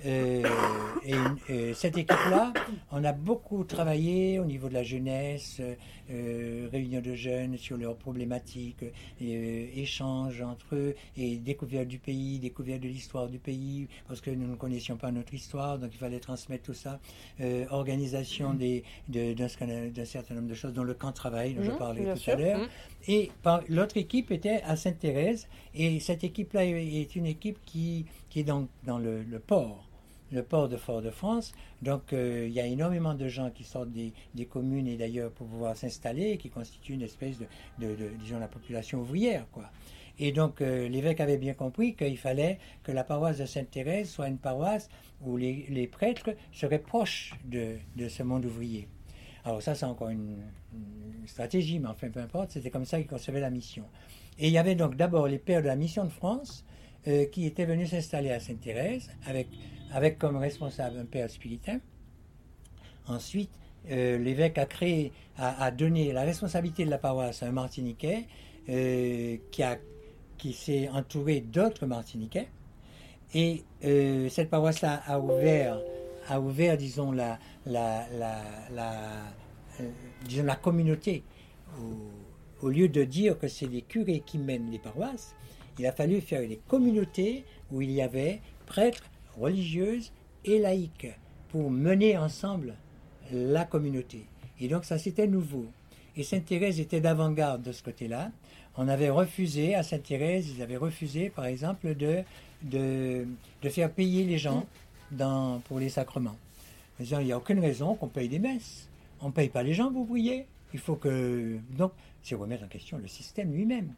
euh, 0.06 0.42
et, 1.04 1.74
cette 1.74 1.98
équipe-là, 1.98 2.52
on 2.90 3.04
a 3.04 3.12
beaucoup 3.12 3.64
travaillé 3.64 4.38
au 4.38 4.44
niveau 4.44 4.68
de 4.68 4.74
la 4.74 4.82
jeunesse, 4.82 5.60
euh, 6.10 6.68
réunion 6.72 7.00
de 7.00 7.14
jeunes 7.14 7.56
sur 7.56 7.76
leurs 7.76 7.96
problématiques, 7.96 8.84
euh, 9.22 9.66
échanges 9.74 10.42
entre 10.42 10.74
eux 10.74 10.94
et 11.16 11.36
découverte 11.36 11.88
du 11.88 11.98
pays, 11.98 12.38
découverte 12.38 12.80
de 12.80 12.88
l'histoire 12.88 13.28
du 13.28 13.38
pays, 13.38 13.88
parce 14.08 14.20
que 14.20 14.30
nous 14.30 14.46
ne 14.46 14.56
connaissions 14.56 14.96
pas 14.96 15.10
notre 15.10 15.34
histoire, 15.34 15.78
donc 15.78 15.90
il 15.92 15.98
fallait 15.98 16.20
transmettre 16.20 16.64
tout 16.64 16.74
ça. 16.74 17.00
organisation 17.70 18.54
des, 18.54 18.84
d'un 19.08 19.48
certain 19.48 20.34
nombre 20.34 20.48
de 20.48 20.54
choses, 20.54 20.72
dont 20.72 20.84
le 20.84 20.94
camp 20.94 21.10
de 21.10 21.14
travail 21.14 21.54
dont 21.54 21.62
je 21.62 21.70
mmh, 21.70 21.78
parlais 21.78 22.14
tout 22.14 22.30
à 22.30 22.34
l'heure. 22.34 22.60
Mmh. 22.60 22.68
Et 23.08 23.30
l'autre 23.68 23.96
équipe 23.96 24.30
était 24.30 24.62
à 24.64 24.76
Sainte-Thérèse, 24.76 25.48
et 25.74 26.00
cette 26.00 26.24
équipe-là 26.24 26.64
est 26.64 27.16
une 27.16 27.26
équipe 27.26 27.58
qui, 27.64 28.06
qui 28.28 28.40
est 28.40 28.44
dans, 28.44 28.68
dans 28.84 28.98
le 28.98 29.38
port 29.38 29.89
le 30.32 30.42
port 30.42 30.68
de 30.68 30.76
Fort-de-France. 30.76 31.52
Donc 31.82 32.12
euh, 32.12 32.46
il 32.46 32.52
y 32.52 32.60
a 32.60 32.66
énormément 32.66 33.14
de 33.14 33.28
gens 33.28 33.50
qui 33.50 33.64
sortent 33.64 33.92
des, 33.92 34.12
communes 34.46 34.86
et 34.86 34.96
d'ailleurs 34.96 35.30
pour 35.30 35.46
pouvoir 35.46 35.76
s'installer, 35.76 36.36
qui 36.38 36.50
constituent 36.50 36.94
une 36.94 37.02
espèce 37.02 37.38
de, 37.38 37.94
disons, 38.20 38.38
la 38.38 38.48
population 38.48 39.00
ouvrière, 39.00 39.46
quoi. 39.52 39.70
Et 40.18 40.32
donc 40.32 40.60
euh, 40.60 40.86
l'évêque 40.86 41.20
avait 41.20 41.38
bien 41.38 41.54
compris 41.54 41.94
qu'il 41.94 42.18
fallait 42.18 42.58
que 42.82 42.92
la 42.92 43.04
paroisse 43.04 43.38
de 43.38 43.46
Sainte-Thérèse 43.46 44.10
soit 44.10 44.28
une 44.28 44.36
paroisse 44.36 44.90
où 45.22 45.38
les, 45.38 45.88
prêtres 45.90 46.30
seraient 46.52 46.78
proches 46.78 47.34
de, 47.44 47.78
ce 48.08 48.22
monde 48.22 48.44
ouvrier. 48.44 48.86
Alors 49.44 49.62
ça, 49.62 49.74
c'est 49.74 49.86
encore 49.86 50.10
une, 50.10 50.36
stratégie, 51.26 51.78
mais 51.78 51.88
enfin, 51.88 52.08
peu 52.08 52.20
importe, 52.20 52.50
c'était 52.50 52.70
comme 52.70 52.84
ça 52.84 52.98
qu'il 52.98 53.06
concevait 53.06 53.40
la 53.40 53.50
mission. 53.50 53.84
Et 54.38 54.48
il 54.48 54.52
y 54.52 54.58
avait 54.58 54.74
donc 54.74 54.96
d'abord 54.96 55.26
les 55.26 55.38
pères 55.38 55.62
de 55.62 55.66
la 55.66 55.76
mission 55.76 56.04
de 56.04 56.10
France 56.10 56.64
euh, 57.08 57.24
qui 57.26 57.46
étaient 57.46 57.64
venus 57.64 57.90
s'installer 57.90 58.30
à 58.30 58.40
Sainte-Thérèse 58.40 59.10
avec 59.26 59.48
avec 59.92 60.18
comme 60.18 60.36
responsable 60.36 60.98
un 60.98 61.04
père 61.04 61.28
spiritain. 61.30 61.80
Ensuite, 63.06 63.50
euh, 63.90 64.18
l'évêque 64.18 64.58
a 64.58 64.66
créé, 64.66 65.12
a, 65.36 65.70
donné 65.72 66.12
la 66.12 66.22
responsabilité 66.22 66.84
de 66.84 66.90
la 66.90 66.98
paroisse 66.98 67.42
à 67.42 67.46
un 67.46 67.52
Martiniquais 67.52 68.26
euh, 68.68 69.36
qui, 69.50 69.62
a, 69.64 69.78
qui 70.38 70.52
s'est 70.52 70.88
entouré 70.90 71.40
d'autres 71.40 71.86
Martiniquais. 71.86 72.48
Et 73.34 73.64
cette 74.28 74.50
paroisse-là 74.50 75.02
a 75.06 75.18
ouvert, 75.18 75.80
a 76.28 76.40
ouvert, 76.40 76.76
disons, 76.76 77.10
la, 77.10 77.38
la, 77.66 78.06
la, 78.12 78.84
disons, 80.24 80.44
la 80.44 80.56
communauté. 80.56 81.24
Au, 81.78 82.66
au 82.66 82.68
lieu 82.68 82.88
de 82.88 83.04
dire 83.04 83.38
que 83.38 83.48
c'est 83.48 83.66
les 83.66 83.82
curés 83.82 84.22
qui 84.24 84.38
mènent 84.38 84.70
les 84.70 84.78
paroisses, 84.78 85.34
il 85.78 85.86
a 85.86 85.92
fallu 85.92 86.20
faire 86.20 86.46
des 86.46 86.60
communautés 86.68 87.44
où 87.72 87.82
il 87.82 87.90
y 87.90 88.02
avait 88.02 88.40
prêtres, 88.66 89.04
religieuse 89.38 90.12
et 90.44 90.58
laïque 90.58 91.08
pour 91.48 91.70
mener 91.70 92.16
ensemble 92.16 92.74
la 93.32 93.64
communauté. 93.64 94.24
Et 94.60 94.68
donc 94.68 94.84
ça 94.84 94.98
c'était 94.98 95.26
nouveau. 95.26 95.66
Et 96.16 96.22
Sainte-Thérèse 96.22 96.80
était 96.80 97.00
d'avant-garde 97.00 97.62
de 97.62 97.72
ce 97.72 97.82
côté-là. 97.82 98.30
On 98.76 98.88
avait 98.88 99.10
refusé, 99.10 99.74
à 99.74 99.82
Sainte-Thérèse, 99.82 100.50
ils 100.56 100.62
avaient 100.62 100.76
refusé 100.76 101.30
par 101.30 101.46
exemple 101.46 101.94
de, 101.94 102.24
de, 102.62 103.26
faire 103.68 103.90
payer 103.90 104.24
les 104.24 104.38
gens 104.38 104.66
pour 105.64 105.78
les 105.78 105.88
sacrements. 105.88 106.36
il 106.98 107.18
n'y 107.18 107.32
a 107.32 107.38
aucune 107.38 107.60
raison 107.60 107.94
qu'on 107.94 108.08
paye 108.08 108.28
des 108.28 108.38
messes. 108.38 108.88
On 109.20 109.28
ne 109.28 109.32
paye 109.32 109.48
pas 109.48 109.62
les 109.62 109.74
gens, 109.74 109.90
vous 109.90 110.04
voyez. 110.04 110.46
Il 110.72 110.78
faut 110.78 110.96
que... 110.96 111.58
Donc, 111.76 111.92
c'est 112.22 112.34
remettre 112.34 112.64
en 112.64 112.68
question 112.68 112.98
le 112.98 113.08
système 113.08 113.52
lui-même. 113.52 113.92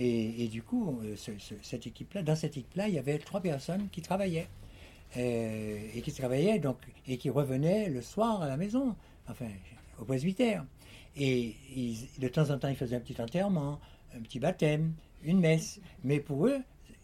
Et, 0.00 0.46
du 0.48 0.62
coup, 0.62 1.00
euh, 1.02 1.16
cette 1.62 1.86
équipe-là, 1.86 2.22
dans 2.22 2.36
cette 2.36 2.56
équipe-là, 2.56 2.88
il 2.88 2.94
y 2.94 2.98
avait 2.98 3.18
trois 3.18 3.40
personnes 3.40 3.88
qui 3.90 4.00
travaillaient. 4.00 4.48
Euh, 5.16 5.78
et 5.94 6.02
qui 6.02 6.12
travaillait 6.12 6.58
donc 6.58 6.76
et 7.06 7.16
qui 7.16 7.30
revenait 7.30 7.88
le 7.88 8.02
soir 8.02 8.42
à 8.42 8.46
la 8.46 8.58
maison, 8.58 8.94
enfin 9.26 9.48
au 9.98 10.04
presbytère. 10.04 10.66
Et 11.16 11.54
de 12.18 12.28
temps 12.28 12.50
en 12.50 12.58
temps, 12.58 12.68
ils 12.68 12.76
faisaient 12.76 12.96
un 12.96 13.00
petit 13.00 13.20
enterrement, 13.20 13.80
un 14.14 14.20
petit 14.20 14.38
baptême, 14.38 14.92
une 15.24 15.40
messe. 15.40 15.80
Mais 16.04 16.20
pour 16.20 16.46
eux, 16.46 16.58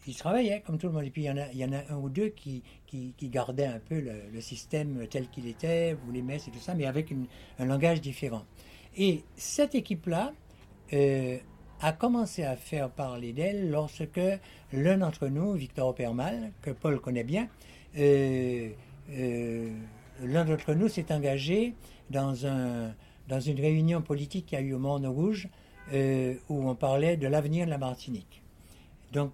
ils 0.07 0.15
travaillaient 0.15 0.61
comme 0.61 0.79
tout 0.79 0.89
le 0.89 0.93
monde. 0.93 1.05
Et 1.05 1.11
puis 1.11 1.23
il 1.23 1.59
y 1.59 1.65
en 1.65 1.73
a, 1.73 1.93
un 1.93 1.97
ou 1.97 2.11
deux 2.11 2.29
qui, 2.29 2.63
qui, 2.87 3.15
gardaient 3.23 3.67
un 3.67 3.81
peu 3.81 4.01
le, 4.01 4.41
système 4.41 5.07
tel 5.09 5.29
qu'il 5.29 5.49
était, 5.49 5.97
ou 6.07 6.13
les 6.13 6.23
messes 6.23 6.47
et 6.47 6.51
tout 6.51 6.61
ça, 6.61 6.75
mais 6.75 6.85
avec 6.85 7.13
un 7.59 7.65
langage 7.65 8.01
différent. 8.03 8.45
Et 8.97 9.25
cette 9.37 9.75
équipe-là 9.75 10.33
euh, 10.93 11.39
a 11.81 11.93
commencé 11.93 12.45
à 12.45 12.57
faire 12.57 12.91
parler 12.91 13.33
d'elle 13.33 13.71
lorsque 13.71 14.21
l'un 14.73 14.99
d'entre 14.99 15.29
nous, 15.29 15.53
Victor 15.53 15.89
Opermal, 15.89 16.53
que 16.63 16.71
Paul 16.71 17.01
connaît 17.01 17.25
bien, 17.25 17.49
euh, 17.99 18.71
euh, 19.11 19.71
l'un 20.23 20.45
d'entre 20.45 20.75
nous 20.75 20.89
s'est 20.89 21.13
engagé 21.13 21.75
dans, 22.11 22.47
un, 22.47 22.95
dans 23.29 23.41
une 23.41 23.61
réunion 23.61 24.03
politique 24.03 24.47
qui 24.47 24.57
a 24.57 24.61
eu 24.61 24.75
au 24.75 24.79
Monde 24.79 25.07
Rouge, 25.07 25.49
euh, 25.93 26.35
où 26.49 26.69
on 26.69 26.75
parlait 26.75 27.17
de 27.17 27.27
l'avenir 27.27 27.67
de 27.67 27.71
la 27.71 27.79
Martinique. 27.79 28.43
Donc 29.13 29.33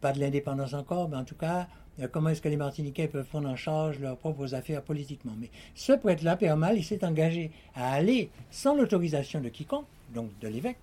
pas 0.00 0.12
de 0.12 0.20
l'indépendance 0.20 0.72
encore, 0.72 1.08
mais 1.08 1.16
en 1.16 1.24
tout 1.24 1.34
cas, 1.34 1.66
comment 2.10 2.30
est-ce 2.30 2.40
que 2.40 2.48
les 2.48 2.56
Martiniquais 2.56 3.08
peuvent 3.08 3.26
prendre 3.26 3.48
en 3.48 3.56
charge 3.56 3.98
leurs 3.98 4.16
propres 4.16 4.54
affaires 4.54 4.82
politiquement. 4.82 5.32
Mais 5.38 5.50
ce 5.74 5.92
prêtre-là, 5.92 6.36
Père 6.36 6.56
Mal, 6.56 6.78
il 6.78 6.84
s'est 6.84 7.04
engagé 7.04 7.50
à 7.74 7.92
aller, 7.92 8.30
sans 8.50 8.74
l'autorisation 8.74 9.40
de 9.40 9.50
quiconque, 9.50 9.86
donc 10.14 10.30
de 10.40 10.48
l'évêque, 10.48 10.78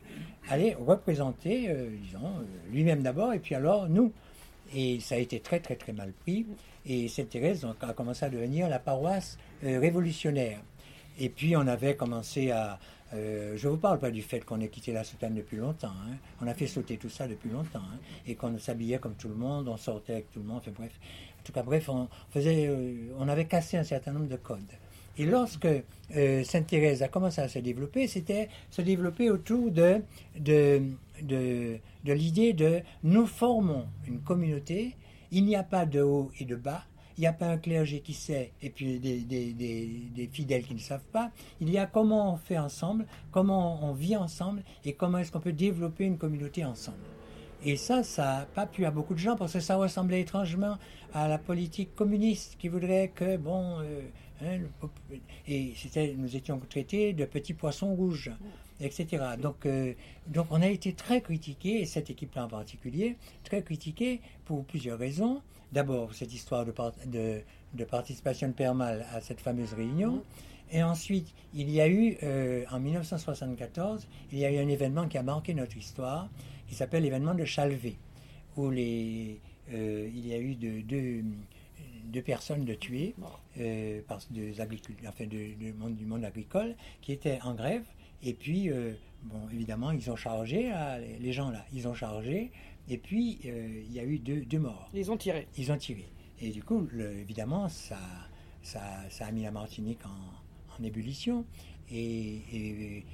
aller 0.49 0.75
représenter, 0.75 1.73
disons, 2.01 2.45
lui-même 2.71 3.01
d'abord, 3.01 3.33
et 3.33 3.39
puis 3.39 3.55
alors 3.55 3.89
nous. 3.89 4.11
Et 4.75 4.99
ça 4.99 5.15
a 5.15 5.17
été 5.17 5.39
très 5.39 5.59
très 5.59 5.75
très 5.75 5.93
mal 5.93 6.11
pris. 6.11 6.45
Et 6.85 7.07
Sainte 7.07 7.29
Thérèse 7.29 7.65
a 7.81 7.93
commencé 7.93 8.25
à 8.25 8.29
devenir 8.29 8.69
la 8.69 8.79
paroisse 8.79 9.37
révolutionnaire. 9.61 10.59
Et 11.19 11.29
puis 11.29 11.55
on 11.55 11.67
avait 11.67 11.95
commencé 11.95 12.51
à, 12.51 12.79
euh, 13.13 13.53
je 13.55 13.67
ne 13.67 13.73
vous 13.73 13.77
parle 13.77 13.99
pas 13.99 14.09
du 14.09 14.21
fait 14.21 14.39
qu'on 14.39 14.59
ait 14.59 14.69
quitté 14.69 14.91
la 14.91 15.03
soutane 15.03 15.35
depuis 15.35 15.57
longtemps. 15.57 15.93
Hein. 16.07 16.15
On 16.41 16.47
a 16.47 16.53
fait 16.53 16.67
sauter 16.67 16.97
tout 16.97 17.09
ça 17.09 17.27
depuis 17.27 17.49
longtemps. 17.49 17.79
Hein. 17.79 17.99
Et 18.25 18.35
qu'on 18.35 18.57
s'habillait 18.57 18.97
comme 18.97 19.15
tout 19.15 19.27
le 19.27 19.35
monde, 19.35 19.67
on 19.67 19.77
sortait 19.77 20.13
avec 20.13 20.31
tout 20.31 20.39
le 20.39 20.45
monde. 20.45 20.57
Enfin 20.57 20.71
bref. 20.75 20.91
En 21.39 21.43
tout 21.43 21.51
cas, 21.51 21.63
bref, 21.63 21.89
on, 21.89 22.07
faisait, 22.31 22.67
euh, 22.67 23.13
on 23.19 23.27
avait 23.27 23.45
cassé 23.45 23.77
un 23.77 23.83
certain 23.83 24.13
nombre 24.13 24.27
de 24.27 24.37
codes. 24.37 24.61
Et 25.17 25.25
lorsque 25.25 25.67
euh, 26.15 26.43
Sainte 26.43 26.67
Thérèse 26.67 27.03
a 27.03 27.07
commencé 27.07 27.41
à 27.41 27.47
se 27.47 27.59
développer, 27.59 28.07
c'était 28.07 28.49
se 28.71 28.81
développer 28.81 29.29
autour 29.29 29.69
de, 29.71 30.01
de, 30.39 30.81
de, 31.21 31.79
l'idée 32.03 32.53
de 32.53 32.81
nous 33.03 33.27
formons 33.27 33.85
une 34.07 34.21
communauté, 34.21 34.95
il 35.31 35.45
n'y 35.45 35.55
a 35.55 35.63
pas 35.63 35.85
de 35.85 36.01
haut 36.01 36.31
et 36.39 36.45
de 36.45 36.55
bas, 36.55 36.83
il 37.17 37.21
n'y 37.21 37.27
a 37.27 37.33
pas 37.33 37.47
un 37.47 37.57
clergé 37.57 37.99
qui 37.99 38.13
sait 38.13 38.51
et 38.61 38.71
puis 38.71 38.99
des, 38.99 40.29
fidèles 40.31 40.63
qui 40.63 40.73
ne 40.73 40.79
savent 40.79 41.05
pas. 41.11 41.29
Il 41.61 41.69
y 41.69 41.77
a 41.77 41.85
comment 41.85 42.33
on 42.33 42.37
fait 42.37 42.57
ensemble, 42.57 43.05
comment 43.31 43.85
on 43.85 43.93
vit 43.93 44.15
ensemble 44.15 44.63
et 44.83 44.93
comment 44.93 45.19
est-ce 45.19 45.31
qu'on 45.31 45.39
peut 45.39 45.53
développer 45.53 46.05
une 46.05 46.17
communauté 46.17 46.65
ensemble. 46.65 46.97
Et 47.65 47.77
ça, 47.77 48.03
ça 48.03 48.23
n'a 48.23 48.45
pas 48.45 48.65
plu 48.65 48.85
à 48.85 48.91
beaucoup 48.91 49.13
de 49.13 49.19
gens 49.19 49.37
parce 49.37 49.53
que 49.53 49.59
ça 49.59 49.77
ressemblait 49.77 50.21
étrangement 50.21 50.77
à 51.13 51.27
la 51.27 51.37
politique 51.37 51.95
communiste 51.95 52.57
qui 52.59 52.67
voudrait 52.67 53.11
que, 53.15 53.37
bon, 53.37 53.79
euh, 53.79 54.01
hein, 54.41 54.59
et 55.47 55.73
c'était, 55.75 56.13
nous 56.17 56.35
étions 56.35 56.59
traités 56.69 57.13
de 57.13 57.25
petits 57.25 57.53
poissons 57.53 57.93
rouges, 57.93 58.31
etc. 58.79 59.23
Donc, 59.41 59.65
euh, 59.65 59.93
donc 60.27 60.47
on 60.51 60.61
a 60.61 60.67
été 60.67 60.93
très 60.93 61.21
critiqués, 61.21 61.81
et 61.81 61.85
cette 61.85 62.09
équipe-là 62.09 62.45
en 62.45 62.47
particulier, 62.47 63.17
très 63.43 63.61
critiquée 63.61 64.21
pour 64.45 64.65
plusieurs 64.65 64.99
raisons 64.99 65.41
d'abord 65.71 66.13
cette 66.13 66.33
histoire 66.33 66.65
de, 66.65 67.41
de, 67.73 67.83
participation 67.83 68.47
de 68.47 68.53
Permal 68.53 69.05
à 69.11 69.21
cette 69.21 69.41
fameuse 69.41 69.73
réunion. 69.73 70.23
Et 70.71 70.83
ensuite, 70.83 71.33
il 71.53 71.69
y 71.69 71.81
a 71.81 71.87
eu, 71.87 72.17
euh, 72.23 72.63
en 72.71 72.79
1974, 72.79 74.07
il 74.31 74.39
y 74.39 74.45
a 74.45 74.51
eu 74.51 74.57
un 74.57 74.67
événement 74.67 75.07
qui 75.07 75.17
a 75.17 75.23
marqué 75.23 75.53
notre 75.53 75.75
histoire, 75.77 76.29
qui 76.67 76.75
s'appelle 76.75 77.03
l'événement 77.03 77.33
de 77.33 77.45
Chalvet, 77.45 77.95
où 78.55 78.69
les, 78.69 79.39
euh, 79.71 80.09
il 80.13 80.27
y 80.27 80.33
a 80.33 80.39
eu 80.39 80.55
deux, 80.55 81.23
deux, 82.05 82.21
personnes 82.21 82.65
de 82.65 82.73
tuées 82.73 83.15
euh, 83.59 84.01
par 84.07 84.19
des 84.31 84.59
enfin, 85.07 85.25
de, 85.25 85.71
monde, 85.73 85.95
du 85.95 86.05
monde 86.05 86.23
agricole 86.23 86.75
qui 87.01 87.11
étaient 87.11 87.39
en 87.43 87.53
grève. 87.53 87.85
Et 88.21 88.33
puis, 88.33 88.69
bon, 89.23 89.49
évidemment, 89.51 89.91
ils 89.91 90.09
ont 90.09 90.15
chargé, 90.15 90.71
les 91.19 91.33
gens 91.33 91.49
là, 91.49 91.65
ils 91.73 91.89
ont 91.89 91.93
chargé 91.93 92.51
et 92.89 92.97
puis, 92.97 93.39
euh, 93.45 93.83
il 93.87 93.93
y 93.93 93.99
a 93.99 94.03
eu 94.03 94.19
deux, 94.19 94.59
morts. 94.59 94.89
Ils 94.93 95.09
ont 95.11 95.17
tiré. 95.17 95.47
Ils 95.57 95.71
ont 95.71 95.77
tiré. 95.77 96.05
Et 96.41 96.49
du 96.49 96.63
coup, 96.63 96.87
évidemment, 96.99 97.69
ça, 97.69 97.97
ça, 98.61 98.81
ça, 99.09 99.27
a 99.27 99.31
mis 99.31 99.43
la 99.43 99.51
Martinique 99.51 99.99
en, 100.05 100.83
ébullition. 100.83 101.45
Et, 101.91 103.05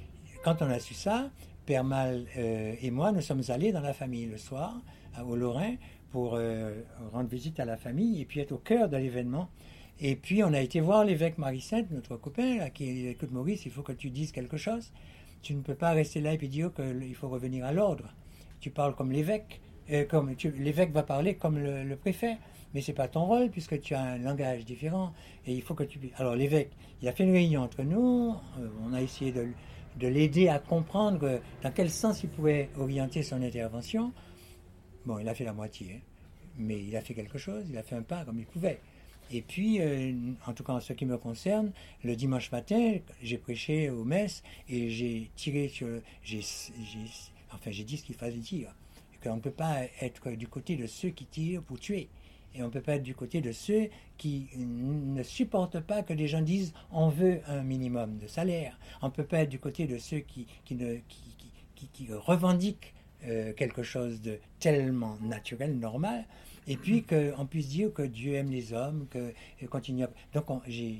quand 0.42 0.62
on 0.62 0.70
a 0.70 0.80
su 0.80 0.94
ça, 0.94 1.30
Père 1.66 1.84
Mal 1.84 2.26
euh, 2.36 2.74
et 2.80 2.90
moi, 2.90 3.12
nous 3.12 3.20
sommes 3.20 3.42
allés 3.48 3.70
dans 3.70 3.82
la 3.82 3.92
famille 3.92 4.26
le 4.26 4.38
soir, 4.38 4.80
au 5.24 5.36
Lorrain, 5.36 5.74
pour 6.10 6.34
euh, 6.34 6.80
rendre 7.12 7.28
visite 7.28 7.60
à 7.60 7.64
la 7.64 7.76
famille 7.76 8.20
et 8.20 8.24
puis 8.24 8.40
être 8.40 8.52
au 8.52 8.58
cœur 8.58 8.88
de 8.88 8.96
l'événement. 8.96 9.48
Et 10.00 10.16
puis, 10.16 10.42
on 10.42 10.52
a 10.52 10.60
été 10.60 10.80
voir 10.80 11.04
l'évêque 11.04 11.38
Marie-Sainte, 11.38 11.90
notre 11.90 12.16
copain, 12.16 12.56
là, 12.56 12.70
qui 12.70 12.92
dit 12.92 13.06
Écoute, 13.08 13.32
Maurice, 13.32 13.66
il 13.66 13.72
faut 13.72 13.82
que 13.82 13.92
tu 13.92 14.10
dises 14.10 14.32
quelque 14.32 14.56
chose. 14.56 14.92
Tu 15.42 15.54
ne 15.54 15.62
peux 15.62 15.74
pas 15.74 15.90
rester 15.90 16.20
là 16.20 16.32
et 16.32 16.38
puis 16.38 16.48
dire 16.48 16.72
qu'il 16.72 17.14
faut 17.14 17.28
revenir 17.28 17.64
à 17.64 17.72
l'ordre 17.72 18.14
tu 18.60 18.70
parles 18.70 18.94
comme 18.94 19.10
l'évêque, 19.10 19.60
euh, 19.90 20.04
comme 20.04 20.34
l'évêque 20.58 20.92
va 20.92 21.02
parler 21.02 21.34
comme 21.34 21.58
le, 21.58 21.96
préfet, 21.96 22.38
mais 22.74 22.82
c'est 22.82 22.92
pas 22.92 23.08
ton 23.08 23.24
rôle 23.24 23.50
puisque 23.50 23.80
tu 23.80 23.94
as 23.94 24.02
un 24.02 24.18
langage 24.18 24.64
différent 24.64 25.12
et 25.46 25.54
il 25.54 25.62
faut 25.62 25.74
que 25.74 25.84
tu. 25.84 25.98
Alors 26.16 26.36
l'évêque, 26.36 26.70
il 27.02 27.08
a 27.08 27.12
fait 27.12 27.24
une 27.24 27.32
réunion 27.32 27.62
entre 27.62 27.82
nous, 27.82 28.36
euh, 28.58 28.68
on 28.84 28.92
a 28.92 29.02
essayé 29.02 29.32
de, 29.32 29.48
l'aider 30.00 30.48
à 30.48 30.58
comprendre 30.58 31.40
dans 31.62 31.72
quel 31.72 31.90
sens 31.90 32.22
il 32.22 32.30
pouvait 32.30 32.70
orienter 32.78 33.22
son 33.22 33.42
intervention. 33.42 34.12
Bon, 35.06 35.18
il 35.18 35.28
a 35.28 35.34
fait 35.34 35.44
la 35.44 35.52
moitié, 35.52 36.02
mais 36.58 36.82
il 36.82 36.96
a 36.96 37.00
fait 37.00 37.14
quelque 37.14 37.38
chose, 37.38 37.64
il 37.68 37.78
a 37.78 37.82
fait 37.82 37.96
un 37.96 38.02
pas 38.02 38.24
comme 38.24 38.38
il 38.38 38.46
pouvait. 38.46 38.80
Et 39.32 39.42
puis, 39.42 39.80
euh, 39.80 40.12
en 40.46 40.52
tout 40.52 40.64
cas 40.64 40.72
en 40.72 40.80
ce 40.80 40.92
qui 40.92 41.06
me 41.06 41.16
concerne, 41.16 41.72
le 42.02 42.16
dimanche 42.16 42.50
matin, 42.50 42.98
j'ai 43.22 43.38
prêché 43.38 43.88
aux 43.88 44.04
messes 44.04 44.42
et 44.68 44.90
j'ai 44.90 45.30
tiré 45.36 45.68
sur, 45.68 45.88
j'ai 46.22 46.42
Enfin, 47.52 47.70
j'ai 47.70 47.84
dit 47.84 47.96
ce 47.96 48.04
qu'il 48.04 48.14
fallait 48.14 48.36
dire. 48.36 48.74
Qu'on 49.22 49.36
ne 49.36 49.40
peut 49.40 49.50
pas 49.50 49.82
être 50.00 50.30
du 50.30 50.48
côté 50.48 50.76
de 50.76 50.86
ceux 50.86 51.10
qui 51.10 51.26
tirent 51.26 51.62
pour 51.62 51.78
tuer. 51.78 52.08
Et 52.54 52.62
on 52.62 52.66
ne 52.66 52.70
peut 52.70 52.80
pas 52.80 52.96
être 52.96 53.02
du 53.02 53.14
côté 53.14 53.40
de 53.40 53.52
ceux 53.52 53.88
qui 54.16 54.48
ne 54.56 55.22
supportent 55.22 55.80
pas 55.80 56.02
que 56.02 56.12
les 56.12 56.26
gens 56.26 56.40
disent 56.40 56.72
on 56.90 57.08
veut 57.08 57.40
un 57.46 57.62
minimum 57.62 58.18
de 58.18 58.26
salaire. 58.26 58.78
On 59.02 59.06
ne 59.06 59.12
peut 59.12 59.24
pas 59.24 59.40
être 59.40 59.48
du 59.48 59.58
côté 59.58 59.86
de 59.86 59.98
ceux 59.98 60.20
qui, 60.20 60.46
qui, 60.64 60.74
ne, 60.74 60.96
qui, 61.08 61.88
qui, 61.92 62.08
revendiquent 62.12 62.94
euh, 63.26 63.52
quelque 63.52 63.82
chose 63.82 64.20
de 64.20 64.38
tellement 64.58 65.16
naturel, 65.20 65.78
normal, 65.78 66.24
et 66.66 66.76
puis 66.76 67.02
qu'on 67.02 67.46
puisse 67.46 67.68
dire 67.68 67.92
que 67.92 68.02
Dieu 68.02 68.34
aime 68.34 68.50
les 68.50 68.72
hommes, 68.72 69.06
que 69.10 69.32
continue. 69.66 70.04
Donc 70.32 70.46
j'ai, 70.66 70.98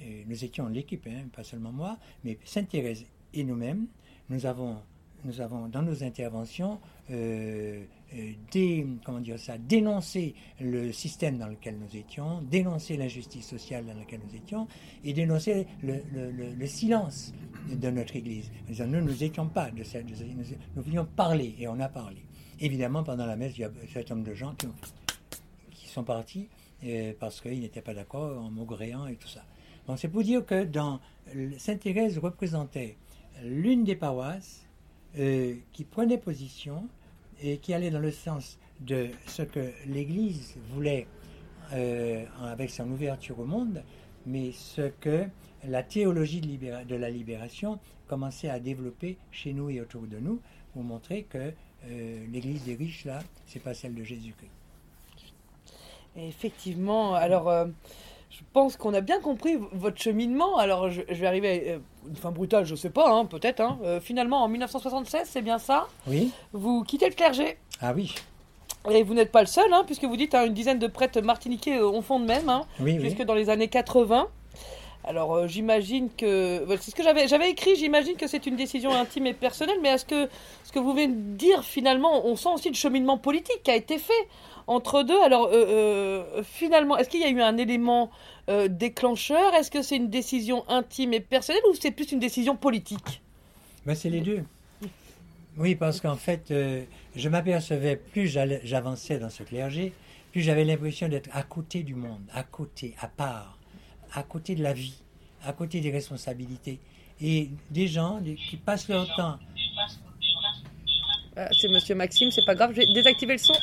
euh, 0.00 0.22
nous 0.26 0.44
étions 0.44 0.68
l'équipe, 0.68 1.06
hein, 1.06 1.28
pas 1.34 1.44
seulement 1.44 1.72
moi, 1.72 1.98
mais 2.24 2.38
Sainte 2.44 2.68
Thérèse 2.68 3.04
et 3.34 3.44
nous-mêmes, 3.44 3.86
nous 4.28 4.46
avons 4.46 4.78
nous 5.24 5.40
avons 5.40 5.68
dans 5.68 5.82
nos 5.82 6.02
interventions 6.02 6.78
euh, 7.10 7.82
euh 8.14 8.84
comment 9.04 9.20
dire 9.20 9.38
ça, 9.38 9.58
dénoncé 9.58 10.34
le 10.60 10.92
système 10.92 11.38
dans 11.38 11.46
lequel 11.46 11.76
nous 11.78 11.96
étions, 11.96 12.42
dénoncé 12.42 12.96
l'injustice 12.96 13.46
sociale 13.46 13.86
dans 13.86 13.94
laquelle 13.94 14.20
nous 14.28 14.36
étions 14.36 14.66
et 15.04 15.12
dénoncé 15.12 15.66
le, 15.82 16.66
silence 16.66 17.32
de 17.70 17.90
notre 17.90 18.16
Église. 18.16 18.50
Nous 18.68 18.86
nous 18.86 19.14
n'étions 19.14 19.46
pas 19.48 19.70
de 19.70 19.84
cette, 19.84 20.06
nous, 20.08 20.44
nous, 20.76 20.82
voulions 20.82 21.04
parler 21.04 21.54
et 21.58 21.68
on 21.68 21.78
a 21.80 21.88
parlé. 21.88 22.22
Évidemment, 22.58 23.02
pendant 23.04 23.26
la 23.26 23.36
messe, 23.36 23.56
il 23.56 23.60
y 23.62 23.64
a 23.64 23.70
certain 23.92 24.16
nombre 24.16 24.28
de 24.28 24.34
gens 24.34 24.54
qui, 24.54 25.86
sont 25.88 26.04
partis 26.04 26.48
euh, 26.84 27.12
parce 27.18 27.40
qu'ils 27.40 27.60
n'étaient 27.60 27.80
pas 27.82 27.94
d'accord 27.94 28.44
en 28.44 28.50
maugréant 28.50 29.06
et 29.08 29.16
tout 29.16 29.28
ça. 29.28 29.44
Donc 29.86 29.98
c'est 29.98 30.08
pour 30.08 30.22
dire 30.22 30.44
que 30.44 30.64
dans 30.64 31.00
Sainte 31.58 31.80
Thérèse 31.80 32.18
représentait 32.18 32.96
l'une 33.44 33.84
des 33.84 33.96
paroisses 33.96 34.66
euh, 35.18 35.56
qui 35.72 35.84
prenait 35.84 36.18
position 36.18 36.88
et 37.42 37.58
qui 37.58 37.74
allait 37.74 37.90
dans 37.90 37.98
le 37.98 38.12
sens 38.12 38.58
de 38.80 39.08
ce 39.26 39.42
que 39.42 39.72
l'Église 39.86 40.56
voulait 40.72 41.06
euh, 41.72 42.24
avec 42.42 42.70
son 42.70 42.88
ouverture 42.90 43.40
au 43.40 43.44
monde, 43.44 43.82
mais 44.24 44.52
ce 44.52 44.88
que 45.00 45.24
la 45.64 45.82
théologie 45.82 46.40
de, 46.40 46.94
la 46.94 47.10
libération 47.10 47.80
commençait 48.06 48.48
à 48.48 48.60
développer 48.60 49.18
chez 49.32 49.52
nous 49.52 49.68
et 49.70 49.80
autour 49.80 50.02
de 50.02 50.18
nous 50.18 50.40
pour 50.72 50.84
montrer 50.84 51.24
que 51.24 51.52
euh, 51.86 52.26
l'Église 52.30 52.64
des 52.64 52.76
riches, 52.76 53.04
là, 53.04 53.20
c'est 53.46 53.62
pas 53.62 53.74
celle 53.74 53.94
de 53.94 54.04
Jésus-Christ. 54.04 54.50
Effectivement, 56.16 57.14
alors 57.14 57.66
je 58.30 58.42
pense 58.52 58.76
qu'on 58.76 58.94
a 58.94 59.00
bien 59.00 59.20
compris 59.20 59.58
votre 59.72 60.00
cheminement. 60.00 60.56
Alors, 60.56 60.88
je, 60.90 61.02
vais 61.02 61.26
arriver 61.26 61.72
à 61.72 62.08
une 62.08 62.16
fin 62.16 62.30
brutale, 62.30 62.64
je 62.64 62.76
sais 62.76 62.90
pas, 62.90 63.10
hein, 63.10 63.24
peut-être. 63.24 63.60
Hein. 63.60 63.78
Euh, 63.82 64.00
finalement, 64.00 64.42
en 64.42 64.48
1976, 64.48 65.22
c'est 65.28 65.42
bien 65.42 65.58
ça? 65.58 65.88
Oui. 66.06 66.30
Vous 66.52 66.84
quittez 66.84 67.08
le 67.08 67.14
clergé 67.14 67.58
Ah 67.80 67.92
oui. 67.94 68.14
Et 68.88 69.02
vous 69.02 69.14
n'êtes 69.14 69.32
pas 69.32 69.40
le 69.40 69.46
seul, 69.46 69.70
hein, 69.72 69.82
puisque 69.84 70.04
vous 70.04 70.16
dites 70.16 70.34
une 70.34 70.54
dizaine 70.54 70.78
de 70.78 70.86
prêtres 70.86 71.20
martiniquais 71.20 71.78
euh, 71.78 71.88
ont 71.88 72.02
fond 72.02 72.20
de 72.20 72.24
même, 72.24 72.50
oui, 72.78 72.98
jusque 73.00 73.22
dans 73.22 73.34
les 73.34 73.50
années 73.50 73.68
80. 73.68 74.28
Alors 75.04 75.34
euh, 75.34 75.46
j'imagine 75.48 76.10
que 76.16 76.66
c'est 76.80 76.90
ce 76.90 76.94
que 76.94 77.02
j'avais 77.02 77.26
j'avais 77.26 77.50
écrit. 77.50 77.74
J'imagine 77.76 78.16
que 78.16 78.26
c'est 78.26 78.46
une 78.46 78.56
décision 78.56 78.92
intime 78.92 79.26
et 79.26 79.34
personnelle, 79.34 79.78
mais 79.82 79.88
est-ce 79.88 80.04
que 80.04 80.28
ce 80.64 80.72
que 80.72 80.78
vous 80.78 80.92
venez 80.92 81.08
de 81.08 81.36
dire 81.36 81.64
finalement, 81.64 82.26
on 82.26 82.36
sent 82.36 82.50
aussi 82.54 82.68
le 82.68 82.74
cheminement 82.74 83.16
politique 83.16 83.62
qui 83.62 83.70
a 83.70 83.76
été 83.76 83.98
fait 83.98 84.28
entre 84.66 85.02
deux? 85.02 85.20
Alors 85.22 85.46
euh, 85.46 85.52
euh, 85.54 86.42
finalement, 86.44 86.98
est-ce 86.98 87.08
qu'il 87.08 87.20
y 87.20 87.24
a 87.24 87.30
eu 87.30 87.40
un 87.40 87.56
élément 87.56 88.10
déclencheur? 88.68 89.54
Est-ce 89.54 89.70
que 89.70 89.80
c'est 89.80 89.94
une 89.96 90.10
décision 90.10 90.64
intime 90.68 91.14
et 91.14 91.20
personnelle 91.20 91.62
ou 91.70 91.74
c'est 91.80 91.92
plus 91.92 92.10
une 92.10 92.18
décision 92.18 92.56
politique? 92.56 93.22
Ben, 93.86 93.94
c'est 93.94 94.10
les 94.10 94.20
deux. 94.20 94.42
Oui, 95.56 95.76
parce 95.76 96.00
qu'en 96.00 96.16
fait, 96.16 96.52
je 97.14 97.28
m'apercevais 97.28 97.94
plus 97.94 98.26
j'avançais 98.64 99.18
dans 99.18 99.30
ce 99.30 99.44
clergé, 99.44 99.92
plus 100.32 100.40
j'avais 100.40 100.64
l'impression 100.64 101.06
d'être 101.06 101.30
à 101.32 101.44
côté 101.44 101.84
du 101.84 101.94
monde, 101.94 102.22
à 102.34 102.42
côté, 102.42 102.96
à 103.00 103.06
part 103.06 103.59
à 104.12 104.22
côté 104.22 104.54
de 104.54 104.62
la 104.62 104.72
vie, 104.72 105.02
à 105.44 105.52
côté 105.52 105.80
des 105.80 105.90
responsabilités. 105.90 106.78
Et 107.20 107.50
des 107.70 107.86
gens 107.86 108.20
qui 108.48 108.56
passent 108.56 108.88
leur 108.88 109.06
temps. 109.14 109.38
Ah, 111.36 111.48
c'est 111.52 111.68
Monsieur 111.68 111.94
Maxime, 111.94 112.30
c'est 112.30 112.44
pas 112.46 112.54
grave, 112.54 112.72
je 112.72 112.78
vais 112.78 112.92
désactiver 112.94 113.34
le 113.34 113.38
son. 113.38 113.54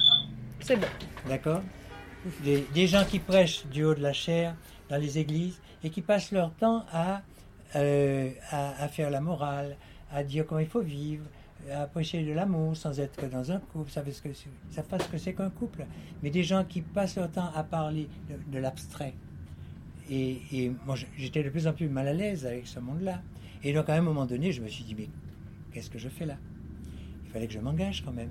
C'est 0.59 0.77
bon. 0.77 0.87
D'accord 1.27 1.61
des, 2.43 2.65
des 2.73 2.87
gens 2.87 3.05
qui 3.05 3.19
prêchent 3.19 3.65
du 3.67 3.83
haut 3.83 3.95
de 3.95 4.01
la 4.01 4.13
chair 4.13 4.55
dans 4.89 4.97
les 4.97 5.17
églises 5.17 5.59
et 5.83 5.89
qui 5.89 6.01
passent 6.01 6.31
leur 6.31 6.51
temps 6.53 6.85
à, 6.91 7.21
euh, 7.75 8.31
à, 8.49 8.83
à 8.83 8.87
faire 8.87 9.09
la 9.09 9.21
morale, 9.21 9.77
à 10.11 10.23
dire 10.23 10.45
comment 10.45 10.59
il 10.61 10.67
faut 10.67 10.81
vivre, 10.81 11.25
à 11.71 11.85
prêcher 11.87 12.23
de 12.23 12.31
l'amour 12.31 12.75
sans 12.77 12.99
être 12.99 13.27
dans 13.29 13.51
un 13.51 13.59
couple, 13.59 13.91
ça 13.91 14.03
ce 14.09 14.21
que 14.21 14.29
ça 14.69 14.83
fait 14.83 15.03
ce 15.03 15.07
que 15.09 15.17
c'est 15.17 15.33
qu'un 15.33 15.49
couple. 15.49 15.85
Mais 16.23 16.29
des 16.29 16.43
gens 16.43 16.63
qui 16.63 16.81
passent 16.81 17.17
leur 17.17 17.31
temps 17.31 17.51
à 17.55 17.63
parler 17.63 18.07
de, 18.29 18.51
de 18.51 18.59
l'abstrait. 18.59 19.13
Et, 20.09 20.71
moi, 20.85 20.95
j'étais 21.17 21.43
de 21.43 21.49
plus 21.49 21.67
en 21.67 21.73
plus 21.73 21.89
mal 21.89 22.07
à 22.07 22.13
l'aise 22.13 22.45
avec 22.45 22.67
ce 22.67 22.79
monde-là. 22.79 23.21
Et 23.63 23.73
donc, 23.73 23.89
à 23.89 23.95
un 23.95 24.01
moment 24.01 24.25
donné, 24.25 24.51
je 24.51 24.61
me 24.61 24.67
suis 24.67 24.83
dit, 24.83 24.95
mais 24.95 25.09
qu'est-ce 25.71 25.89
que 25.89 25.99
je 25.99 26.09
fais 26.09 26.25
là? 26.25 26.37
Il 27.25 27.31
fallait 27.31 27.47
que 27.47 27.53
je 27.53 27.59
m'engage 27.59 28.03
quand 28.05 28.13
même. 28.13 28.29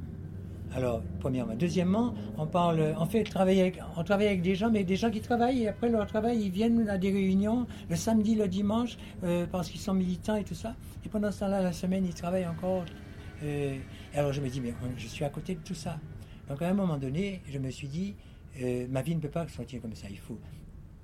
Alors, 0.75 1.03
premièrement. 1.21 1.55
Deuxièmement, 1.55 2.15
on 2.39 2.47
parle, 2.47 2.95
on 2.99 3.07
fait 3.07 3.23
travailler 3.23 3.75
on 3.97 4.05
travaille 4.05 4.27
avec 4.27 4.43
des 4.43 4.55
gens, 4.55 4.71
mais 4.71 4.85
des 4.85 4.97
gens 4.97 5.11
qui 5.11 5.21
travaillent 5.21 5.63
et 5.63 5.69
après 5.69 5.89
leur 5.89 6.07
travail, 6.07 6.43
ils 6.43 6.51
viennent 6.51 6.89
à 6.89 6.99
des 6.99 7.13
réunions 7.13 7.67
le 7.89 7.97
samedi, 7.97 8.35
le 8.35 8.49
dimanche, 8.49 8.97
euh, 9.23 9.47
parce 9.47 9.71
qu'ils 9.71 9.81
sont 9.81 9.95
militants 9.95 10.37
et 10.37 10.45
tout 10.45 10.55
ça. 10.55 10.75
Et 11.05 11.09
pendant 11.09 11.31
ce 11.31 11.41
temps-là, 11.41 11.63
la 11.63 11.73
semaine, 11.73 12.05
ils 12.05 12.15
travaillent 12.15 12.47
encore. 12.47 12.85
Euh, 13.43 13.77
et 14.15 14.19
alors, 14.19 14.33
je 14.33 14.41
me 14.41 14.49
dis, 14.49 14.61
mais 14.61 14.75
je 14.97 15.07
suis 15.07 15.25
à 15.25 15.31
côté 15.31 15.55
de 15.55 15.61
tout 15.61 15.75
ça. 15.75 15.99
Donc, 16.49 16.63
à 16.63 16.69
un 16.69 16.75
moment 16.75 16.97
donné, 16.97 17.43
je 17.49 17.59
me 17.59 17.71
suis 17.71 17.89
dit, 17.89 18.15
euh, 18.61 18.87
ma 18.91 19.03
vie 19.03 19.15
ne 19.15 19.21
peut 19.21 19.29
pas 19.29 19.47
continuer 19.47 19.81
comme 19.81 19.95
ça. 19.95 20.09
Il 20.11 20.19
faut 20.19 20.39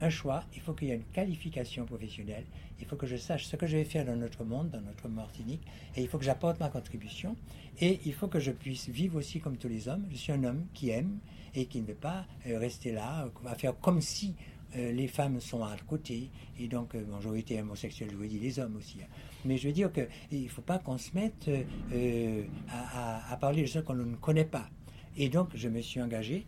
un 0.03 0.11
choix, 0.11 0.45
il 0.55 0.61
faut 0.61 0.75
qu'il 0.75 0.89
y 0.89 0.91
ait 0.91 0.97
une 0.97 1.05
qualification 1.05 1.87
professionnelle, 1.87 2.45
il 2.81 2.87
faut 2.87 2.97
que 2.97 3.07
je 3.07 3.17
sache 3.17 3.45
ce 3.47 3.57
que 3.57 3.67
je 3.67 3.77
vais 3.77 3.85
faire 3.85 4.05
dans 4.05 4.17
notre 4.17 4.45
monde, 4.45 4.71
dans 4.71 4.81
notre 4.81 5.09
Martinique, 5.09 5.63
et 5.97 6.03
il 6.03 6.09
faut 6.09 6.19
que 6.19 6.25
j'apporte 6.25 6.59
ma 6.61 6.69
contribution, 6.69 7.37
et 7.81 8.01
il 8.05 8.13
faut 8.13 8.29
que 8.29 8.41
je 8.41 8.51
puisse 8.51 8.89
vivre 8.89 9.19
aussi 9.19 9.41
comme 9.41 9.57
tous 9.57 9.69
les 9.69 9.89
hommes. 9.89 10.05
Je 10.11 10.17
suis 10.17 10.33
un 10.33 10.43
homme 10.45 10.67
qui 10.75 10.91
aime 10.91 11.19
et 11.55 11.67
qui 11.67 11.81
ne 11.81 11.87
veut 11.87 11.95
pas 11.95 12.27
euh, 12.47 12.59
rester 12.59 12.93
là, 12.93 13.25
euh, 13.27 13.49
à 13.49 13.55
faire 13.55 13.79
comme 13.79 14.01
si 14.01 14.35
euh, 14.75 14.91
les 14.91 15.07
femmes 15.07 15.41
sont 15.41 15.63
à 15.63 15.77
côté, 15.87 16.31
et 16.59 16.67
donc, 16.67 16.97
j'aurais 17.21 17.41
été 17.41 17.61
homosexuel, 17.61 18.11
j'aurais 18.13 18.29
dit 18.29 18.41
les 18.41 18.59
hommes 18.59 18.77
aussi. 18.77 18.99
hein. 19.03 19.07
Mais 19.45 19.57
je 19.57 19.69
veux 19.69 19.75
dire 19.75 19.91
qu'il 19.93 20.43
ne 20.43 20.49
faut 20.49 20.63
pas 20.63 20.79
qu'on 20.79 20.99
se 20.99 21.11
mette 21.15 21.51
à 22.71 23.37
parler 23.37 23.63
de 23.63 23.67
ce 23.67 23.81
qu'on 23.81 23.95
ne 23.95 24.17
connaît 24.17 24.45
pas. 24.45 24.69
Et 25.17 25.29
donc, 25.29 25.51
je 25.55 25.69
me 25.69 25.81
suis 25.81 26.01
engagé 26.01 26.47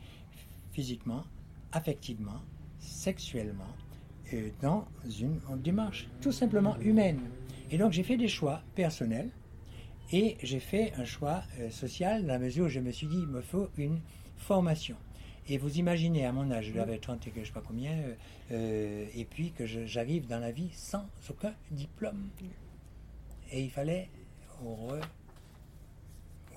physiquement, 0.72 1.24
affectivement, 1.72 2.40
sexuellement, 2.84 3.64
euh, 4.32 4.48
dans 4.62 4.86
une 5.20 5.40
démarche 5.62 6.08
tout 6.20 6.32
simplement 6.32 6.76
humaine. 6.80 7.20
Et 7.70 7.78
donc, 7.78 7.92
j'ai 7.92 8.02
fait 8.02 8.16
des 8.16 8.28
choix 8.28 8.62
personnels 8.74 9.30
et 10.12 10.36
j'ai 10.42 10.60
fait 10.60 10.92
un 10.96 11.04
choix 11.04 11.42
euh, 11.58 11.70
social 11.70 12.22
dans 12.22 12.28
la 12.34 12.38
mesure 12.38 12.66
où 12.66 12.68
je 12.68 12.80
me 12.80 12.90
suis 12.92 13.06
dit, 13.06 13.18
il 13.20 13.26
me 13.26 13.40
faut 13.40 13.68
une 13.78 14.00
formation. 14.36 14.96
Et 15.48 15.58
vous 15.58 15.78
imaginez, 15.78 16.24
à 16.24 16.32
mon 16.32 16.50
âge, 16.50 16.66
je 16.66 16.74
l'avais 16.74 16.98
30 16.98 17.26
et 17.26 17.30
que 17.30 17.40
je 17.40 17.46
sais 17.46 17.52
pas 17.52 17.62
combien, 17.66 17.92
euh, 18.52 19.06
et 19.14 19.24
puis 19.24 19.52
que 19.52 19.66
j'arrive 19.66 20.26
dans 20.26 20.38
la 20.38 20.50
vie 20.52 20.70
sans 20.72 21.04
aucun 21.28 21.52
diplôme. 21.70 22.28
Et 23.52 23.62
il 23.62 23.70
fallait 23.70 24.08
re- 24.64 25.00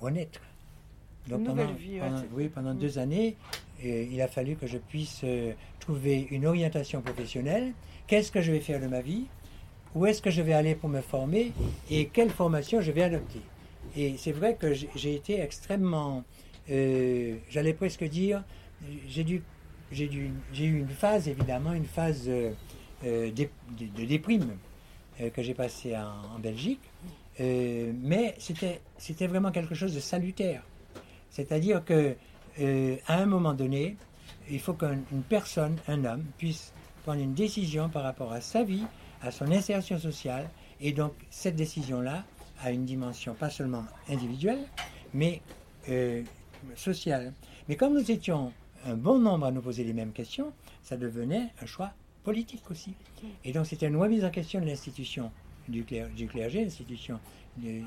renaître. 0.00 0.40
Vie, 1.74 1.94
ouais, 1.94 2.00
pendant- 2.00 2.18
c'est- 2.18 2.28
oui, 2.32 2.48
pendant 2.48 2.74
Mm. 2.74 2.78
deux 2.78 2.98
années, 2.98 3.36
euh, 3.84 4.06
il 4.10 4.20
a 4.22 4.28
fallu 4.28 4.56
que 4.56 4.66
je 4.66 4.78
puisse 4.78 5.20
euh, 5.24 5.52
une 6.30 6.46
orientation 6.46 7.00
professionnelle. 7.02 7.72
Qu'est-ce 8.06 8.32
que 8.32 8.40
je 8.40 8.52
vais 8.52 8.60
faire 8.60 8.80
de 8.80 8.86
ma 8.86 9.00
vie 9.00 9.26
Où 9.94 10.06
est-ce 10.06 10.22
que 10.22 10.30
je 10.30 10.42
vais 10.42 10.52
aller 10.52 10.74
pour 10.74 10.88
me 10.88 11.00
former 11.00 11.52
Et 11.90 12.06
quelle 12.06 12.30
formation 12.30 12.80
je 12.80 12.90
vais 12.92 13.02
adopter 13.02 13.40
Et 13.96 14.16
c'est 14.16 14.32
vrai 14.32 14.56
que 14.56 14.72
j'ai 14.72 15.14
été 15.14 15.40
extrêmement, 15.40 16.24
euh, 16.70 17.36
j'allais 17.50 17.74
presque 17.74 18.04
dire, 18.04 18.44
j'ai 19.08 19.24
dû, 19.24 19.42
j'ai 19.92 20.06
eu 20.06 20.78
une 20.78 20.88
phase 20.88 21.28
évidemment, 21.28 21.72
une 21.72 21.84
phase 21.84 22.24
euh, 22.28 22.52
euh, 23.04 23.30
de, 23.30 24.04
déprime 24.04 24.56
que 25.34 25.42
j'ai 25.42 25.54
passée 25.54 25.96
en, 25.96 26.38
Belgique, 26.38 26.80
Euh, 27.40 27.92
mais 28.02 28.34
c'était, 28.38 29.26
vraiment 29.28 29.52
quelque 29.52 29.74
chose 29.74 29.94
de 29.94 30.00
salutaire. 30.00 30.62
C'est-à-dire 31.30 31.84
que 31.84 32.16
à 33.06 33.14
un 33.22 33.26
moment 33.26 33.54
donné, 33.54 33.96
il 34.50 34.60
faut 34.60 34.74
qu'une 34.74 35.22
personne, 35.28 35.76
un 35.88 36.04
homme, 36.04 36.24
puisse 36.38 36.72
prendre 37.04 37.20
une 37.20 37.34
décision 37.34 37.88
par 37.88 38.02
rapport 38.02 38.32
à 38.32 38.40
sa 38.40 38.62
vie, 38.64 38.84
à 39.22 39.30
son 39.30 39.50
insertion 39.50 39.98
sociale, 39.98 40.48
et 40.80 40.92
donc 40.92 41.12
cette 41.30 41.56
décision-là 41.56 42.24
a 42.62 42.70
une 42.72 42.84
dimension 42.84 43.34
pas 43.34 43.50
seulement 43.50 43.84
individuelle, 44.08 44.64
mais 45.14 45.40
euh, 45.88 46.22
sociale. 46.76 47.32
Mais 47.68 47.76
comme 47.76 47.94
nous 47.94 48.10
étions 48.10 48.52
un 48.86 48.94
bon 48.94 49.18
nombre 49.18 49.46
à 49.46 49.50
nous 49.50 49.60
poser 49.60 49.84
les 49.84 49.92
mêmes 49.92 50.12
questions, 50.12 50.52
ça 50.82 50.96
devenait 50.96 51.48
un 51.62 51.66
choix 51.66 51.92
politique 52.24 52.70
aussi. 52.70 52.94
Et 53.44 53.52
donc 53.52 53.66
c'était 53.66 53.86
une 53.86 53.96
remise 53.96 54.24
en 54.24 54.30
question 54.30 54.60
de 54.60 54.66
l'institution 54.66 55.30
du, 55.68 55.82
cler- 55.84 56.08
du 56.14 56.26
clergé, 56.26 56.64
l'institution 56.64 57.18
du- 57.58 57.84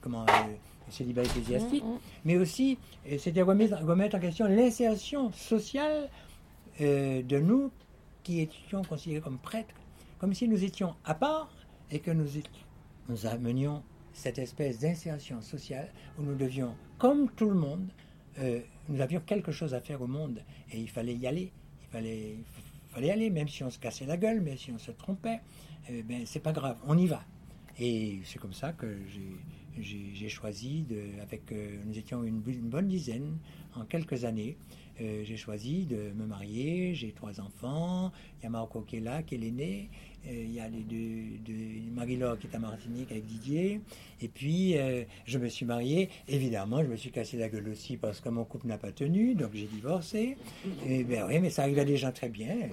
comment, 0.00 0.22
euh, 0.28 0.54
célibat 0.90 1.22
ecclésiastique, 1.22 1.82
Mm, 1.84 1.88
mm. 1.94 1.98
mais 2.24 2.36
aussi 2.36 2.78
euh, 3.10 3.18
c'était 3.18 3.42
remettre, 3.42 3.76
remettre 3.84 4.16
en 4.16 4.20
question 4.20 4.46
l'insertion 4.46 5.32
sociale 5.32 6.08
euh, 6.80 7.22
de 7.22 7.38
nous 7.38 7.70
qui 8.22 8.40
étions 8.40 8.82
considérés 8.82 9.20
comme 9.20 9.38
prêtres, 9.38 9.74
comme 10.18 10.34
si 10.34 10.46
nous 10.48 10.62
étions 10.64 10.94
à 11.04 11.14
part 11.14 11.50
et 11.90 11.98
que 12.00 12.10
nous, 12.10 12.26
amenions 13.26 13.82
cette 14.12 14.38
espèce 14.38 14.78
d'insertion 14.78 15.40
sociale 15.42 15.90
où 16.18 16.22
nous 16.22 16.34
devions, 16.34 16.74
comme 16.98 17.30
tout 17.30 17.48
le 17.50 17.54
monde, 17.56 17.88
euh, 18.38 18.60
nous 18.88 19.00
avions 19.00 19.20
quelque 19.20 19.52
chose 19.52 19.74
à 19.74 19.80
faire 19.80 20.00
au 20.02 20.06
monde 20.06 20.40
et 20.72 20.78
il 20.80 20.88
fallait 20.88 21.14
y 21.14 21.26
aller. 21.26 21.50
Il 21.82 21.88
fallait, 21.90 22.32
il 22.38 22.44
fallait 22.94 23.10
aller, 23.10 23.30
même 23.30 23.48
si 23.48 23.62
on 23.64 23.70
se 23.70 23.78
cassait 23.78 24.06
la 24.06 24.16
gueule, 24.16 24.40
même 24.40 24.56
si 24.56 24.70
on 24.72 24.78
se 24.78 24.90
trompait, 24.92 25.40
euh, 25.90 26.02
ben, 26.04 26.22
c'est 26.26 26.40
pas 26.40 26.52
grave, 26.52 26.76
on 26.86 26.96
y 26.98 27.06
va. 27.06 27.22
Et 27.78 28.20
c'est 28.24 28.38
comme 28.38 28.52
ça 28.52 28.72
que 28.72 28.86
j'ai- 29.80 30.28
choisi, 30.28 30.82
de, 30.82 31.20
avec, 31.20 31.50
euh, 31.52 31.78
nous 31.84 31.98
étions 31.98 32.22
une, 32.22 32.40
bonne 32.40 32.86
dizaine 32.86 33.38
en 33.74 33.84
quelques 33.84 34.24
années, 34.24 34.56
euh, 35.00 35.24
j'ai 35.24 35.36
choisi 35.36 35.84
de 35.84 36.12
me 36.12 36.26
marier, 36.26 36.94
j'ai 36.94 37.10
trois 37.12 37.40
enfants, 37.40 38.12
il 38.38 38.44
y 38.44 38.46
a 38.46 38.50
Marco 38.50 38.82
qui 38.82 38.96
est 38.96 39.00
là, 39.00 39.22
qui 39.22 39.34
est 39.34 39.38
l'aîné, 39.38 39.90
il 40.26 40.52
y 40.52 40.60
a 40.60 40.68
les 40.68 40.80
deux, 40.80 41.38
deux- 41.44 41.90
Marie-Laure 41.94 42.38
qui 42.38 42.46
est 42.46 42.54
à 42.56 42.58
Martinique 42.58 43.10
avec 43.10 43.24
Didier, 43.26 43.80
et 44.20 44.28
puis 44.28 44.76
euh, 44.78 45.04
je 45.26 45.38
me 45.38 45.48
suis 45.48 45.64
marié, 45.66 46.08
évidemment 46.28 46.82
je 46.82 46.88
me 46.88 46.96
suis 46.96 47.10
cassé 47.10 47.36
la 47.36 47.48
gueule 47.48 47.68
aussi 47.68 47.96
parce 47.96 48.20
que 48.20 48.28
mon 48.28 48.44
couple 48.44 48.66
n'a 48.66 48.78
pas 48.78 48.90
tenu, 48.92 49.34
donc 49.34 49.50
j'ai 49.54 49.66
divorcé, 49.66 50.36
et 50.86 51.04
ben 51.04 51.24
oui, 51.28 51.38
mais 51.40 51.50
ça 51.50 51.62
arrive 51.62 51.78
à 51.78 51.84
des 51.84 51.96
gens 51.96 52.12
très 52.12 52.28
bien, 52.28 52.48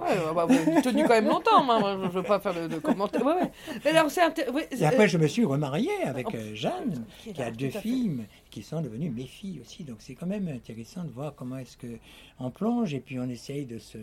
Ouais, 0.00 0.08
ouais, 0.08 0.34
bah, 0.34 0.44
vous 0.46 0.54
avez 0.54 0.82
tenu 0.82 1.02
quand 1.04 1.10
même 1.14 1.28
longtemps, 1.28 1.62
moi, 1.64 1.78
moi, 1.78 1.96
je 2.00 2.06
ne 2.06 2.10
veux 2.10 2.22
pas 2.22 2.40
faire 2.40 2.54
de, 2.54 2.66
de 2.68 2.78
commentaires. 2.78 3.24
Ouais, 3.24 3.34
ouais. 3.34 3.50
Mais 3.84 3.90
alors, 3.92 4.10
ouais, 4.52 4.68
Et 4.72 4.84
après, 4.84 5.04
euh, 5.04 5.08
je 5.08 5.18
me 5.18 5.26
suis 5.28 5.44
remarié 5.44 5.90
avec 6.04 6.34
euh, 6.34 6.54
Jeanne, 6.54 7.04
qui 7.22 7.40
a 7.40 7.50
deux 7.50 7.70
filles, 7.70 8.24
qui 8.50 8.62
sont 8.62 8.82
devenues 8.82 9.10
mes 9.10 9.26
filles 9.26 9.60
aussi. 9.60 9.84
Donc 9.84 9.96
c'est 10.00 10.14
quand 10.14 10.26
même 10.26 10.48
intéressant 10.48 11.04
de 11.04 11.10
voir 11.10 11.34
comment 11.34 11.58
est-ce 11.58 11.76
que 11.76 11.98
on 12.40 12.50
plonge 12.50 12.92
et 12.94 13.00
puis 13.00 13.18
on 13.20 13.28
essaye 13.28 13.66
de 13.66 13.78
se, 13.78 13.98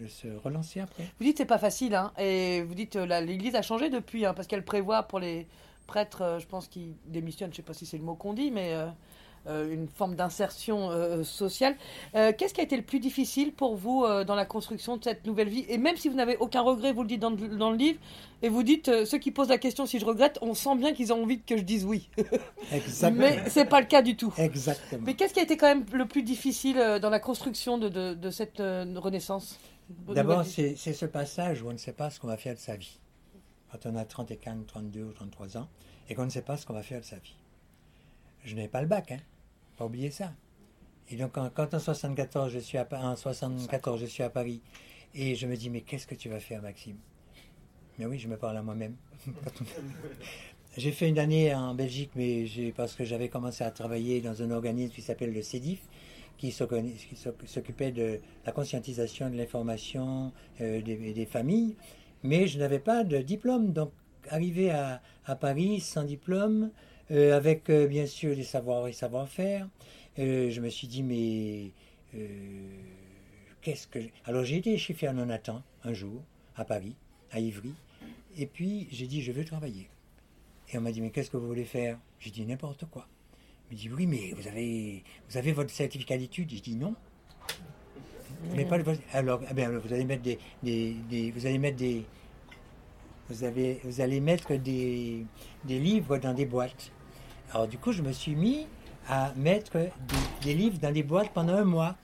de 0.00 0.06
se 0.08 0.28
relancer 0.44 0.80
après. 0.80 1.04
Vous 1.18 1.24
dites 1.24 1.38
c'est 1.38 1.44
pas 1.46 1.58
facile, 1.58 1.94
hein, 1.94 2.12
et 2.18 2.62
vous 2.62 2.74
dites 2.74 2.96
euh, 2.96 3.20
l'Église 3.20 3.54
a 3.54 3.62
changé 3.62 3.88
depuis, 3.90 4.26
hein, 4.26 4.34
parce 4.34 4.46
qu'elle 4.46 4.64
prévoit 4.64 5.02
pour 5.04 5.18
les 5.18 5.46
prêtres, 5.86 6.22
euh, 6.22 6.38
je 6.38 6.46
pense, 6.46 6.68
qui 6.68 6.94
démissionnent, 7.06 7.50
je 7.52 7.56
sais 7.56 7.62
pas 7.62 7.72
si 7.74 7.86
c'est 7.86 7.96
le 7.98 8.02
mot 8.04 8.14
qu'on 8.14 8.34
dit, 8.34 8.50
mais 8.50 8.72
euh, 9.46 9.72
une 9.72 9.86
forme 9.88 10.16
d'insertion 10.16 10.90
euh, 10.90 11.22
sociale. 11.22 11.76
Qu'est-ce 12.12 12.52
qui 12.52 12.60
a 12.60 12.64
été 12.64 12.76
le 12.76 12.82
plus 12.82 12.98
difficile 12.98 13.52
pour 13.52 13.76
vous 13.76 14.04
dans 14.26 14.34
la 14.34 14.44
construction 14.44 14.96
de 14.96 15.04
cette 15.04 15.24
nouvelle 15.24 15.48
vie? 15.48 15.64
Et 15.68 15.78
même 15.78 15.96
si 15.96 16.08
vous 16.08 16.16
n'avez 16.16 16.36
aucun 16.38 16.62
regret, 16.62 16.92
vous 16.92 17.02
le 17.02 17.08
dites 17.08 17.20
dans, 17.20 17.30
le- 17.30 17.56
dans 17.56 17.70
le 17.70 17.76
livre, 17.76 18.00
et 18.42 18.48
vous 18.48 18.64
dites 18.64 19.04
ceux 19.04 19.18
qui 19.18 19.30
posent 19.30 19.48
la 19.48 19.58
question 19.58 19.86
si 19.86 20.00
je 20.00 20.04
regrette, 20.04 20.38
on 20.42 20.52
sent 20.54 20.74
bien 20.76 20.92
qu'ils 20.92 21.12
ont 21.12 21.22
envie 21.22 21.40
que 21.40 21.56
je 21.56 21.62
dise 21.62 21.84
oui, 21.84 22.08
Exactement. 22.72 23.20
mais 23.20 23.48
c'est 23.48 23.66
pas 23.66 23.80
le 23.80 23.86
cas 23.86 24.02
du 24.02 24.16
tout. 24.16 24.34
Exactement. 24.36 25.02
Mais 25.06 25.14
qu'est-ce 25.14 25.32
qui 25.32 25.38
a 25.40 25.44
été 25.44 25.56
quand 25.56 25.68
même 25.68 25.86
le 25.92 26.06
plus 26.06 26.22
difficile 26.24 26.98
dans 27.00 27.10
la 27.10 27.20
construction 27.20 27.78
de, 27.78 27.88
de- 27.88 28.14
de 28.14 28.30
cette 28.30 28.58
renaissance? 28.58 29.60
D'abord, 30.14 30.44
c'est 30.44 30.74
ce 30.76 31.06
passage 31.06 31.62
où 31.62 31.68
on 31.68 31.72
ne 31.72 31.76
sait 31.78 31.92
pas 31.92 32.10
ce 32.10 32.18
qu'on 32.20 32.26
va 32.26 32.36
faire 32.36 32.54
de 32.54 32.58
sa 32.60 32.76
vie. 32.76 32.98
Quand 33.70 33.86
on 33.86 33.96
a 33.96 34.04
34, 34.04 34.66
32 34.66 35.02
ou 35.04 35.12
33 35.12 35.56
ans 35.58 35.68
et 36.08 36.14
qu'on 36.14 36.24
ne 36.24 36.30
sait 36.30 36.42
pas 36.42 36.56
ce 36.56 36.66
qu'on 36.66 36.72
va 36.72 36.82
faire 36.82 37.00
de 37.00 37.04
sa 37.04 37.16
vie. 37.16 37.34
Je 38.44 38.54
n'ai 38.54 38.68
pas 38.68 38.80
le 38.80 38.86
bac, 38.88 39.10
hein. 39.12 39.18
Pas 39.76 39.84
oublier 39.86 40.10
ça. 40.10 40.32
Et 41.10 41.16
donc, 41.16 41.32
quand, 41.32 41.50
quand 41.52 41.74
en 41.74 41.78
74, 41.78 42.52
je 42.52 42.58
suis 42.58 42.78
à, 42.78 42.84
Pa- 42.84 43.00
en 43.00 43.16
74, 43.16 44.00
je 44.00 44.06
suis 44.06 44.22
à 44.22 44.30
Paris 44.30 44.60
et 45.14 45.34
je 45.34 45.46
me 45.46 45.56
dis, 45.56 45.70
mais 45.70 45.82
qu'est-ce 45.82 46.06
que 46.06 46.14
tu 46.14 46.28
vas 46.28 46.40
faire, 46.40 46.62
Maxime? 46.62 46.96
Mais 47.98 48.06
oui, 48.06 48.18
je 48.18 48.28
me 48.28 48.36
parle 48.36 48.56
à 48.56 48.62
moi-même. 48.62 48.96
j'ai 50.76 50.92
fait 50.92 51.08
une 51.08 51.18
année 51.18 51.54
en 51.54 51.74
Belgique, 51.74 52.10
mais 52.14 52.46
parce 52.76 52.94
que 52.94 53.04
j'avais 53.04 53.28
commencé 53.28 53.64
à 53.64 53.70
travailler 53.70 54.20
dans 54.20 54.42
un 54.42 54.50
organisme 54.50 54.92
qui 54.94 55.02
s'appelle 55.02 55.32
le 55.32 55.42
CEDIF, 55.42 55.80
qui 56.38 56.50
s'occu- 56.52 56.82
qui 57.08 57.16
s'oc- 57.16 57.46
s'occupait 57.46 57.92
de 57.92 58.20
la 58.44 58.52
conscientisation 58.52 59.30
de 59.30 59.36
l'information 59.36 60.32
euh, 60.60 60.80
des, 60.82 61.26
familles, 61.26 61.76
mais 62.22 62.46
je 62.46 62.58
n'avais 62.58 62.78
pas 62.78 63.04
de 63.04 63.18
diplôme. 63.18 63.72
Donc, 63.72 63.92
arrivé 64.28 64.70
à, 64.70 65.00
à 65.24 65.36
Paris 65.36 65.80
sans 65.80 66.04
diplôme, 66.04 66.70
euh, 67.10 67.36
avec 67.36 67.70
euh, 67.70 67.86
bien 67.86 68.06
sûr 68.06 68.34
des 68.34 68.42
savoirs 68.42 68.88
et 68.88 68.92
savoir-faire. 68.92 69.68
Euh, 70.18 70.50
je 70.50 70.60
me 70.60 70.68
suis 70.68 70.88
dit, 70.88 71.02
mais 71.02 71.70
qu'est-ce 73.60 73.86
que. 73.86 73.98
Alors 74.24 74.44
j'ai 74.44 74.56
été 74.56 74.76
chez 74.78 74.94
Fernand 74.94 75.26
Nathan 75.26 75.62
un 75.84 75.92
jour, 75.92 76.22
à 76.56 76.64
Paris, 76.64 76.96
à 77.30 77.40
Ivry, 77.40 77.74
et 78.36 78.46
puis 78.46 78.88
j'ai 78.90 79.06
dit, 79.06 79.22
je 79.22 79.32
veux 79.32 79.44
travailler. 79.44 79.88
Et 80.72 80.78
on 80.78 80.80
m'a 80.80 80.90
dit, 80.90 81.00
mais 81.00 81.10
qu'est-ce 81.10 81.30
que 81.30 81.36
vous 81.36 81.46
voulez 81.46 81.64
faire? 81.64 81.98
J'ai 82.18 82.30
dit, 82.30 82.44
n'importe 82.44 82.86
quoi. 82.86 83.06
M'a 83.70 83.76
dit, 83.76 83.90
oui, 83.90 84.06
mais 84.06 84.32
vous 84.36 84.46
avez, 84.46 85.02
vous 85.28 85.36
avez 85.36 85.52
votre 85.52 85.70
certificat 85.70 86.16
d'études 86.16 86.50
J'ai 86.50 86.60
dit, 86.60 86.76
non. 86.76 86.94
Mais 88.54 88.64
pas 88.64 88.78
alors, 89.12 89.40
eh 89.50 89.66
vous 89.66 89.92
allez 89.92 90.04
mettre 90.04 90.22
des, 90.22 90.38
des, 90.62 91.30
vous 91.34 91.46
allez 91.46 91.58
mettre 91.58 91.76
des, 91.76 92.04
vous, 93.28 93.44
avez, 93.44 93.80
vous 93.82 94.00
allez 94.00 94.20
mettre 94.20 94.54
des, 94.54 95.24
des, 95.64 95.78
livres 95.78 96.18
dans 96.18 96.34
des 96.34 96.46
boîtes. 96.46 96.92
Alors 97.52 97.66
du 97.66 97.78
coup, 97.78 97.92
je 97.92 98.02
me 98.02 98.12
suis 98.12 98.34
mis 98.34 98.66
à 99.08 99.32
mettre 99.36 99.78
des, 100.42 100.54
livres 100.54 100.78
dans 100.78 100.92
des 100.92 101.02
boîtes 101.02 101.30
pendant 101.32 101.54
un 101.54 101.64
mois. 101.64 101.96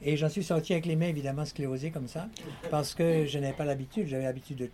Et 0.00 0.16
j'en 0.16 0.28
suis 0.28 0.44
sorti 0.44 0.74
avec 0.74 0.86
les 0.86 0.94
mains 0.94 1.08
évidemment 1.08 1.44
sclérosées 1.44 1.90
comme 1.90 2.06
ça, 2.06 2.28
parce 2.70 2.94
que 2.94 3.26
je 3.26 3.36
n'avais 3.40 3.52
pas 3.52 3.64
l'habitude, 3.64 4.06
j'avais 4.06 4.22
l'habitude 4.22 4.70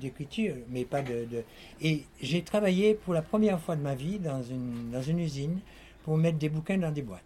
d'écriture, 0.00 0.56
mais 0.68 0.84
pas 0.84 1.00
de... 1.00 1.26
de... 1.26 1.44
Et 1.80 2.02
j'ai 2.20 2.42
travaillé 2.42 2.94
pour 2.94 3.14
la 3.14 3.22
première 3.22 3.60
fois 3.60 3.76
de 3.76 3.82
ma 3.82 3.94
vie 3.94 4.18
dans 4.18 4.42
une, 4.42 4.90
dans 4.90 5.00
une 5.00 5.20
usine 5.20 5.60
pour 6.04 6.16
mettre 6.18 6.38
des 6.38 6.48
bouquins 6.48 6.78
dans 6.78 6.92
des 6.92 7.02
boîtes. 7.02 7.22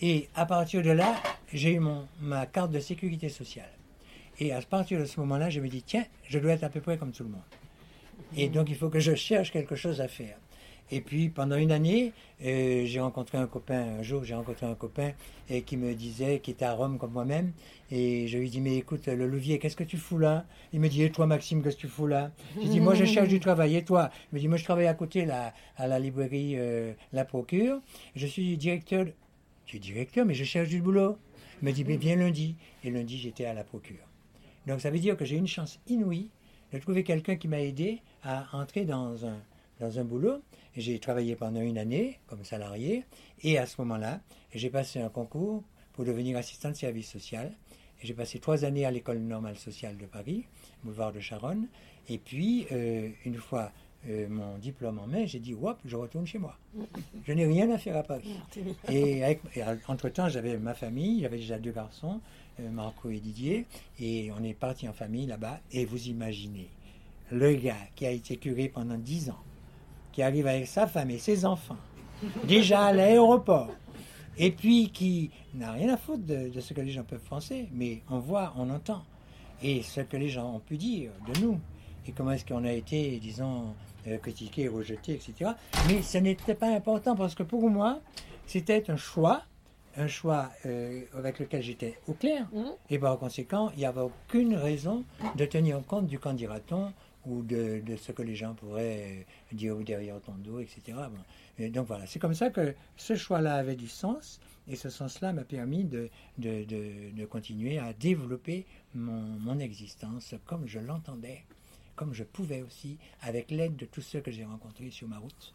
Et 0.00 0.28
à 0.34 0.46
partir 0.46 0.82
de 0.82 0.90
là, 0.90 1.14
j'ai 1.52 1.72
eu 1.72 1.78
mon, 1.78 2.06
ma 2.20 2.46
carte 2.46 2.70
de 2.70 2.80
sécurité 2.80 3.28
sociale. 3.28 3.70
Et 4.38 4.52
à 4.52 4.60
partir 4.60 5.00
de 5.00 5.04
ce 5.04 5.18
moment-là, 5.20 5.50
je 5.50 5.60
me 5.60 5.68
dis, 5.68 5.82
tiens, 5.82 6.04
je 6.28 6.38
dois 6.38 6.52
être 6.52 6.64
à 6.64 6.68
peu 6.68 6.80
près 6.80 6.98
comme 6.98 7.12
tout 7.12 7.24
le 7.24 7.30
monde. 7.30 7.40
Et 8.36 8.48
donc, 8.48 8.68
il 8.68 8.76
faut 8.76 8.88
que 8.88 9.00
je 9.00 9.14
cherche 9.14 9.50
quelque 9.50 9.76
chose 9.76 10.00
à 10.00 10.08
faire. 10.08 10.36
Et 10.94 11.00
puis, 11.00 11.30
pendant 11.30 11.56
une 11.56 11.72
année, 11.72 12.12
euh, 12.44 12.84
j'ai 12.84 13.00
rencontré 13.00 13.38
un 13.38 13.46
copain, 13.46 13.80
un 13.98 14.02
jour, 14.02 14.24
j'ai 14.24 14.34
rencontré 14.34 14.66
un 14.66 14.74
copain 14.74 15.12
et 15.48 15.62
qui 15.62 15.78
me 15.78 15.94
disait, 15.94 16.40
qui 16.40 16.50
était 16.50 16.66
à 16.66 16.74
Rome 16.74 16.98
comme 16.98 17.12
moi-même, 17.12 17.52
et 17.90 18.28
je 18.28 18.36
lui 18.36 18.50
dis, 18.50 18.60
mais 18.60 18.76
écoute, 18.76 19.06
le 19.06 19.26
levier, 19.26 19.58
qu'est-ce 19.58 19.74
que 19.74 19.84
tu 19.84 19.96
fous 19.96 20.18
là? 20.18 20.44
Il 20.74 20.80
me 20.80 20.90
dit, 20.90 21.02
et 21.02 21.10
toi, 21.10 21.26
Maxime, 21.26 21.62
qu'est-ce 21.62 21.76
que 21.76 21.80
tu 21.80 21.88
fous 21.88 22.06
là? 22.06 22.30
Je 22.60 22.68
dis, 22.68 22.78
moi, 22.78 22.94
je 22.94 23.06
cherche 23.06 23.28
du 23.28 23.40
travail, 23.40 23.76
et 23.76 23.84
toi? 23.84 24.10
Il 24.30 24.34
me 24.34 24.40
dit, 24.40 24.48
moi, 24.48 24.58
je 24.58 24.64
travaille 24.64 24.86
à 24.86 24.92
côté, 24.92 25.24
là, 25.24 25.54
à 25.78 25.86
la 25.86 25.98
librairie 25.98 26.56
euh, 26.58 26.92
La 27.14 27.24
Procure. 27.24 27.80
Je 28.14 28.26
suis 28.26 28.58
directeur, 28.58 29.06
tu 29.64 29.78
es 29.78 29.80
directeur, 29.80 30.26
mais 30.26 30.34
je 30.34 30.44
cherche 30.44 30.68
du 30.68 30.82
boulot. 30.82 31.16
Il 31.62 31.68
me 31.68 31.72
dit, 31.72 31.86
mais 31.86 31.96
viens 31.96 32.16
lundi. 32.16 32.56
Et 32.84 32.90
lundi, 32.90 33.16
j'étais 33.16 33.46
à 33.46 33.54
La 33.54 33.64
Procure. 33.64 34.06
Donc 34.66 34.82
ça 34.82 34.90
veut 34.90 34.98
dire 34.98 35.16
que 35.16 35.24
j'ai 35.24 35.36
une 35.36 35.46
chance 35.46 35.80
inouïe 35.88 36.28
de 36.70 36.78
trouver 36.78 37.02
quelqu'un 37.02 37.36
qui 37.36 37.48
m'a 37.48 37.60
aidé 37.60 38.02
à 38.22 38.46
entrer 38.52 38.84
dans 38.84 39.26
un, 39.26 39.38
dans 39.82 39.98
un 39.98 40.04
boulot. 40.04 40.42
J'ai 40.76 40.98
travaillé 40.98 41.34
pendant 41.36 41.60
une 41.60 41.76
année 41.76 42.20
comme 42.28 42.44
salarié 42.44 43.04
et 43.42 43.58
à 43.58 43.66
ce 43.66 43.80
moment-là, 43.82 44.20
j'ai 44.54 44.70
passé 44.70 45.00
un 45.00 45.08
concours 45.08 45.64
pour 45.92 46.04
devenir 46.04 46.36
assistant 46.36 46.70
de 46.70 46.76
service 46.76 47.10
social. 47.10 47.52
J'ai 48.02 48.14
passé 48.14 48.38
trois 48.38 48.64
années 48.64 48.86
à 48.86 48.90
l'école 48.90 49.18
normale 49.18 49.56
sociale 49.56 49.96
de 49.96 50.06
Paris, 50.06 50.46
boulevard 50.84 51.12
de 51.12 51.20
Charonne. 51.20 51.66
Et 52.08 52.18
puis, 52.18 52.66
euh, 52.72 53.10
une 53.24 53.36
fois 53.36 53.70
euh, 54.08 54.28
mon 54.28 54.58
diplôme 54.58 54.98
en 54.98 55.06
main, 55.06 55.26
j'ai 55.26 55.38
dit, 55.38 55.54
hop, 55.54 55.78
je 55.84 55.96
retourne 55.96 56.26
chez 56.26 56.38
moi. 56.38 56.56
Je 57.26 57.32
n'ai 57.32 57.46
rien 57.46 57.70
à 57.70 57.78
faire 57.78 57.96
à 57.96 58.02
Paris. 58.02 58.34
Et, 58.88 59.20
et 59.54 59.62
entre-temps, 59.86 60.28
j'avais 60.28 60.58
ma 60.58 60.74
famille, 60.74 61.20
j'avais 61.20 61.36
déjà 61.36 61.58
deux 61.58 61.70
garçons. 61.70 62.20
Euh, 62.60 62.70
Marco 62.70 63.08
et 63.10 63.20
Didier, 63.20 63.66
et 63.98 64.30
on 64.38 64.42
est 64.44 64.54
parti 64.54 64.88
en 64.88 64.92
famille 64.92 65.26
là-bas. 65.26 65.60
Et 65.70 65.84
vous 65.84 66.08
imaginez, 66.08 66.68
le 67.30 67.54
gars 67.54 67.76
qui 67.94 68.06
a 68.06 68.10
été 68.10 68.36
curé 68.36 68.68
pendant 68.68 68.98
dix 68.98 69.30
ans, 69.30 69.38
qui 70.12 70.22
arrive 70.22 70.46
avec 70.46 70.66
sa 70.66 70.86
femme 70.86 71.10
et 71.10 71.18
ses 71.18 71.44
enfants, 71.44 71.76
déjà 72.44 72.86
à 72.86 72.92
l'aéroport, 72.92 73.70
et 74.38 74.50
puis 74.50 74.90
qui 74.90 75.30
n'a 75.54 75.72
rien 75.72 75.92
à 75.92 75.96
foutre 75.96 76.24
de, 76.24 76.50
ce 76.60 76.74
que 76.74 76.80
les 76.80 76.90
gens 76.90 77.04
peuvent 77.04 77.24
penser, 77.28 77.68
mais 77.72 78.02
on 78.10 78.18
voit, 78.18 78.52
on 78.56 78.70
entend, 78.70 79.02
et 79.62 79.82
ce 79.82 80.00
que 80.00 80.16
les 80.16 80.28
gens 80.28 80.54
ont 80.54 80.60
pu 80.60 80.76
dire 80.76 81.10
de 81.32 81.40
nous, 81.40 81.58
et 82.06 82.12
comment 82.12 82.32
est-ce 82.32 82.44
qu'on 82.44 82.64
a 82.64 82.72
été, 82.72 83.18
disons, 83.18 83.74
euh, 84.08 84.18
critiqué, 84.18 84.68
rejeté, 84.68 85.14
etc. 85.14 85.52
Mais 85.88 86.02
ce 86.02 86.18
n'était 86.18 86.54
pas 86.54 86.74
important 86.74 87.14
parce 87.14 87.34
que 87.34 87.44
pour 87.44 87.70
moi, 87.70 88.00
c'était 88.46 88.90
un 88.90 88.96
choix 88.96 89.42
un 89.96 90.08
choix 90.08 90.50
euh, 90.66 91.02
avec 91.16 91.38
lequel 91.38 91.62
j'étais 91.62 91.98
au 92.08 92.14
clair. 92.14 92.46
Mmh. 92.52 92.64
Et 92.90 92.98
par 92.98 93.18
conséquent, 93.18 93.70
il 93.74 93.80
n'y 93.80 93.84
avait 93.84 94.00
aucune 94.00 94.54
raison 94.54 95.04
de 95.36 95.44
tenir 95.44 95.80
compte 95.86 96.06
du 96.06 96.18
candidaton 96.18 96.92
ou 97.26 97.42
de, 97.42 97.82
ce 97.96 98.12
que 98.12 98.22
les 98.22 98.34
gens 98.34 98.54
pourraient 98.54 99.26
dire 99.52 99.76
derrière 99.76 100.20
ton 100.20 100.34
dos, 100.34 100.60
etc. 100.60 100.98
donc 101.58 101.86
voilà, 101.86 102.06
c'est 102.06 102.18
comme 102.18 102.34
ça 102.34 102.50
que 102.50 102.74
ce 102.96 103.14
choix-là 103.14 103.54
avait 103.54 103.76
du 103.76 103.88
sens. 103.88 104.40
Et 104.68 104.76
ce 104.76 104.90
sens-là 104.90 105.32
m'a 105.32 105.42
permis 105.42 105.82
de, 105.82 106.08
de, 106.38 107.24
continuer 107.24 107.78
à 107.78 107.92
développer 107.92 108.64
mon, 108.94 109.20
mon 109.20 109.58
existence 109.58 110.36
comme 110.46 110.68
je 110.68 110.78
l'entendais, 110.78 111.42
comme 111.96 112.14
je 112.14 112.22
pouvais 112.22 112.62
aussi, 112.62 112.96
avec 113.22 113.50
l'aide 113.50 113.74
de 113.74 113.86
tous 113.86 114.02
ceux 114.02 114.20
que 114.20 114.30
j'ai 114.30 114.44
rencontrés 114.44 114.90
sur 114.90 115.08
ma 115.08 115.18
route. 115.18 115.52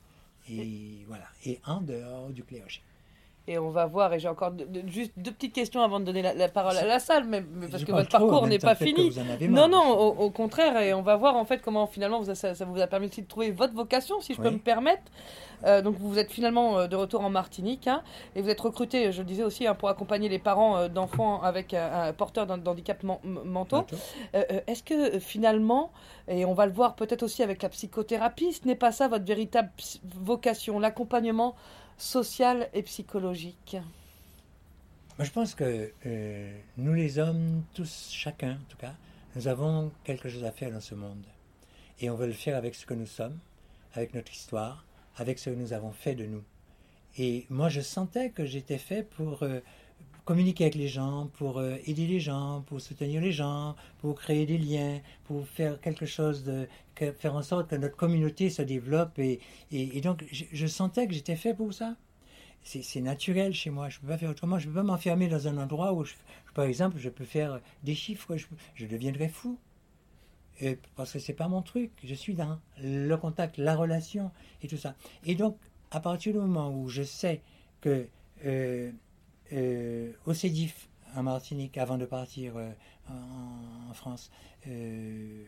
Et 0.49 1.05
voilà, 1.07 1.27
et 1.45 1.59
en 1.65 1.79
dehors 1.79 2.31
du 2.31 2.43
clergé 2.43 2.81
et 3.47 3.57
on 3.57 3.69
va 3.69 3.85
voir. 3.85 4.13
Et 4.13 4.19
j'ai 4.19 4.27
encore 4.27 4.53
juste 4.87 5.13
deux 5.17 5.31
petites 5.31 5.53
questions 5.53 5.81
avant 5.81 5.99
de 5.99 6.05
donner 6.05 6.21
la, 6.21 6.47
parole 6.49 6.77
à 6.77 6.85
la 6.85 6.99
salle, 6.99 7.25
mais, 7.25 7.43
parce 7.71 7.83
que 7.83 7.91
votre 7.91 8.09
parcours 8.09 8.47
n'est 8.47 8.59
pas 8.59 8.75
fini. 8.75 9.11
Non, 9.49 9.67
non, 9.67 9.97
au, 9.97 10.29
contraire. 10.29 10.77
Et 10.81 10.93
on 10.93 11.01
va 11.01 11.15
voir 11.15 11.35
en 11.35 11.45
fait 11.45 11.61
comment 11.61 11.87
finalement 11.87 12.19
vous 12.21 12.33
ça, 12.35 12.53
vous 12.65 12.81
a 12.81 12.87
permis 12.87 13.07
aussi 13.07 13.21
de 13.21 13.27
trouver 13.27 13.51
votre 13.51 13.73
vocation, 13.73 14.19
si 14.21 14.33
je 14.33 14.41
peux 14.41 14.49
me 14.49 14.59
permettre. 14.59 15.03
Euh, 15.65 15.81
donc 15.81 15.95
vous 15.97 16.19
êtes 16.19 16.31
finalement 16.31 16.77
euh, 16.77 16.87
de 16.87 16.95
retour 16.95 17.21
en 17.21 17.29
Martinique 17.29 17.87
hein, 17.87 18.03
et 18.35 18.41
vous 18.41 18.49
êtes 18.49 18.61
recruté, 18.61 19.11
je 19.11 19.19
le 19.19 19.25
disais 19.25 19.43
aussi, 19.43 19.65
hein, 19.65 19.73
pour 19.73 19.89
accompagner 19.89 20.29
les 20.29 20.37
parents 20.37 20.77
euh, 20.77 20.87
d'enfants 20.87 21.41
avec 21.41 21.73
un 21.73 22.13
porteur 22.13 22.45
d'handicap 22.45 23.03
mentaux. 23.23 23.85
Est-ce 24.33 24.83
que 24.83 25.19
finalement, 25.19 25.91
et 26.27 26.45
on 26.45 26.53
va 26.53 26.65
le 26.65 26.71
voir 26.71 26.95
peut-être 26.95 27.23
aussi 27.23 27.43
avec 27.43 27.63
la 27.63 27.69
psychothérapie, 27.69 28.53
ce 28.53 28.67
n'est 28.67 28.75
pas 28.75 28.91
ça 28.91 29.07
votre 29.07 29.25
véritable 29.25 29.71
vocation, 30.03 30.79
l'accompagnement 30.79 31.55
social 31.97 32.69
et 32.73 32.83
psychologique 32.83 33.77
Moi, 35.17 35.25
je 35.25 35.31
pense 35.31 35.55
que 35.55 35.91
euh, 36.05 36.59
nous 36.77 36.93
les 36.93 37.19
hommes, 37.19 37.63
tous, 37.73 38.09
chacun 38.11 38.53
en 38.53 38.69
tout 38.69 38.77
cas, 38.77 38.93
nous 39.35 39.47
avons 39.47 39.91
quelque 40.03 40.29
chose 40.29 40.43
à 40.43 40.51
faire 40.51 40.71
dans 40.71 40.81
ce 40.81 40.95
monde. 40.95 41.25
Et 41.99 42.09
on 42.09 42.15
veut 42.15 42.27
le 42.27 42.33
faire 42.33 42.55
avec 42.55 42.75
ce 42.75 42.85
que 42.85 42.93
nous 42.93 43.07
sommes, 43.07 43.37
avec 43.93 44.13
notre 44.13 44.31
histoire, 44.31 44.85
avec 45.15 45.39
ce 45.39 45.49
que 45.49 45.55
nous 45.55 45.73
avons 45.73 45.91
fait 45.91 46.15
de 46.15 46.25
nous. 46.25 46.43
Et 47.17 47.47
moi, 47.49 47.69
je 47.69 47.81
sentais 47.81 48.29
que 48.29 48.45
j'étais 48.45 48.77
fait 48.77 49.03
pour 49.03 49.41
euh, 49.41 49.59
communiquer 50.27 50.65
avec 50.65 50.75
les 50.75 50.89
gens, 50.89 51.29
pour 51.37 51.57
euh, 51.57 51.77
aider 51.85 52.05
les 52.05 52.19
gens, 52.19 52.61
pour 52.67 52.81
soutenir 52.81 53.21
les 53.21 53.31
gens, 53.31 53.77
pour 53.99 54.15
créer 54.15 54.45
des 54.45 54.57
liens, 54.57 54.99
pour 55.23 55.47
faire 55.47 55.79
quelque 55.79 56.05
chose 56.05 56.43
de 56.43 56.67
faire 57.17 57.33
en 57.33 57.41
sorte 57.41 57.69
que 57.69 57.77
notre 57.77 57.95
communauté 57.95 58.49
se 58.49 58.61
développe. 58.61 59.17
Et, 59.19 59.39
et, 59.71 60.01
donc, 60.01 60.25
je, 60.31 60.67
sentais 60.67 61.07
que 61.07 61.13
j'étais 61.13 61.37
fait 61.37 61.53
pour 61.53 61.73
ça. 61.73 61.95
C'est 62.63 62.99
naturel 62.99 63.53
chez 63.53 63.69
moi. 63.69 63.87
Je 63.87 63.99
ne 63.99 64.01
peux 64.01 64.07
pas 64.09 64.17
faire 64.17 64.29
autrement. 64.29 64.59
Je 64.59 64.67
ne 64.67 64.73
peux 64.73 64.79
pas 64.79 64.83
m'enfermer 64.83 65.29
dans 65.29 65.47
un 65.47 65.57
endroit 65.57 65.93
où, 65.93 66.03
par 66.53 66.65
exemple, 66.65 66.97
je 66.97 67.07
peux 67.07 67.23
faire 67.23 67.61
des 67.83 67.95
chiffres. 67.95 68.35
Je, 68.75 68.85
deviendrais 68.85 69.29
fou. 69.29 69.57
parce 70.97 71.13
que 71.13 71.19
c'est 71.19 71.31
pas 71.31 71.47
mon 71.47 71.61
truc. 71.61 71.91
Je 72.03 72.13
suis 72.13 72.33
dans 72.33 72.59
le 72.83 73.15
contact, 73.15 73.57
la 73.57 73.77
relation 73.77 74.31
et 74.61 74.67
tout 74.67 74.75
ça. 74.75 74.93
Et 75.25 75.35
donc, 75.35 75.57
à 75.89 76.01
partir 76.01 76.33
du 76.33 76.39
moment 76.39 76.69
où 76.69 76.89
je 76.89 77.03
sais 77.03 77.41
que 77.79 78.07
euh, 78.45 78.91
euh, 79.53 80.11
au 80.25 80.33
CEDIF, 80.33 80.87
en 81.15 81.23
Martinique, 81.23 81.77
avant 81.77 81.97
de 81.97 82.05
partir 82.05 82.57
euh, 82.57 82.69
en, 83.09 83.93
France, 83.93 84.29
euh, 84.67 85.43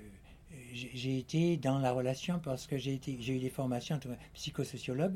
j'ai 0.74 1.20
été 1.20 1.58
dans 1.58 1.78
la 1.78 1.91
relation 1.91 2.39
parce 2.39 2.66
que 2.66 2.78
j'ai 2.78 2.95
eu 2.95 3.39
des 3.39 3.50
formations 3.50 3.95
entre 3.95 4.10
psychosociologues 4.34 5.16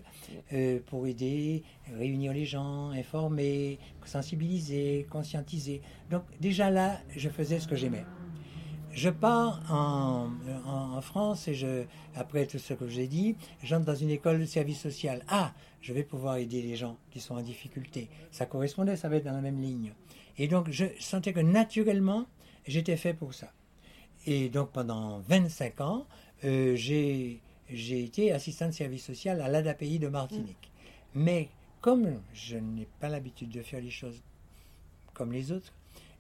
pour 0.85 1.07
aider, 1.07 1.63
réunir 1.91 2.33
les 2.33 2.45
gens, 2.45 2.91
informer, 2.91 3.79
sensibiliser, 4.05 5.07
conscientiser. 5.09 5.81
Donc 6.11 6.23
déjà 6.39 6.69
là, 6.69 6.99
je 7.15 7.29
faisais 7.29 7.59
ce 7.59 7.67
que 7.67 7.75
j'aimais. 7.75 8.03
Je 8.93 9.09
pars 9.09 9.59
en, 9.71 10.29
en, 10.65 11.01
France 11.01 11.47
et 11.47 11.55
je, 11.55 11.83
après 12.15 12.45
tout 12.45 12.59
ce 12.59 12.75
que 12.75 12.87
j'ai 12.87 13.07
dit, 13.07 13.35
j'entre 13.63 13.85
dans 13.85 13.95
une 13.95 14.11
école 14.11 14.39
de 14.39 14.45
service 14.45 14.79
social. 14.79 15.23
Ah, 15.27 15.51
je 15.81 15.93
vais 15.93 16.03
pouvoir 16.03 16.37
aider 16.37 16.61
les 16.61 16.75
gens 16.75 16.97
qui 17.09 17.19
sont 17.19 17.35
en 17.35 17.41
difficulté. 17.41 18.07
Ça 18.31 18.45
correspondait, 18.45 18.95
ça 18.95 19.09
va 19.09 19.15
être 19.15 19.25
dans 19.25 19.33
la 19.33 19.41
même 19.41 19.59
ligne. 19.59 19.93
Et 20.37 20.47
donc, 20.47 20.69
je 20.69 20.85
sentais 20.99 21.33
que 21.33 21.39
naturellement, 21.39 22.25
j'étais 22.67 22.95
fait 22.95 23.15
pour 23.15 23.33
ça. 23.33 23.51
Et 24.27 24.49
donc, 24.49 24.71
pendant 24.71 25.19
25 25.21 25.81
ans, 25.81 26.05
euh, 26.43 26.75
j'ai 26.75 27.39
été 27.69 28.31
assistant 28.31 28.67
de 28.67 28.71
service 28.71 29.03
social 29.03 29.41
à 29.41 29.47
l'ADAPI 29.49 29.97
de 29.97 30.07
Martinique. 30.07 30.71
Mais 31.15 31.49
comme 31.81 32.21
je 32.33 32.57
n'ai 32.57 32.87
pas 32.99 33.09
l'habitude 33.09 33.49
de 33.49 33.61
faire 33.61 33.81
les 33.81 33.91
choses 33.91 34.21
comme 35.13 35.31
les 35.31 35.51
autres, 35.51 35.73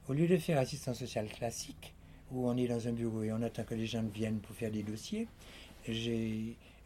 au 0.09 0.13
lieu 0.13 0.27
de 0.27 0.37
faire 0.37 0.57
assistant 0.57 0.93
social 0.93 1.27
classique, 1.27 1.93
où 2.33 2.47
on 2.47 2.57
est 2.57 2.67
dans 2.67 2.87
un 2.87 2.91
bureau 2.91 3.23
et 3.23 3.31
on 3.31 3.41
attend 3.41 3.63
que 3.63 3.75
les 3.75 3.85
gens 3.85 4.03
viennent 4.13 4.39
pour 4.39 4.55
faire 4.55 4.71
des 4.71 4.83
dossiers, 4.83 5.27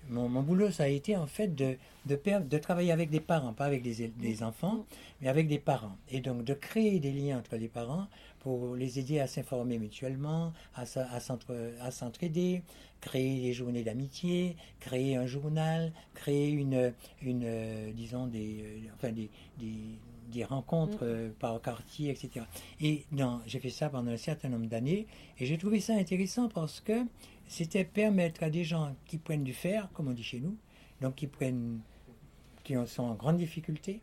mon, 0.10 0.42
boulot, 0.42 0.72
ça 0.72 0.84
a 0.84 0.88
été 0.88 1.18
en 1.18 1.28
fait 1.28 1.54
de, 1.56 1.78
travailler 2.58 2.92
avec 2.92 3.10
des 3.10 3.20
parents, 3.20 3.54
pas 3.54 3.66
avec 3.66 3.84
des, 3.84 4.44
enfants, 4.44 4.86
mais 5.22 5.28
avec 5.28 5.48
des 5.48 5.60
parents. 5.60 5.98
Et 6.10 6.22
donc 6.22 6.44
de 6.44 6.54
créer 6.54 7.00
des 7.00 7.12
liens 7.12 7.40
entre 7.40 7.58
les 7.58 7.68
parents 7.68 8.08
pour 8.40 8.76
les 8.76 9.00
aider 9.00 9.20
à 9.20 9.28
s'informer 9.28 9.78
mutuellement, 9.78 10.54
à, 10.76 10.86
s'entraider, 11.92 12.62
créer 13.02 13.42
des 13.42 13.54
journées 13.54 13.84
d'amitié, 13.84 14.56
créer 14.80 15.18
un 15.18 15.26
journal, 15.26 15.92
créer 16.14 16.50
une, 16.50 16.94
disons, 17.94 18.28
des, 18.28 18.62
euh, 18.62 18.80
enfin 18.96 19.12
des, 19.12 19.30
rencontres 20.44 21.04
mm. 21.04 21.08
euh, 21.08 21.30
par 21.40 21.62
quartier, 21.62 22.10
etc. 22.12 22.46
Et 22.82 23.06
j'ai 23.46 23.60
fait 23.60 23.70
ça 23.70 23.90
pendant 23.90 24.12
un 24.12 24.18
certain 24.18 24.50
nombre 24.50 24.68
d'années 24.68 25.08
et 25.40 25.46
j'ai 25.46 25.58
trouvé 25.58 25.80
ça 25.80 25.94
intéressant 25.94 26.50
parce 26.50 26.80
que 26.82 27.06
c'était 27.48 27.86
permettre 27.86 28.44
à 28.44 28.50
des 28.50 28.64
gens 28.64 28.96
qui 29.06 29.18
prennent 29.18 29.44
du 29.44 29.54
fer, 29.54 29.90
comme 29.94 30.08
on 30.08 30.14
dit 30.14 30.24
chez 30.24 30.40
nous, 30.40 30.58
donc 31.02 31.16
qui 31.16 31.28
prennent, 31.28 31.80
qui 32.64 32.76
sont 32.86 33.04
en 33.04 33.16
grande 33.16 33.38
difficulté, 33.38 34.02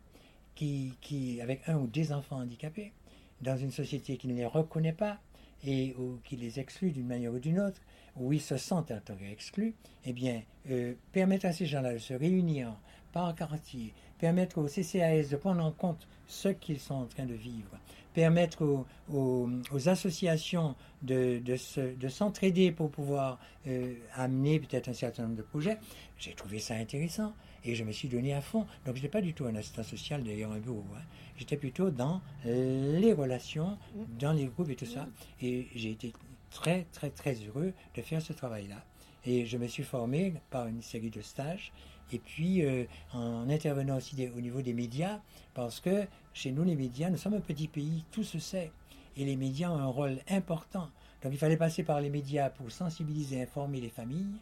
qui, 0.55 0.93
qui, 1.01 1.41
avec 1.41 1.67
un 1.67 1.77
ou 1.77 1.87
des 1.87 2.11
enfants 2.11 2.37
handicapés, 2.37 2.93
dans 3.41 3.57
une 3.57 3.71
société 3.71 4.17
qui 4.17 4.27
ne 4.27 4.33
les 4.33 4.45
reconnaît 4.45 4.93
pas 4.93 5.19
et 5.63 5.95
ou 5.97 6.19
qui 6.23 6.35
les 6.35 6.59
exclut 6.59 6.91
d'une 6.91 7.07
manière 7.07 7.33
ou 7.33 7.39
d'une 7.39 7.59
autre, 7.59 7.81
où 8.15 8.31
ils 8.33 8.41
se 8.41 8.57
sentent 8.57 8.91
exclus, 9.29 9.75
eh 10.05 10.13
bien, 10.13 10.41
euh, 10.69 10.93
permettre 11.11 11.45
à 11.45 11.51
ces 11.51 11.65
gens-là 11.65 11.93
de 11.93 11.97
se 11.97 12.13
réunir 12.13 12.75
par 13.11 13.33
quartier, 13.35 13.93
permettre 14.19 14.57
au 14.57 14.67
CCAS 14.67 15.29
de 15.29 15.35
prendre 15.35 15.63
en 15.63 15.71
compte 15.71 16.07
ce 16.27 16.49
qu'ils 16.49 16.79
sont 16.79 16.95
en 16.95 17.05
train 17.05 17.25
de 17.25 17.33
vivre, 17.33 17.77
permettre 18.13 18.85
aux, 19.11 19.87
associations 19.87 20.75
de, 21.01 21.39
de 21.39 22.07
s'entraider 22.07 22.71
pour 22.71 22.89
pouvoir 22.89 23.39
euh, 23.67 23.93
amener 24.13 24.59
peut-être 24.59 24.89
un 24.89 24.93
certain 24.93 25.23
nombre 25.23 25.35
de 25.35 25.41
projets, 25.43 25.77
j'ai 26.17 26.33
trouvé 26.33 26.59
ça 26.59 26.75
intéressant 26.75 27.33
et 27.65 27.75
je 27.75 27.83
me 27.83 27.91
suis 27.91 28.07
donné 28.07 28.33
à 28.33 28.41
fond. 28.41 28.65
Donc, 28.85 28.95
je 28.95 29.01
n'étais 29.01 29.09
pas 29.09 29.21
du 29.21 29.33
tout 29.33 29.45
un 29.45 29.55
assistant 29.55 29.83
social 29.83 30.23
d'ailleurs 30.23 30.51
un 30.51 30.59
bureau. 30.59 30.85
Hein. 30.95 31.01
J'étais 31.37 31.57
plutôt 31.57 31.89
dans 31.89 32.21
les 32.45 33.11
relations, 33.13 33.77
dans 34.19 34.31
les 34.31 34.45
groupes 34.45 34.69
et 34.69 34.75
tout 34.75 34.85
ça. 34.85 35.07
Et 35.41 35.67
j'ai 35.75 35.91
été 35.91 36.13
très, 36.51 36.85
très, 36.91 37.09
très 37.09 37.33
heureux 37.33 37.73
de 37.95 38.01
faire 38.01 38.21
ce 38.21 38.33
travail-là. 38.33 38.83
Et 39.25 39.45
je 39.45 39.57
me 39.57 39.67
suis 39.67 39.83
formé 39.83 40.35
par 40.51 40.67
une 40.67 40.81
série 40.81 41.09
de 41.09 41.21
stages. 41.21 41.73
Et 42.11 42.19
puis, 42.19 42.63
euh, 42.63 42.85
en 43.13 43.49
intervenant 43.49 43.97
aussi 43.97 44.15
au 44.35 44.41
niveau 44.41 44.61
des 44.61 44.73
médias, 44.73 45.19
parce 45.53 45.79
que 45.79 46.05
chez 46.33 46.51
nous, 46.51 46.63
les 46.63 46.75
médias, 46.75 47.09
nous 47.09 47.17
sommes 47.17 47.33
un 47.35 47.39
petit 47.39 47.67
pays, 47.67 48.03
tout 48.11 48.23
se 48.23 48.39
sait. 48.39 48.71
Et 49.17 49.25
les 49.25 49.35
médias 49.35 49.69
ont 49.69 49.77
un 49.77 49.87
rôle 49.87 50.17
important. 50.29 50.89
Donc, 51.23 51.33
il 51.33 51.37
fallait 51.37 51.57
passer 51.57 51.83
par 51.83 52.01
les 52.01 52.09
médias 52.09 52.49
pour 52.49 52.71
sensibiliser, 52.71 53.41
informer 53.41 53.81
les 53.81 53.89
familles, 53.89 54.35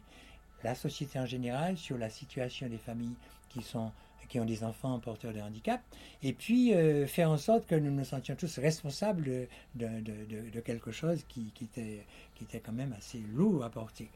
la 0.62 0.74
société 0.74 1.18
en 1.18 1.26
général, 1.26 1.78
sur 1.78 1.96
la 1.96 2.10
situation 2.10 2.68
des 2.68 2.78
familles 2.78 3.16
qui 3.48 3.62
sont 3.62 3.92
qui 4.28 4.40
ont 4.40 4.44
des 4.44 4.64
enfants 4.64 4.98
porteurs 4.98 5.32
de 5.32 5.40
handicap, 5.40 5.80
et 6.22 6.32
puis 6.32 6.74
euh, 6.74 7.06
faire 7.06 7.30
en 7.30 7.36
sorte 7.36 7.66
que 7.66 7.74
nous 7.74 7.90
nous 7.90 8.04
sentions 8.04 8.34
tous 8.34 8.58
responsables 8.58 9.46
de, 9.74 10.60
quelque 10.64 10.90
chose 10.90 11.24
qui, 11.28 11.52
était, 11.62 12.04
qui 12.34 12.44
était 12.44 12.60
quand 12.60 12.72
même 12.72 12.94
assez 12.96 13.18
lourd 13.34 13.64
à 13.64 13.70
porter. 13.70 14.10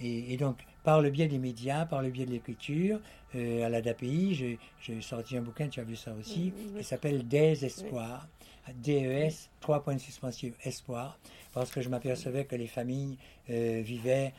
Et, 0.00 0.36
donc, 0.36 0.58
par 0.82 1.00
le 1.00 1.10
biais 1.10 1.28
des 1.28 1.38
médias, 1.38 1.86
par 1.86 2.02
le 2.02 2.10
biais 2.10 2.26
de 2.26 2.30
l'écriture, 2.30 3.00
euh, 3.34 3.64
à 3.64 3.68
l'ADAPI, 3.68 4.58
j'ai 4.80 5.00
sorti 5.00 5.36
un 5.36 5.42
bouquin, 5.42 5.68
tu 5.68 5.80
as 5.80 5.84
vu 5.84 5.96
ça 5.96 6.12
aussi, 6.18 6.52
qui 6.76 6.84
s'appelle 6.84 7.26
Des 7.28 7.64
Espoirs, 7.64 8.26
DES, 8.74 9.50
trois 9.60 9.82
points 9.82 9.94
de 9.94 10.00
suspension, 10.00 10.50
espoir, 10.64 11.18
parce 11.52 11.70
que 11.70 11.80
je 11.80 11.88
m'apercevais 11.88 12.44
que 12.44 12.56
les 12.56 12.66
familles 12.66 13.16
euh, 13.50 13.80
vivaient 13.84 14.32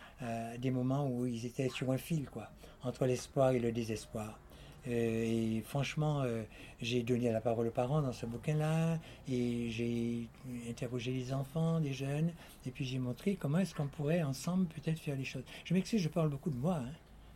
des 0.59 0.71
moments 0.71 1.07
où 1.07 1.25
ils 1.25 1.45
étaient 1.45 1.69
sur 1.69 1.91
un 1.91 1.97
fil, 1.97 2.25
quoi, 2.25 2.49
entre 2.83 3.05
l'espoir 3.05 3.51
et 3.51 3.59
le 3.59 3.71
désespoir. 3.71 4.39
Euh, 4.87 5.57
et 5.57 5.61
franchement, 5.65 6.21
euh, 6.21 6.43
j'ai 6.81 7.03
donné 7.03 7.31
la 7.31 7.41
parole 7.41 7.67
aux 7.67 7.71
parents 7.71 8.01
dans 8.01 8.11
ce 8.11 8.25
bouquin-là, 8.25 8.99
et 9.29 9.69
j'ai 9.69 10.27
interrogé 10.69 11.11
les 11.11 11.33
enfants, 11.33 11.79
les 11.79 11.93
jeunes, 11.93 12.31
et 12.65 12.71
puis 12.71 12.85
j'ai 12.85 12.99
montré 12.99 13.35
comment 13.35 13.59
est-ce 13.59 13.73
qu'on 13.73 13.87
pourrait 13.87 14.23
ensemble 14.23 14.67
peut-être 14.67 14.99
faire 14.99 15.15
les 15.15 15.25
choses. 15.25 15.43
Je 15.65 15.73
m'excuse, 15.73 16.01
je 16.01 16.09
parle 16.09 16.29
beaucoup 16.29 16.49
de 16.49 16.57
moi. 16.57 16.81
Hein. 16.83 16.91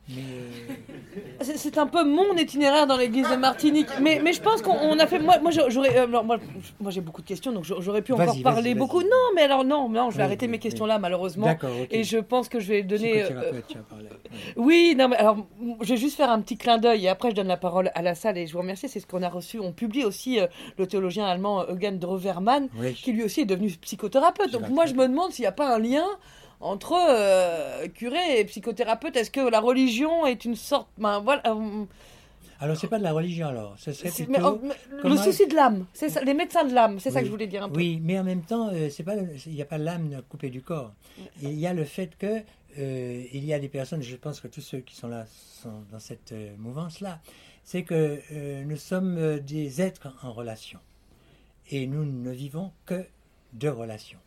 Euh, 0.10 0.50
c'est 1.42 1.78
un 1.78 1.88
peu 1.88 2.06
mon 2.06 2.34
itinéraire 2.38 2.88
dans 2.88 2.96
l'église 2.96 3.30
de 3.30 3.36
Martinique. 3.36 3.88
Mais, 4.02 4.22
mais 4.24 4.32
je 4.32 4.42
pense 4.42 4.62
qu'on 4.62 4.98
a 4.98 5.08
fait. 5.08 5.20
Moi, 5.20 5.40
moi 5.40 5.52
j'aurais. 5.52 5.98
Euh, 6.00 6.08
moi, 6.08 6.38
moi 6.80 6.92
j'ai 6.92 7.02
beaucoup 7.02 7.22
de 7.22 7.28
questions, 7.28 7.52
donc 7.52 7.66
j'aurais 7.66 8.02
pu 8.02 8.14
encore 8.14 8.42
parler 8.42 8.74
beaucoup. 8.74 9.02
Non, 9.02 9.34
mais 9.36 9.42
alors, 9.42 9.66
non, 9.66 9.90
non, 9.90 10.10
je 10.10 10.18
vais 10.18 10.24
arrêter 10.24 10.48
mes 10.48 10.60
questions 10.60 10.86
là, 10.86 10.98
malheureusement. 10.98 11.48
Et 11.92 12.04
je 12.04 12.18
pense 12.18 12.48
que 12.48 12.60
je 12.60 12.68
vais 12.68 12.84
donner. 12.84 13.24
Euh, 13.24 13.62
oui, 14.56 14.96
non, 14.98 15.10
mais 15.10 15.18
alors, 15.18 15.46
je 15.82 15.94
vais 15.94 15.98
juste 15.98 16.16
faire 16.16 16.30
un 16.30 16.42
petit 16.42 16.58
clin 16.58 16.78
d'œil 16.78 17.06
et 17.06 17.10
après, 17.10 17.32
je 17.32 17.36
donne 17.36 17.48
la 17.48 17.58
parole 17.58 17.92
à 17.94 18.02
la 18.02 18.16
salle 18.16 18.38
et 18.38 18.48
je 18.48 18.54
vous 18.54 18.60
remercie. 18.60 18.88
C'est 18.88 19.02
ce 19.02 19.08
qu'on 19.08 19.24
a 19.24 19.30
reçu. 19.30 19.60
On 19.60 19.74
publie 19.74 20.06
aussi 20.06 20.40
le 20.78 20.88
théologien 20.88 21.26
allemand 21.26 21.66
Eugen 21.70 22.00
Droverman, 22.00 22.70
qui 22.96 23.12
lui 23.12 23.24
aussi 23.24 23.42
est 23.42 23.46
devenu 23.46 23.70
psychothérapeute. 23.82 24.52
Donc, 24.52 24.70
moi, 24.70 24.86
je 24.86 24.94
me 24.94 25.08
demande 25.08 25.32
s'il 25.32 25.44
n'y 25.44 25.48
a 25.48 25.52
pas 25.52 25.76
un 25.76 25.80
lien 25.80 26.06
entre 26.60 26.94
euh, 27.10 27.88
curé 27.88 28.40
et 28.40 28.46
psychothérapeute. 28.46 29.16
Est-ce 29.16 29.32
que 29.32 29.42
la 29.42 29.60
religion 29.60 30.26
est 30.26 30.46
une 30.46 30.56
sorte. 30.56 30.88
Ben, 30.98 31.20
voilà, 31.20 31.42
euh, 31.48 31.86
alors, 32.60 32.76
c'est 32.76 32.88
pas 32.88 32.98
de 32.98 33.04
la 33.04 33.14
religion, 33.14 33.50
alors. 33.50 33.76
Ce 33.78 33.94
serait 33.94 34.10
plutôt 34.10 34.60
le 35.04 35.18
souci 35.18 35.46
de 35.46 35.54
l'âme, 35.54 35.86
c'est 35.94 36.10
ça, 36.10 36.24
les 36.24 36.34
médecins 36.34 36.66
de 36.66 36.74
l'âme, 36.74 37.00
c'est 37.00 37.12
ça 37.12 37.20
que 37.20 37.28
je 37.28 37.32
voulais 37.32 37.46
dire 37.46 37.64
un 37.64 37.70
peu. 37.70 37.76
Oui, 37.76 38.00
mais 38.02 38.18
en 38.18 38.24
même 38.24 38.42
temps, 38.42 38.70
euh, 38.70 38.90
il 39.46 39.54
n'y 39.54 39.62
a 39.62 39.66
pas 39.66 39.78
l'âme 39.78 40.24
coupée 40.28 40.50
du 40.50 40.64
corps. 40.64 40.92
Il 41.44 41.54
y 41.54 41.68
a 41.68 41.74
le 41.74 41.84
fait 41.84 42.18
que 42.18 42.42
il 42.80 43.44
y 43.44 43.54
a 43.54 43.60
des 43.60 43.70
personnes, 43.70 44.04
je 44.04 44.16
pense 44.16 44.40
que 44.40 44.48
tous 44.48 44.62
ceux 44.62 44.80
qui 44.80 44.96
sont 44.96 45.08
là 45.08 45.26
sont 45.28 45.84
dans 45.92 46.00
cette 46.00 46.34
mouvance-là, 46.60 47.20
c'est 47.64 47.84
que 47.84 48.22
nous 48.64 48.78
sommes 48.78 49.40
des 49.40 49.82
êtres 49.82 50.16
en 50.22 50.32
relation. 50.32 50.80
Et 51.70 51.86
nous 51.88 52.06
ne 52.06 52.32
vivons 52.32 52.72
que 52.86 53.06
de 53.54 53.68
relations. 53.68 54.20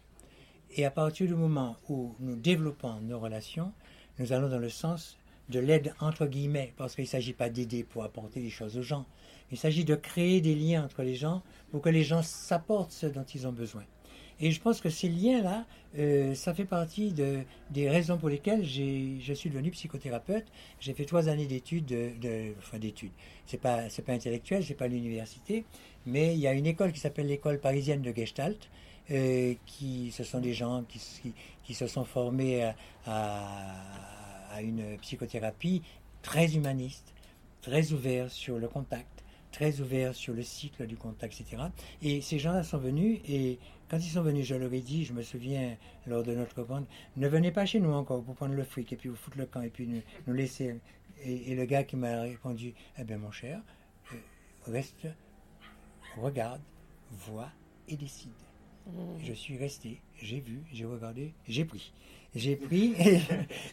Et 0.76 0.84
à 0.84 0.90
partir 0.90 1.26
du 1.26 1.34
moment 1.34 1.76
où 1.88 2.14
nous 2.20 2.36
développons 2.36 3.00
nos 3.00 3.18
relations, 3.18 3.72
nous 4.18 4.32
allons 4.32 4.48
dans 4.48 4.58
le 4.58 4.68
sens 4.68 5.18
de 5.48 5.58
l'aide 5.58 5.94
entre 5.98 6.26
guillemets, 6.26 6.72
parce 6.76 6.94
qu'il 6.94 7.04
ne 7.04 7.08
s'agit 7.08 7.32
pas 7.32 7.50
d'aider 7.50 7.82
pour 7.82 8.04
apporter 8.04 8.40
des 8.40 8.50
choses 8.50 8.78
aux 8.78 8.82
gens. 8.82 9.04
Il 9.50 9.58
s'agit 9.58 9.84
de 9.84 9.96
créer 9.96 10.40
des 10.40 10.54
liens 10.54 10.84
entre 10.84 11.02
les 11.02 11.16
gens 11.16 11.42
pour 11.70 11.80
que 11.80 11.88
les 11.88 12.04
gens 12.04 12.22
s'apportent 12.22 12.92
ce 12.92 13.06
dont 13.06 13.24
ils 13.24 13.48
ont 13.48 13.52
besoin. 13.52 13.82
Et 14.42 14.52
je 14.52 14.60
pense 14.60 14.80
que 14.80 14.88
ces 14.88 15.08
liens-là, 15.08 15.66
euh, 15.98 16.34
ça 16.34 16.54
fait 16.54 16.64
partie 16.64 17.12
de, 17.12 17.40
des 17.70 17.90
raisons 17.90 18.16
pour 18.16 18.30
lesquelles 18.30 18.64
je 18.64 19.32
suis 19.34 19.50
devenu 19.50 19.70
psychothérapeute. 19.70 20.46
J'ai 20.78 20.94
fait 20.94 21.04
trois 21.04 21.28
années 21.28 21.46
d'études, 21.46 21.84
de, 21.84 22.54
enfin 22.58 22.78
d'études. 22.78 23.12
C'est 23.44 23.60
pas, 23.60 23.90
c'est 23.90 24.02
pas 24.02 24.12
intellectuel, 24.12 24.64
c'est 24.64 24.74
pas 24.74 24.88
l'université, 24.88 25.66
mais 26.06 26.34
il 26.34 26.40
y 26.40 26.46
a 26.46 26.54
une 26.54 26.66
école 26.66 26.92
qui 26.92 27.00
s'appelle 27.00 27.26
l'école 27.26 27.60
parisienne 27.60 28.00
de 28.00 28.14
Gestalt, 28.14 28.70
euh, 29.10 29.54
qui, 29.66 30.12
ce 30.12 30.24
sont 30.24 30.40
des 30.40 30.54
gens 30.54 30.84
qui, 30.88 31.74
se 31.74 31.86
sont 31.86 32.04
formés 32.04 32.72
à, 33.06 34.60
une 34.62 34.98
psychothérapie 34.98 35.82
très 36.22 36.54
humaniste, 36.54 37.14
très 37.62 37.92
ouverte 37.92 38.30
sur 38.30 38.58
le 38.58 38.68
contact, 38.68 39.24
très 39.52 39.80
ouvert 39.80 40.14
sur 40.14 40.34
le 40.34 40.42
cycle 40.42 40.86
du 40.86 40.96
contact, 40.96 41.40
etc. 41.40 41.62
Et 42.02 42.20
ces 42.20 42.38
gens-là 42.38 42.62
sont 42.62 42.78
venus 42.78 43.20
et 43.28 43.58
quand 43.90 43.98
ils 43.98 44.10
sont 44.10 44.22
venus, 44.22 44.46
je 44.46 44.54
leur 44.54 44.72
ai 44.72 44.80
dit, 44.80 45.04
je 45.04 45.12
me 45.12 45.22
souviens 45.22 45.76
lors 46.06 46.22
de 46.22 46.32
notre 46.32 46.62
rencontre, 46.62 46.88
ne 47.16 47.26
venez 47.26 47.50
pas 47.50 47.66
chez 47.66 47.80
nous 47.80 47.92
encore 47.92 48.22
pour 48.22 48.36
prendre 48.36 48.54
le 48.54 48.62
fric 48.62 48.92
et 48.92 48.96
puis 48.96 49.08
vous 49.08 49.16
foutre 49.16 49.38
le 49.38 49.46
camp 49.46 49.62
et 49.62 49.70
puis 49.70 49.88
nous, 50.26 50.32
laisser. 50.32 50.78
Et, 51.24 51.54
le 51.56 51.64
gars 51.64 51.82
qui 51.82 51.96
m'a 51.96 52.22
répondu, 52.22 52.72
eh 52.98 53.04
bien 53.04 53.18
mon 53.18 53.32
cher, 53.32 53.60
euh, 54.12 54.16
reste, 54.68 55.08
regarde, 56.16 56.62
vois 57.10 57.50
et 57.88 57.96
décide. 57.96 58.30
Mmh. 58.90 59.24
Je 59.24 59.32
suis 59.32 59.56
resté, 59.56 60.00
j'ai 60.20 60.40
vu, 60.40 60.62
j'ai 60.72 60.84
regardé, 60.84 61.32
j'ai 61.48 61.64
pris. 61.64 61.92
J'ai 62.34 62.56
pris 62.68 62.94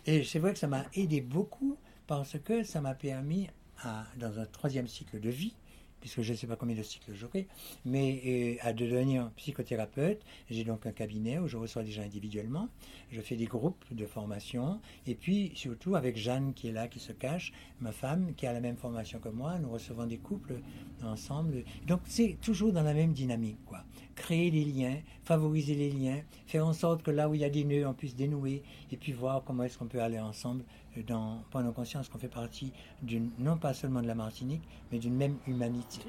et, 0.05 0.23
c'est 0.23 0.39
vrai 0.39 0.53
que 0.53 0.59
ça 0.59 0.67
m'a 0.67 0.85
aidé 0.93 1.21
beaucoup 1.21 1.77
parce 2.07 2.37
que 2.39 2.63
ça 2.63 2.81
m'a 2.81 2.93
permis, 2.93 3.47
à, 3.83 4.05
dans 4.17 4.39
un 4.39 4.45
troisième 4.45 4.87
cycle 4.87 5.19
de 5.19 5.29
vie, 5.29 5.53
puisque 5.99 6.21
je 6.21 6.31
ne 6.31 6.37
sais 6.37 6.47
pas 6.47 6.55
combien 6.55 6.75
de 6.75 6.83
cycles 6.83 7.13
j'aurai, 7.13 7.47
mais 7.85 8.21
euh, 8.25 8.67
à 8.67 8.73
devenir 8.73 9.31
psychothérapeute. 9.35 10.21
J'ai 10.49 10.63
donc 10.63 10.85
un 10.85 10.91
cabinet 10.91 11.39
où 11.39 11.47
je 11.47 11.57
reçois 11.57 11.83
des 11.83 11.91
gens 11.91 12.03
individuellement, 12.03 12.69
je 13.11 13.21
fais 13.21 13.35
des 13.35 13.45
groupes 13.45 13.85
de 13.91 14.05
formation, 14.05 14.79
et 15.05 15.15
puis 15.15 15.51
surtout 15.55 15.95
avec 15.95 16.17
Jeanne 16.17 16.53
qui 16.53 16.67
est 16.69 16.71
là, 16.71 16.87
qui 16.87 16.99
se 16.99 17.11
cache, 17.11 17.51
ma 17.79 17.91
femme 17.91 18.33
qui 18.35 18.47
a 18.47 18.53
la 18.53 18.59
même 18.59 18.77
formation 18.77 19.19
que 19.19 19.29
moi, 19.29 19.57
nous 19.59 19.69
recevons 19.69 20.05
des 20.05 20.17
couples 20.17 20.61
ensemble. 21.03 21.63
Donc 21.85 22.01
c'est 22.05 22.37
toujours 22.41 22.71
dans 22.71 22.83
la 22.83 22.93
même 22.93 23.13
dynamique, 23.13 23.57
quoi. 23.65 23.83
Créer 24.15 24.49
des 24.49 24.65
liens, 24.65 24.97
favoriser 25.23 25.75
les 25.75 25.91
liens, 25.91 26.21
faire 26.47 26.65
en 26.65 26.73
sorte 26.73 27.03
que 27.03 27.11
là 27.11 27.29
où 27.29 27.35
il 27.35 27.41
y 27.41 27.43
a 27.45 27.49
des 27.49 27.63
nœuds, 27.63 27.87
on 27.87 27.93
puisse 27.93 28.15
dénouer, 28.15 28.63
et 28.91 28.97
puis 28.97 29.11
voir 29.11 29.43
comment 29.43 29.63
est-ce 29.63 29.77
qu'on 29.77 29.87
peut 29.87 30.01
aller 30.01 30.19
ensemble 30.19 30.63
dans, 31.03 31.43
prendre 31.49 31.73
conscience 31.73 32.09
qu'on 32.09 32.17
fait 32.17 32.27
partie 32.27 32.73
d'une, 33.01 33.31
non 33.39 33.57
pas 33.57 33.73
seulement 33.73 34.01
de 34.01 34.07
la 34.07 34.15
Martinique, 34.15 34.63
mais 34.91 34.99
d'une 34.99 35.15
même 35.15 35.37
humanité. 35.47 36.01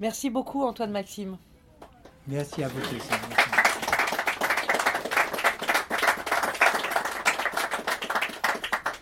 Merci 0.00 0.30
beaucoup 0.30 0.62
Antoine 0.62 0.90
Maxime. 0.90 1.36
Merci 2.26 2.62
à 2.62 2.68
vous 2.68 2.80
tous. 2.80 3.59